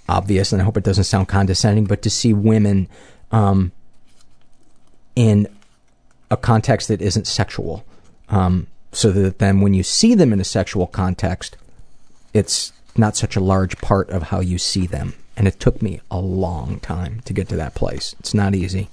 [0.07, 2.87] obvious, and I hope it doesn't sound condescending, but to see women
[3.31, 3.71] um,
[5.15, 5.47] in
[6.31, 7.85] a context that isn't sexual.
[8.29, 11.57] Um, so that then when you see them in a sexual context,
[12.33, 15.13] it's not such a large part of how you see them.
[15.37, 18.15] And it took me a long time to get to that place.
[18.19, 18.89] It's not easy.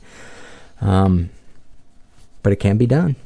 [0.80, 1.30] Um,
[2.42, 3.16] but it can be done.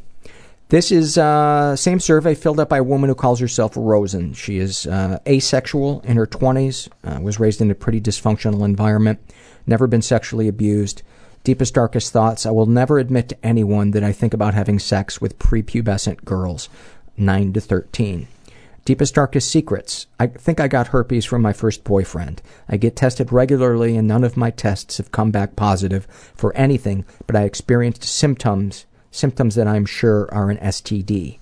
[0.71, 4.33] This is uh, same survey filled out by a woman who calls herself Rosen.
[4.35, 9.19] She is uh, asexual in her 20s, uh, was raised in a pretty dysfunctional environment,
[9.67, 11.03] never been sexually abused,
[11.43, 12.45] Deepest, darkest thoughts.
[12.45, 16.69] I will never admit to anyone that I think about having sex with prepubescent girls,
[17.17, 18.29] 9 to 13.
[18.85, 20.07] Deepest, darkest secrets.
[20.19, 22.43] I think I got herpes from my first boyfriend.
[22.69, 27.05] I get tested regularly and none of my tests have come back positive for anything,
[27.27, 31.39] but I experienced symptoms symptoms that I'm sure are an STD.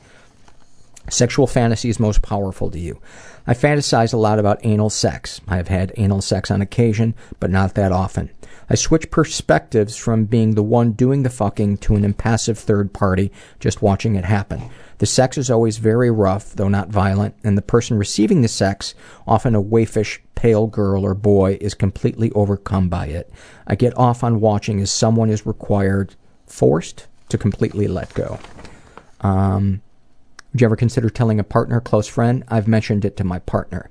[1.10, 3.00] Sexual fantasies most powerful to you.
[3.46, 5.40] I fantasize a lot about anal sex.
[5.48, 8.30] I have had anal sex on occasion, but not that often.
[8.70, 13.32] I switch perspectives from being the one doing the fucking to an impassive third party
[13.60, 14.62] just watching it happen.
[14.98, 18.94] The sex is always very rough, though not violent, and the person receiving the sex,
[19.26, 23.32] often a waifish, pale girl or boy, is completely overcome by it.
[23.66, 26.14] I get off on watching as someone is required,
[26.46, 28.38] forced, to completely let go.
[29.20, 29.82] Um,
[30.52, 32.42] would you ever consider telling a partner, close friend?
[32.48, 33.90] I've mentioned it to my partner.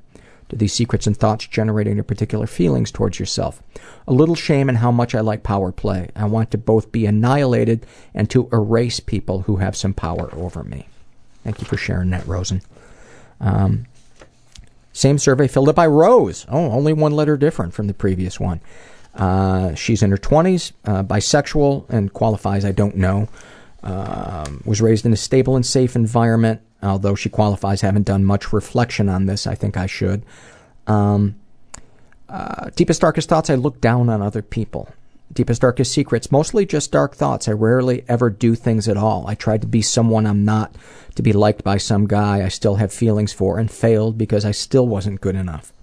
[0.49, 3.61] Do these secrets and thoughts generate any particular feelings towards yourself?
[4.07, 6.09] A little shame in how much I like power play.
[6.15, 10.63] I want to both be annihilated and to erase people who have some power over
[10.63, 10.87] me.
[11.43, 12.61] Thank you for sharing that, Rosen.
[13.41, 13.85] Um,
[14.93, 16.45] same survey filled out by Rose.
[16.49, 18.61] Oh, only one letter different from the previous one.
[19.13, 23.27] Uh, she's in her 20s, uh, bisexual, and qualifies I don't know.
[23.83, 28.53] Um, was raised in a stable and safe environment, although she qualifies, haven't done much
[28.53, 29.47] reflection on this.
[29.47, 30.23] I think I should.
[30.85, 31.35] Um,
[32.29, 34.89] uh, deepest, darkest thoughts I look down on other people.
[35.33, 37.47] Deepest, darkest secrets, mostly just dark thoughts.
[37.47, 39.27] I rarely ever do things at all.
[39.27, 40.73] I tried to be someone I'm not,
[41.15, 44.51] to be liked by some guy I still have feelings for, and failed because I
[44.51, 45.73] still wasn't good enough.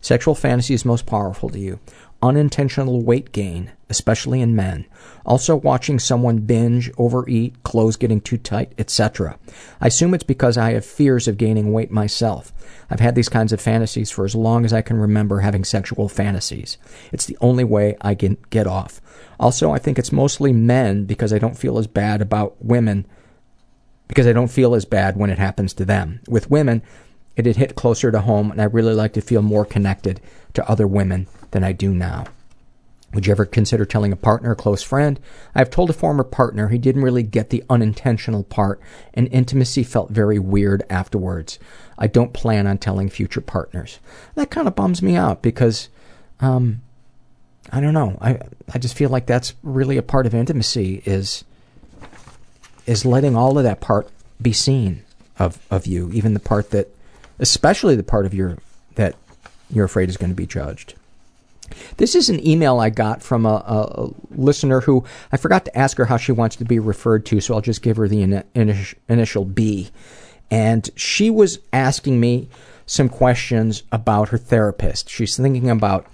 [0.00, 1.80] Sexual fantasy is most powerful to you.
[2.22, 4.86] Unintentional weight gain, especially in men.
[5.26, 9.38] Also watching someone binge, overeat, clothes getting too tight, etc.
[9.80, 12.52] I assume it's because I have fears of gaining weight myself.
[12.88, 16.08] I've had these kinds of fantasies for as long as I can remember having sexual
[16.08, 16.78] fantasies.
[17.12, 19.00] It's the only way I can get off.
[19.38, 23.06] Also, I think it's mostly men because I don't feel as bad about women
[24.08, 26.20] because I don't feel as bad when it happens to them.
[26.28, 26.82] With women,
[27.36, 30.20] it had hit closer to home and I really like to feel more connected
[30.54, 32.24] to other women than I do now.
[33.12, 35.18] Would you ever consider telling a partner or close friend?
[35.54, 38.80] I have told a former partner he didn't really get the unintentional part,
[39.14, 41.58] and intimacy felt very weird afterwards.
[41.98, 43.98] I don't plan on telling future partners.
[44.36, 45.88] That kind of bums me out because,
[46.38, 46.82] um,
[47.72, 48.16] I don't know.
[48.20, 48.38] I
[48.72, 51.44] I just feel like that's really a part of intimacy is
[52.86, 54.08] is letting all of that part
[54.40, 55.02] be seen
[55.38, 56.88] of of you, even the part that,
[57.40, 58.58] especially the part of your
[58.94, 59.16] that
[59.68, 60.94] you're afraid is going to be judged.
[61.96, 65.96] This is an email I got from a, a, listener who I forgot to ask
[65.98, 68.44] her how she wants to be referred to, so I'll just give her the in,
[69.08, 69.90] initial B.
[70.50, 72.48] And she was asking me
[72.86, 75.08] some questions about her therapist.
[75.08, 76.06] She's thinking about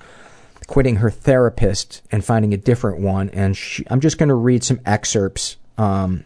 [0.66, 3.30] quitting her therapist and finding a different one.
[3.30, 6.24] And she, I'm just going to read some excerpts um,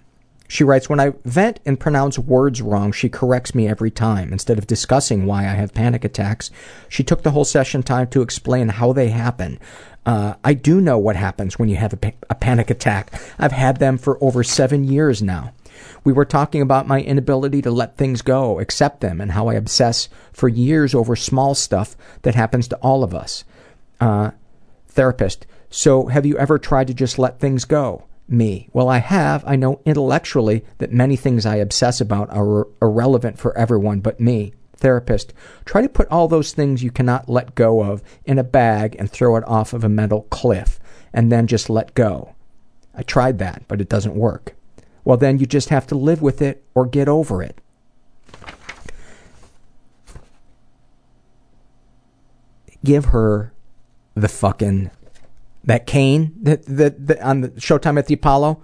[0.51, 4.33] she writes, When I vent and pronounce words wrong, she corrects me every time.
[4.33, 6.51] Instead of discussing why I have panic attacks,
[6.89, 9.61] she took the whole session time to explain how they happen.
[10.05, 13.13] Uh, I do know what happens when you have a, pa- a panic attack.
[13.39, 15.55] I've had them for over seven years now.
[16.03, 19.55] We were talking about my inability to let things go, accept them, and how I
[19.55, 23.45] obsess for years over small stuff that happens to all of us.
[24.01, 24.33] Uh,
[24.89, 28.07] therapist, so have you ever tried to just let things go?
[28.31, 28.69] Me?
[28.73, 29.45] Well, I have.
[29.47, 34.53] I know intellectually that many things I obsess about are irrelevant for everyone but me.
[34.77, 35.35] Therapist,
[35.67, 39.11] try to put all those things you cannot let go of in a bag and
[39.11, 40.81] throw it off of a mental cliff,
[41.13, 42.35] and then just let go.
[42.95, 44.57] I tried that, but it doesn't work.
[45.05, 47.61] Well, then you just have to live with it or get over it.
[52.83, 53.53] Give her
[54.15, 54.91] the fucking
[55.65, 58.63] that cane that, that on the Showtime at the Apollo,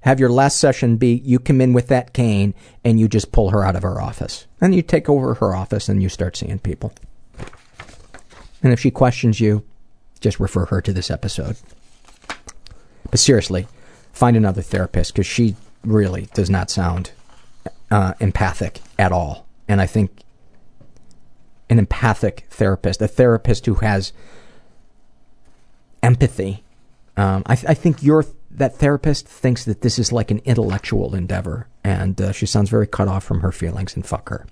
[0.00, 2.54] have your last session be you come in with that cane
[2.84, 4.46] and you just pull her out of her office.
[4.60, 6.92] And you take over her office and you start seeing people.
[8.62, 9.64] And if she questions you,
[10.20, 11.56] just refer her to this episode.
[13.10, 13.66] But seriously,
[14.12, 17.12] find another therapist because she really does not sound
[17.90, 19.46] uh, empathic at all.
[19.68, 20.22] And I think
[21.68, 24.12] an empathic therapist, a therapist who has
[26.02, 26.62] empathy.
[27.16, 31.66] Um, I, I, think your that therapist thinks that this is like an intellectual endeavor,
[31.82, 33.94] and uh, she sounds very cut off from her feelings.
[33.94, 34.46] And fuck her.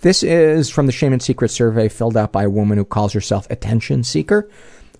[0.00, 3.12] This is from the Shame and Secret survey filled out by a woman who calls
[3.12, 4.48] herself attention seeker.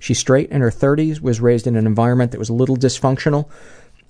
[0.00, 3.48] She's straight in her 30s, was raised in an environment that was a little dysfunctional,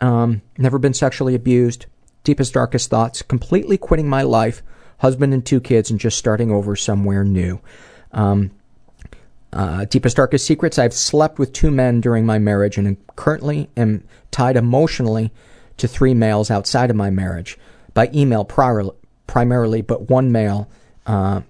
[0.01, 1.87] um, never been sexually abused,
[2.25, 4.63] deepest, darkest thoughts, completely quitting my life,
[4.99, 7.61] husband and two kids, and just starting over somewhere new.
[8.13, 8.51] Um,
[9.53, 10.79] uh, deepest, darkest secrets.
[10.79, 15.33] I've slept with two men during my marriage and currently am tied emotionally
[15.79, 17.59] to three males outside of my marriage
[17.95, 18.85] by email prior,
[19.27, 20.69] primarily, but one male.
[21.07, 21.43] Uh,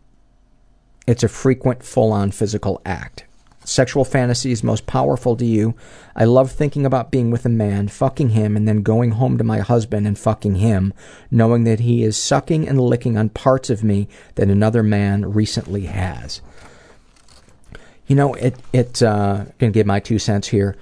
[1.06, 3.24] it's a frequent, full on physical act.
[3.68, 5.74] sexual fantasies most powerful to you.
[6.16, 9.44] I love thinking about being with a man, fucking him, and then going home to
[9.44, 10.94] my husband and fucking him,
[11.30, 15.86] knowing that he is sucking and licking on parts of me that another man recently
[15.86, 16.40] has.
[18.08, 20.76] You know, it it uh, gonna give my two cents here.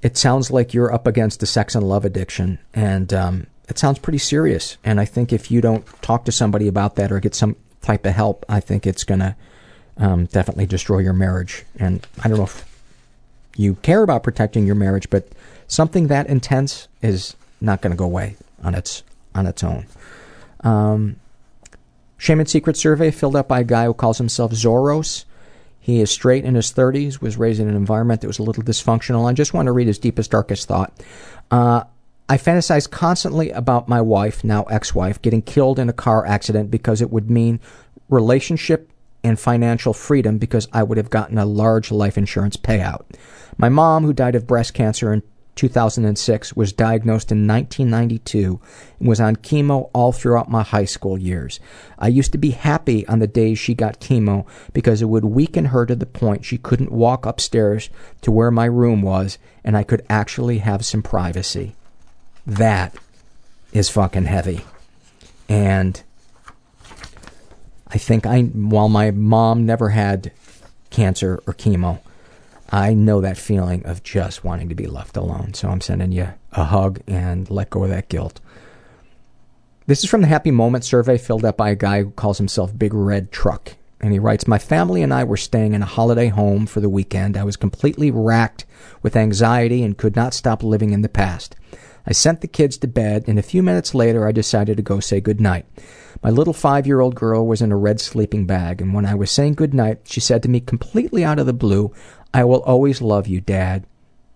[0.00, 3.98] It sounds like you're up against a sex and love addiction, and um, it sounds
[3.98, 4.78] pretty serious.
[4.84, 8.06] And I think if you don't talk to somebody about that or get some type
[8.06, 9.36] of help, I think it's gonna
[9.98, 11.64] um, definitely destroy your marriage.
[11.78, 12.64] And I don't know if
[13.56, 15.28] you care about protecting your marriage, but
[15.66, 19.02] something that intense is not going to go away on its
[19.34, 19.86] on its own.
[20.60, 21.16] Um,
[22.16, 25.24] Shame and Secret survey filled out by a guy who calls himself Zoros.
[25.88, 28.62] He is straight in his 30s, was raised in an environment that was a little
[28.62, 29.26] dysfunctional.
[29.26, 30.92] I just want to read his deepest, darkest thought.
[31.50, 31.84] Uh,
[32.28, 36.70] I fantasize constantly about my wife, now ex wife, getting killed in a car accident
[36.70, 37.58] because it would mean
[38.10, 38.92] relationship
[39.24, 43.06] and financial freedom because I would have gotten a large life insurance payout.
[43.56, 45.22] My mom, who died of breast cancer in
[45.58, 48.60] 2006, was diagnosed in 1992
[49.00, 51.58] and was on chemo all throughout my high school years.
[51.98, 55.66] I used to be happy on the days she got chemo because it would weaken
[55.66, 57.90] her to the point she couldn't walk upstairs
[58.22, 61.74] to where my room was and I could actually have some privacy.
[62.46, 62.94] That
[63.72, 64.60] is fucking heavy.
[65.48, 66.00] And
[67.88, 70.30] I think I, while my mom never had
[70.90, 71.98] cancer or chemo,
[72.70, 75.54] I know that feeling of just wanting to be left alone.
[75.54, 78.40] So I'm sending you a hug and let go of that guilt.
[79.86, 82.76] This is from the Happy Moment survey filled out by a guy who calls himself
[82.76, 83.76] Big Red Truck.
[84.00, 86.90] And he writes, My family and I were staying in a holiday home for the
[86.90, 87.36] weekend.
[87.36, 88.66] I was completely racked
[89.02, 91.56] with anxiety and could not stop living in the past.
[92.06, 95.00] I sent the kids to bed, and a few minutes later I decided to go
[95.00, 95.66] say goodnight.
[96.22, 99.14] My little five year old girl was in a red sleeping bag, and when I
[99.14, 101.92] was saying goodnight, she said to me completely out of the blue,
[102.32, 103.84] I will always love you, Dad.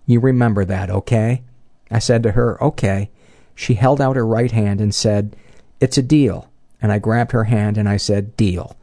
[0.07, 1.43] You remember that, okay?
[1.91, 3.11] I said to her, okay.
[3.55, 5.37] She held out her right hand and said,
[5.81, 6.51] It's a deal.
[6.81, 8.77] And I grabbed her hand and I said, Deal.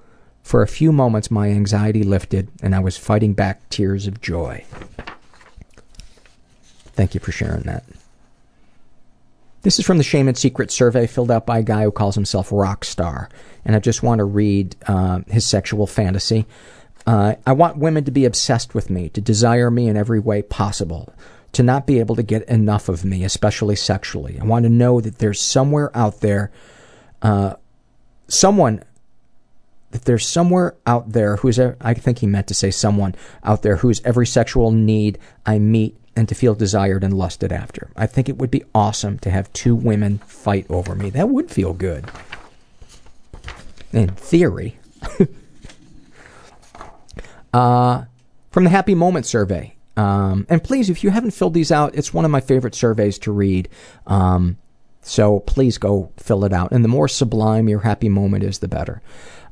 [0.44, 4.64] For a few moments, my anxiety lifted and I was fighting back tears of joy.
[6.94, 7.84] Thank you for sharing that.
[9.62, 12.16] This is from the Shame and Secret survey filled out by a guy who calls
[12.16, 13.30] himself Rockstar.
[13.66, 16.46] And I just want to read uh, his sexual fantasy.
[17.10, 20.44] Uh, I want women to be obsessed with me, to desire me in every way
[20.44, 21.12] possible,
[21.54, 24.38] to not be able to get enough of me, especially sexually.
[24.40, 26.52] I want to know that there's somewhere out there,
[27.24, 27.56] uh,
[28.28, 28.84] someone,
[29.90, 33.78] that there's somewhere out there who's, I think he meant to say someone out there
[33.78, 35.18] whose every sexual need
[35.48, 37.90] I meet and to feel desired and lusted after.
[37.96, 41.10] I think it would be awesome to have two women fight over me.
[41.10, 42.06] That would feel good.
[43.92, 44.78] In theory.
[47.54, 48.04] uh,
[48.52, 49.76] from the Happy Moment survey.
[49.98, 53.20] Um, and please, if you haven't filled these out, it's one of my favorite surveys
[53.20, 53.68] to read.
[54.08, 54.58] Um,
[55.02, 56.72] so please go fill it out.
[56.72, 59.02] And the more sublime your happy moment is, the better.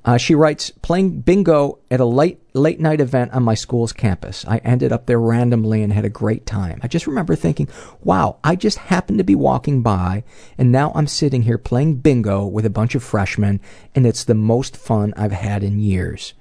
[0.06, 4.46] Uh, she writes, playing bingo at a late late night event on my school's campus.
[4.48, 6.80] I ended up there randomly and had a great time.
[6.82, 7.68] I just remember thinking,
[8.02, 10.24] wow, I just happened to be walking by
[10.58, 13.60] and now I'm sitting here playing bingo with a bunch of freshmen
[13.96, 16.34] and it's the most fun I've had in years.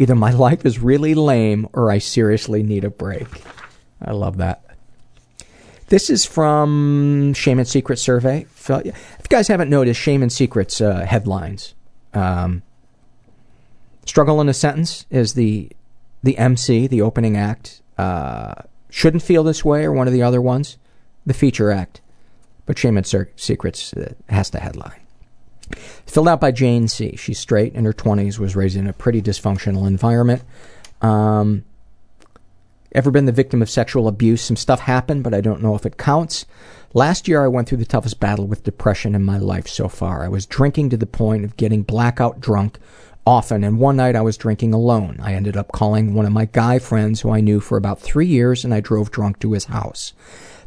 [0.00, 3.28] Either my life is really lame or I seriously need a break.
[4.02, 4.64] I love that.
[5.88, 8.46] This is from Shame and Secret survey.
[8.56, 8.92] If you
[9.28, 11.74] guys haven't noticed, Shame and Secret's uh, headlines.
[12.14, 12.62] Um,
[14.06, 15.70] Struggle in a Sentence is the
[16.22, 17.82] the MC, the opening act.
[17.98, 18.54] Uh,
[18.88, 20.78] Shouldn't Feel This Way or one of the other ones,
[21.26, 22.00] the feature act.
[22.66, 23.06] But Shame and
[23.36, 24.99] Secrets uh, has the headline.
[26.06, 27.16] Filled out by Jane C.
[27.16, 30.42] She's straight, in her 20s, was raised in a pretty dysfunctional environment.
[31.00, 31.64] Um,
[32.92, 34.42] ever been the victim of sexual abuse?
[34.42, 36.46] Some stuff happened, but I don't know if it counts.
[36.92, 40.24] Last year, I went through the toughest battle with depression in my life so far.
[40.24, 42.78] I was drinking to the point of getting blackout drunk
[43.26, 45.18] often, and one night I was drinking alone.
[45.22, 48.26] I ended up calling one of my guy friends who I knew for about three
[48.26, 50.12] years, and I drove drunk to his house.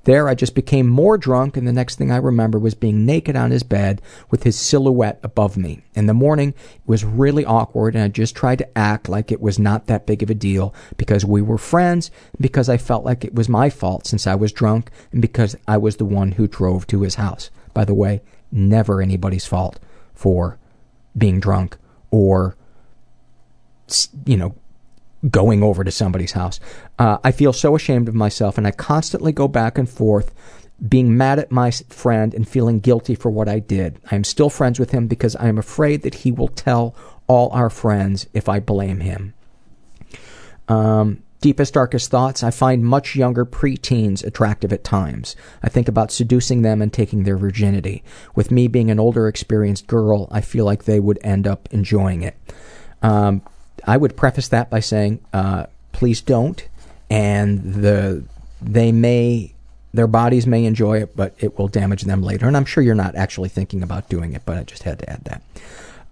[0.05, 3.37] There, I just became more drunk, and the next thing I remember was being naked
[3.37, 5.81] on his bed with his silhouette above me.
[5.93, 9.39] In the morning, it was really awkward, and I just tried to act like it
[9.41, 13.23] was not that big of a deal because we were friends, because I felt like
[13.23, 16.47] it was my fault since I was drunk, and because I was the one who
[16.47, 17.49] drove to his house.
[17.73, 18.21] By the way,
[18.51, 19.79] never anybody's fault
[20.13, 20.57] for
[21.17, 21.77] being drunk
[22.11, 22.55] or
[24.25, 24.55] you know
[25.29, 26.59] going over to somebody's house.
[26.99, 30.33] Uh, I feel so ashamed of myself, and I constantly go back and forth,
[30.87, 33.99] being mad at my friend and feeling guilty for what I did.
[34.11, 36.95] I am still friends with him because I am afraid that he will tell
[37.27, 39.33] all our friends if I blame him.
[40.67, 42.41] Um, Deepest, darkest thoughts.
[42.41, 45.35] I find much younger preteens attractive at times.
[45.61, 48.01] I think about seducing them and taking their virginity.
[48.33, 52.21] With me being an older, experienced girl, I feel like they would end up enjoying
[52.21, 52.37] it.
[53.01, 53.41] Um,
[53.85, 56.67] I would preface that by saying, uh, please don't.
[57.09, 58.23] And the
[58.61, 59.53] they may
[59.93, 62.47] their bodies may enjoy it, but it will damage them later.
[62.47, 65.09] And I'm sure you're not actually thinking about doing it, but I just had to
[65.09, 65.43] add that.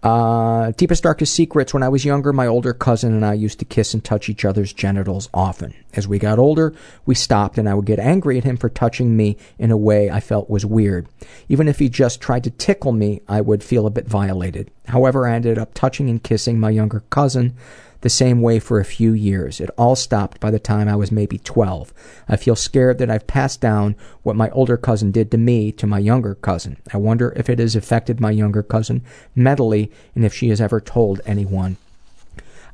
[0.04, 1.74] Uh, deepest, darkest secrets.
[1.74, 4.44] When I was younger, my older cousin and I used to kiss and touch each
[4.44, 5.76] other's genitals often.
[5.94, 6.74] As we got older,
[7.06, 10.10] we stopped and I would get angry at him for touching me in a way
[10.10, 11.08] I felt was weird.
[11.50, 14.72] Even if he just tried to tickle me, I would feel a bit violated.
[14.88, 17.56] However, I ended up touching and kissing my younger cousin
[18.02, 19.60] the same way for a few years.
[19.60, 21.94] It all stopped by the time I was maybe 12.
[22.28, 25.88] I feel scared that I've passed down what my older cousin did to me to
[25.88, 26.78] my younger cousin.
[26.94, 29.04] I wonder if it has affected my younger cousin
[29.36, 31.78] mentally and if she has ever told anyone.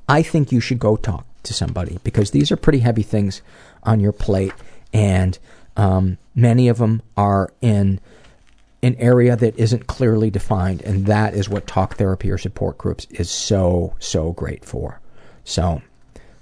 [0.10, 3.41] I think you should go talk to somebody because these are pretty heavy things
[3.84, 4.54] on your plate
[4.94, 5.38] and
[5.76, 7.99] um, many of them are in
[8.84, 13.06] an area that isn't clearly defined and that is what talk therapy or support groups
[13.10, 14.99] is so so great for
[15.48, 15.82] so,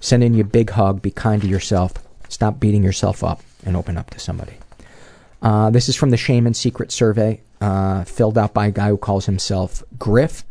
[0.00, 1.00] sending you a big hug.
[1.00, 1.92] Be kind to yourself.
[2.28, 4.54] Stop beating yourself up and open up to somebody.
[5.40, 8.88] Uh, this is from the Shame and Secret survey, uh, filled out by a guy
[8.88, 10.44] who calls himself Griff.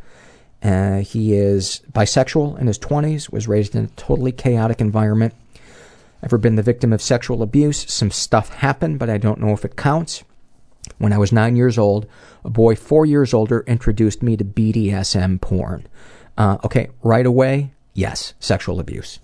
[0.64, 5.34] Uh, he is bisexual in his 20s, was raised in a totally chaotic environment.
[6.24, 7.92] Ever been the victim of sexual abuse?
[7.94, 10.24] Some stuff happened, but I don't know if it counts.
[10.98, 12.08] When I was nine years old,
[12.46, 15.88] a boy four years older introduced me to BDSM porn.
[16.38, 19.20] Uh, okay, right away, Yes, sexual abuse.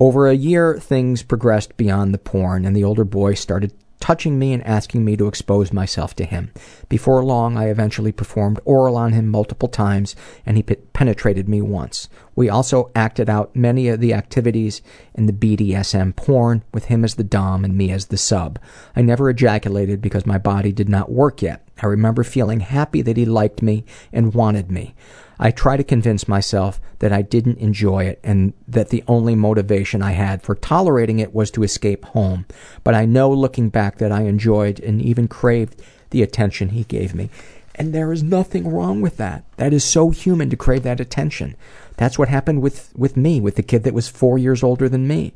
[0.00, 4.52] Over a year, things progressed beyond the porn, and the older boy started touching me
[4.52, 6.50] and asking me to expose myself to him.
[6.88, 12.08] Before long, I eventually performed oral on him multiple times, and he penetrated me once.
[12.34, 14.80] We also acted out many of the activities
[15.14, 18.58] in the BDSM porn, with him as the Dom and me as the sub.
[18.94, 21.66] I never ejaculated because my body did not work yet.
[21.82, 24.94] I remember feeling happy that he liked me and wanted me.
[25.38, 30.02] I try to convince myself that I didn't enjoy it and that the only motivation
[30.02, 32.46] I had for tolerating it was to escape home.
[32.84, 37.14] But I know looking back that I enjoyed and even craved the attention he gave
[37.14, 37.28] me.
[37.74, 39.44] And there is nothing wrong with that.
[39.58, 41.56] That is so human to crave that attention.
[41.98, 45.06] That's what happened with, with me, with the kid that was four years older than
[45.06, 45.34] me.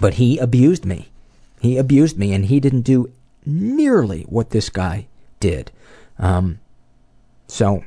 [0.00, 1.10] But he abused me.
[1.60, 3.12] He abused me, and he didn't do
[3.44, 5.06] nearly what this guy
[5.40, 5.70] did.
[6.18, 6.60] Um,
[7.46, 7.84] so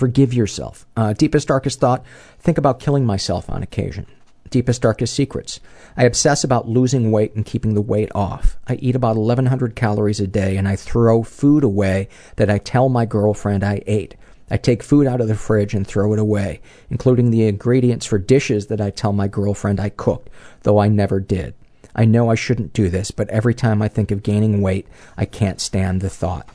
[0.00, 0.86] Forgive yourself.
[0.96, 2.02] Uh, deepest, darkest thought
[2.38, 4.06] think about killing myself on occasion.
[4.48, 5.60] Deepest, darkest secrets.
[5.94, 8.56] I obsess about losing weight and keeping the weight off.
[8.66, 12.88] I eat about 1,100 calories a day and I throw food away that I tell
[12.88, 14.16] my girlfriend I ate.
[14.50, 18.16] I take food out of the fridge and throw it away, including the ingredients for
[18.16, 20.30] dishes that I tell my girlfriend I cooked,
[20.62, 21.52] though I never did.
[21.94, 25.26] I know I shouldn't do this, but every time I think of gaining weight, I
[25.26, 26.48] can't stand the thought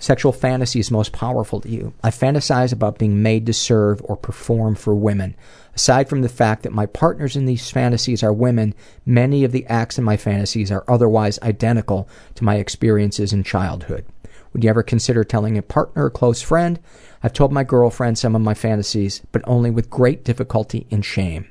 [0.00, 1.92] sexual fantasies most powerful to you.
[2.02, 5.36] I fantasize about being made to serve or perform for women.
[5.74, 8.74] Aside from the fact that my partners in these fantasies are women,
[9.04, 14.06] many of the acts in my fantasies are otherwise identical to my experiences in childhood.
[14.52, 16.78] Would you ever consider telling a partner or close friend?
[17.22, 21.48] I've told my girlfriend some of my fantasies, but only with great difficulty and shame.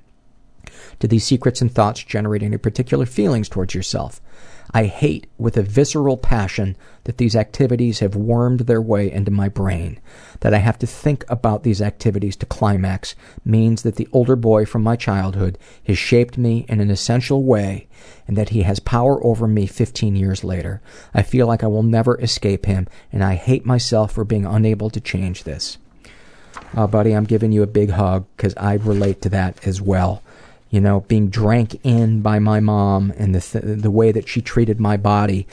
[1.00, 4.22] Do these secrets and thoughts generate any particular feelings towards yourself?
[4.72, 9.48] I hate with a visceral passion that these activities have wormed their way into my
[9.48, 10.00] brain.
[10.40, 14.66] That I have to think about these activities to climax means that the older boy
[14.66, 17.88] from my childhood has shaped me in an essential way
[18.28, 20.82] and that he has power over me 15 years later.
[21.14, 24.90] I feel like I will never escape him and I hate myself for being unable
[24.90, 25.78] to change this.
[26.74, 30.24] Uh, buddy, I'm giving you a big hug because I relate to that as well
[30.76, 34.42] you know, being drank in by my mom and the th- the way that she
[34.42, 35.48] treated my body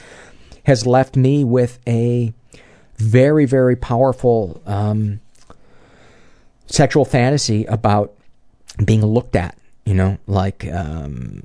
[0.65, 2.33] has left me with a
[2.97, 5.21] very very powerful um,
[6.65, 8.13] sexual fantasy about
[8.83, 9.57] being looked at.
[9.85, 11.43] You know, like um,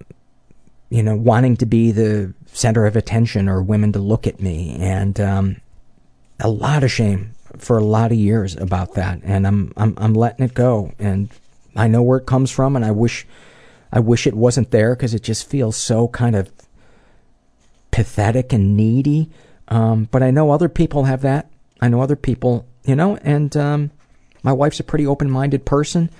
[0.91, 4.77] you know, wanting to be the center of attention or women to look at me,
[4.81, 5.61] and um,
[6.41, 9.21] a lot of shame for a lot of years about that.
[9.23, 11.29] And I'm I'm I'm letting it go, and
[11.77, 13.25] I know where it comes from, and I wish
[13.93, 16.51] I wish it wasn't there because it just feels so kind of
[17.91, 19.31] pathetic and needy.
[19.69, 21.51] Um, but I know other people have that.
[21.81, 23.91] I know other people, you know, and um,
[24.43, 26.11] my wife's a pretty open minded person.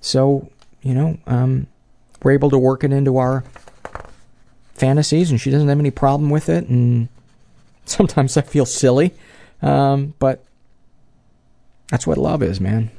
[0.00, 0.50] So,
[0.82, 1.66] you know, um,
[2.22, 3.44] we're able to work it into our
[4.74, 6.68] fantasies and she doesn't have any problem with it.
[6.68, 7.08] And
[7.84, 9.14] sometimes I feel silly.
[9.60, 10.44] Um, but
[11.90, 12.90] that's what love is, man.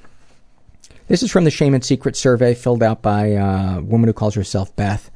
[1.10, 4.36] This is from the Shame and Secret survey filled out by a woman who calls
[4.36, 5.10] herself Beth.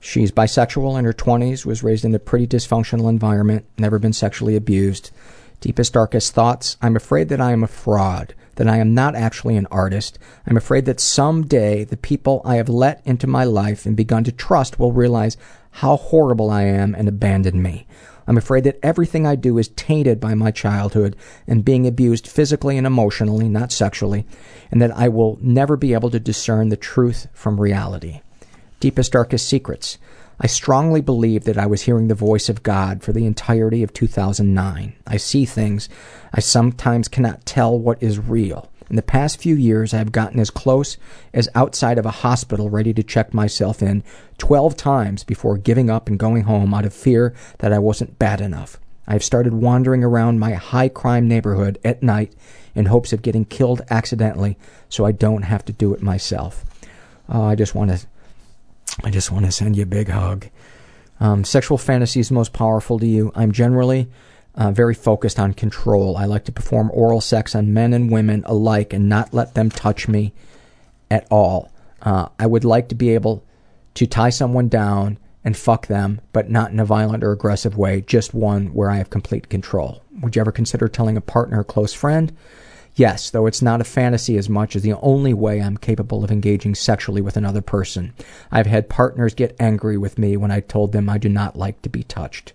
[0.00, 4.56] She's bisexual in her 20s, was raised in a pretty dysfunctional environment, never been sexually
[4.56, 5.12] abused.
[5.60, 6.76] Deepest, darkest thoughts.
[6.82, 10.18] I'm afraid that I am a fraud, that I am not actually an artist.
[10.44, 14.32] I'm afraid that someday the people I have let into my life and begun to
[14.32, 15.36] trust will realize
[15.70, 17.86] how horrible I am and abandon me.
[18.28, 22.76] I'm afraid that everything I do is tainted by my childhood and being abused physically
[22.76, 24.26] and emotionally, not sexually,
[24.70, 28.20] and that I will never be able to discern the truth from reality.
[28.80, 29.96] Deepest, darkest secrets.
[30.38, 33.94] I strongly believe that I was hearing the voice of God for the entirety of
[33.94, 34.92] 2009.
[35.06, 35.88] I see things.
[36.32, 38.70] I sometimes cannot tell what is real.
[38.90, 40.96] In the past few years, I have gotten as close
[41.34, 44.02] as outside of a hospital ready to check myself in
[44.38, 48.40] 12 times before giving up and going home out of fear that I wasn't bad
[48.40, 48.78] enough.
[49.06, 52.34] I have started wandering around my high crime neighborhood at night
[52.74, 54.56] in hopes of getting killed accidentally
[54.88, 56.64] so I don't have to do it myself.
[57.28, 58.06] Uh, I just want to
[59.04, 60.46] I just want to send you a big hug.
[61.20, 63.32] Um, sexual fantasies most powerful to you.
[63.34, 64.08] I'm generally
[64.58, 66.16] uh, very focused on control.
[66.16, 69.70] I like to perform oral sex on men and women alike and not let them
[69.70, 70.34] touch me
[71.10, 71.70] at all.
[72.02, 73.44] Uh, I would like to be able
[73.94, 78.00] to tie someone down and fuck them, but not in a violent or aggressive way,
[78.00, 80.02] just one where I have complete control.
[80.20, 82.36] Would you ever consider telling a partner or close friend?
[82.96, 86.32] Yes, though it's not a fantasy as much as the only way I'm capable of
[86.32, 88.12] engaging sexually with another person.
[88.50, 91.80] I've had partners get angry with me when I told them I do not like
[91.82, 92.54] to be touched.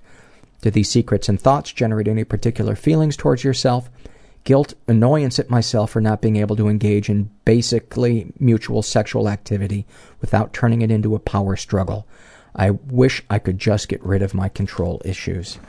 [0.64, 3.90] Do these secrets and thoughts generate any particular feelings towards yourself?
[4.45, 9.85] Guilt, annoyance at myself for not being able to engage in basically mutual sexual activity
[10.22, 12.07] without turning it into a power struggle.
[12.56, 15.60] I wish I could just get rid of my control issues.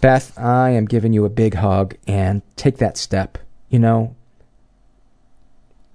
[0.00, 3.38] Beth, I am giving you a big hug and take that step.
[3.70, 4.14] You know,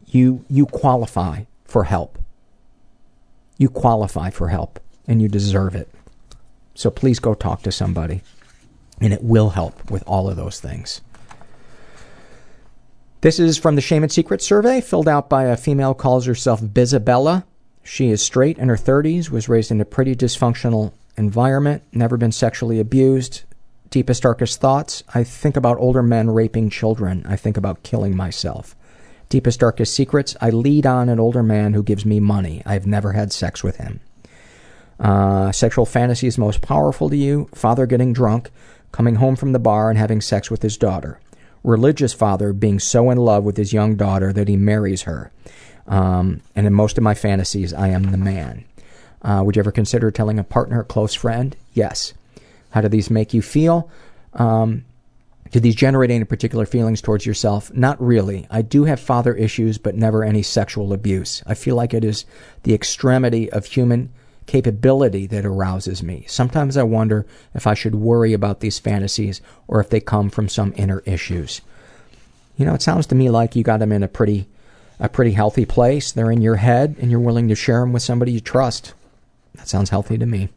[0.05, 2.19] you you qualify for help.
[3.57, 5.87] You qualify for help and you deserve it.
[6.75, 8.21] So please go talk to somebody,
[8.99, 11.01] and it will help with all of those things.
[13.21, 16.61] This is from the Shame and Secret survey, filled out by a female calls herself
[16.61, 17.45] Bizabella.
[17.83, 22.31] She is straight in her 30s, was raised in a pretty dysfunctional environment, never been
[22.31, 23.43] sexually abused.
[23.89, 25.03] Deepest, darkest thoughts.
[25.13, 27.23] I think about older men raping children.
[27.27, 28.75] I think about killing myself.
[29.29, 30.35] Deepest, darkest secrets.
[30.41, 32.63] I lead on an older man who gives me money.
[32.65, 33.99] I've never had sex with him.
[35.03, 38.49] Uh, sexual fantasies most powerful to you father getting drunk,
[38.93, 41.19] coming home from the bar and having sex with his daughter.
[41.61, 45.29] Religious father being so in love with his young daughter that he marries her.
[45.87, 48.63] Um, and in most of my fantasies, I am the man.
[49.21, 51.55] Uh, would you ever consider telling a partner or close friend?
[51.73, 52.13] Yes.
[52.71, 53.89] How do these make you feel?
[54.33, 54.85] Um,
[55.51, 57.73] do these generate any particular feelings towards yourself?
[57.73, 58.47] Not really.
[58.49, 61.43] I do have father issues, but never any sexual abuse.
[61.45, 62.25] I feel like it is
[62.63, 64.09] the extremity of human
[64.45, 66.25] capability that arouses me.
[66.27, 70.49] Sometimes I wonder if I should worry about these fantasies or if they come from
[70.49, 71.61] some inner issues.
[72.57, 74.47] You know, it sounds to me like you got them in a pretty
[74.99, 76.11] a pretty healthy place.
[76.11, 78.93] They're in your head and you're willing to share them with somebody you trust.
[79.55, 80.49] That sounds healthy to me.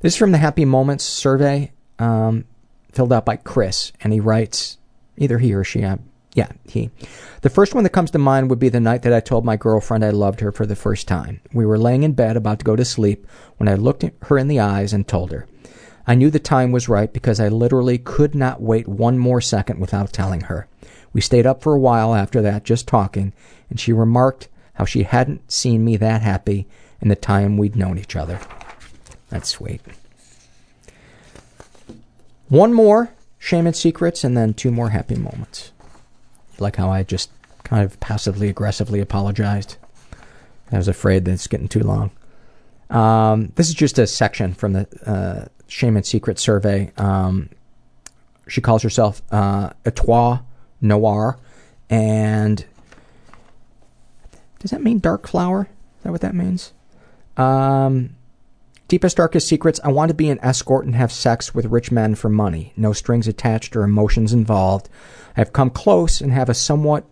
[0.00, 2.44] This is from the Happy Moments survey, um,
[2.92, 4.78] filled out by Chris, and he writes,
[5.18, 6.90] either he or she, I'm yeah, he.
[7.40, 9.56] The first one that comes to mind would be the night that I told my
[9.56, 11.40] girlfriend I loved her for the first time.
[11.52, 13.26] We were laying in bed about to go to sleep
[13.56, 15.46] when I looked at her in the eyes and told her.
[16.06, 19.80] I knew the time was right because I literally could not wait one more second
[19.80, 20.68] without telling her.
[21.12, 23.32] We stayed up for a while after that, just talking,
[23.68, 26.68] and she remarked how she hadn't seen me that happy
[27.00, 28.38] in the time we'd known each other.
[29.30, 29.80] That's sweet.
[32.48, 35.72] One more shame and secrets, and then two more happy moments
[36.60, 37.30] like how I just
[37.64, 39.76] kind of passively aggressively apologized.
[40.72, 42.10] I was afraid that it's getting too long.
[42.90, 46.92] Um, this is just a section from the uh, Shame and Secret survey.
[46.96, 47.50] Um,
[48.48, 50.44] she calls herself uh, Etoile
[50.80, 51.38] Noir,
[51.88, 52.64] and
[54.58, 55.68] does that mean dark flower?
[55.98, 56.72] Is that what that means?
[57.36, 58.16] Um,
[58.90, 59.78] deepest, darkest secrets.
[59.84, 62.72] I want to be an escort and have sex with rich men for money.
[62.76, 64.88] No strings attached or emotions involved.
[65.36, 67.04] I've come close and have a somewhat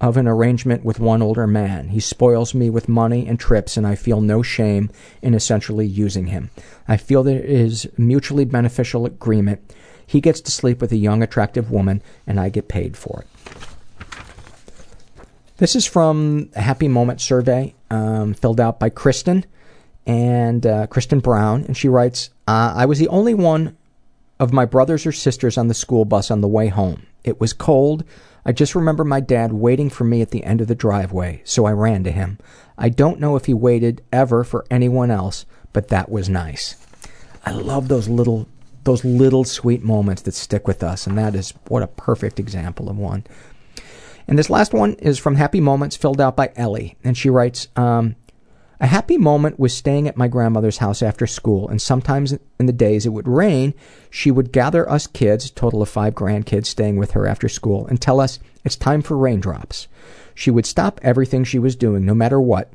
[0.00, 1.88] of an arrangement with one older man.
[1.88, 4.90] He spoils me with money and trips, and I feel no shame
[5.22, 6.50] in essentially using him.
[6.86, 9.74] I feel that it is mutually beneficial agreement.
[10.06, 14.06] He gets to sleep with a young, attractive woman, and I get paid for it.
[15.56, 19.44] This is from a Happy Moment survey um, filled out by Kristen
[20.06, 23.76] and uh, Kristen Brown, and she writes, uh, "I was the only one
[24.38, 27.06] of my brothers or sisters on the school bus on the way home.
[27.22, 28.04] It was cold.
[28.44, 31.64] I just remember my dad waiting for me at the end of the driveway, so
[31.64, 32.38] I ran to him.
[32.76, 36.76] I don't know if he waited ever for anyone else, but that was nice.
[37.46, 38.48] I love those little
[38.84, 42.90] those little sweet moments that stick with us, and that is what a perfect example
[42.90, 43.24] of one.
[44.28, 47.68] And this last one is from Happy Moments, filled out by Ellie, and she writes,
[47.76, 48.16] um,
[48.80, 52.72] a happy moment was staying at my grandmother's house after school, and sometimes in the
[52.72, 53.74] days it would rain,
[54.10, 58.00] she would gather us kids, total of five grandkids staying with her after school, and
[58.00, 59.86] tell us it's time for raindrops.
[60.34, 62.72] She would stop everything she was doing, no matter what,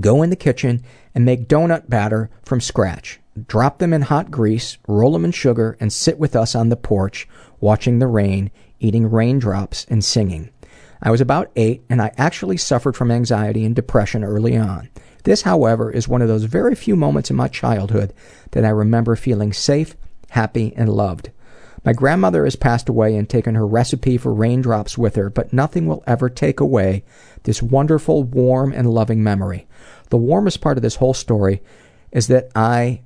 [0.00, 0.82] go in the kitchen,
[1.14, 5.76] and make donut batter from scratch, drop them in hot grease, roll them in sugar,
[5.80, 7.28] and sit with us on the porch,
[7.60, 8.50] watching the rain,
[8.80, 10.50] eating raindrops, and singing.
[11.02, 14.88] I was about eight, and I actually suffered from anxiety and depression early on.
[15.24, 18.12] This, however, is one of those very few moments in my childhood
[18.52, 19.96] that I remember feeling safe,
[20.30, 21.30] happy, and loved.
[21.84, 25.86] My grandmother has passed away and taken her recipe for raindrops with her, but nothing
[25.86, 27.02] will ever take away
[27.42, 29.66] this wonderful, warm, and loving memory.
[30.10, 31.60] The warmest part of this whole story
[32.12, 33.00] is that I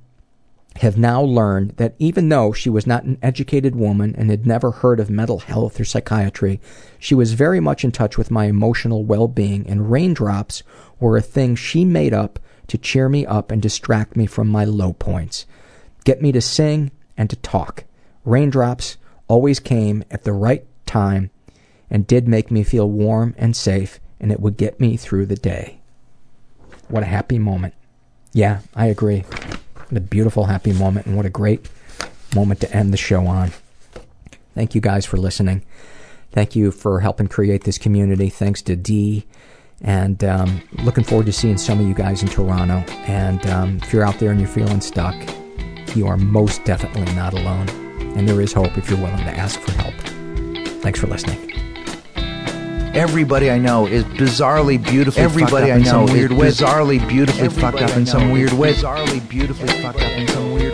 [0.77, 4.71] have now learned that even though she was not an educated woman and had never
[4.71, 6.59] heard of mental health or psychiatry,
[6.99, 10.63] she was very much in touch with my emotional well being, and raindrops
[10.99, 14.65] were a thing she made up to cheer me up and distract me from my
[14.65, 15.45] low points,
[16.03, 17.85] get me to sing and to talk.
[18.25, 18.97] Raindrops
[19.27, 21.29] always came at the right time
[21.89, 25.35] and did make me feel warm and safe, and it would get me through the
[25.35, 25.79] day.
[26.89, 27.73] What a happy moment.
[28.33, 29.23] Yeah, I agree.
[29.89, 31.69] What a beautiful, happy moment, and what a great
[32.35, 33.51] moment to end the show on.
[34.53, 35.63] Thank you guys for listening.
[36.31, 38.29] Thank you for helping create this community.
[38.29, 39.25] Thanks to D.
[39.81, 42.83] And um, looking forward to seeing some of you guys in Toronto.
[43.05, 45.15] And um, if you're out there and you're feeling stuck,
[45.95, 47.69] you are most definitely not alone.
[48.17, 49.95] And there is hope if you're willing to ask for help.
[50.81, 51.46] Thanks for listening.
[52.97, 57.91] Everybody I know is bizarrely beautifully Everybody I know is weird bizarrely beautifully Everybody fucked
[57.91, 58.73] up in some weird way.
[58.73, 60.73] Bizarrely beautifully fucked up in some weird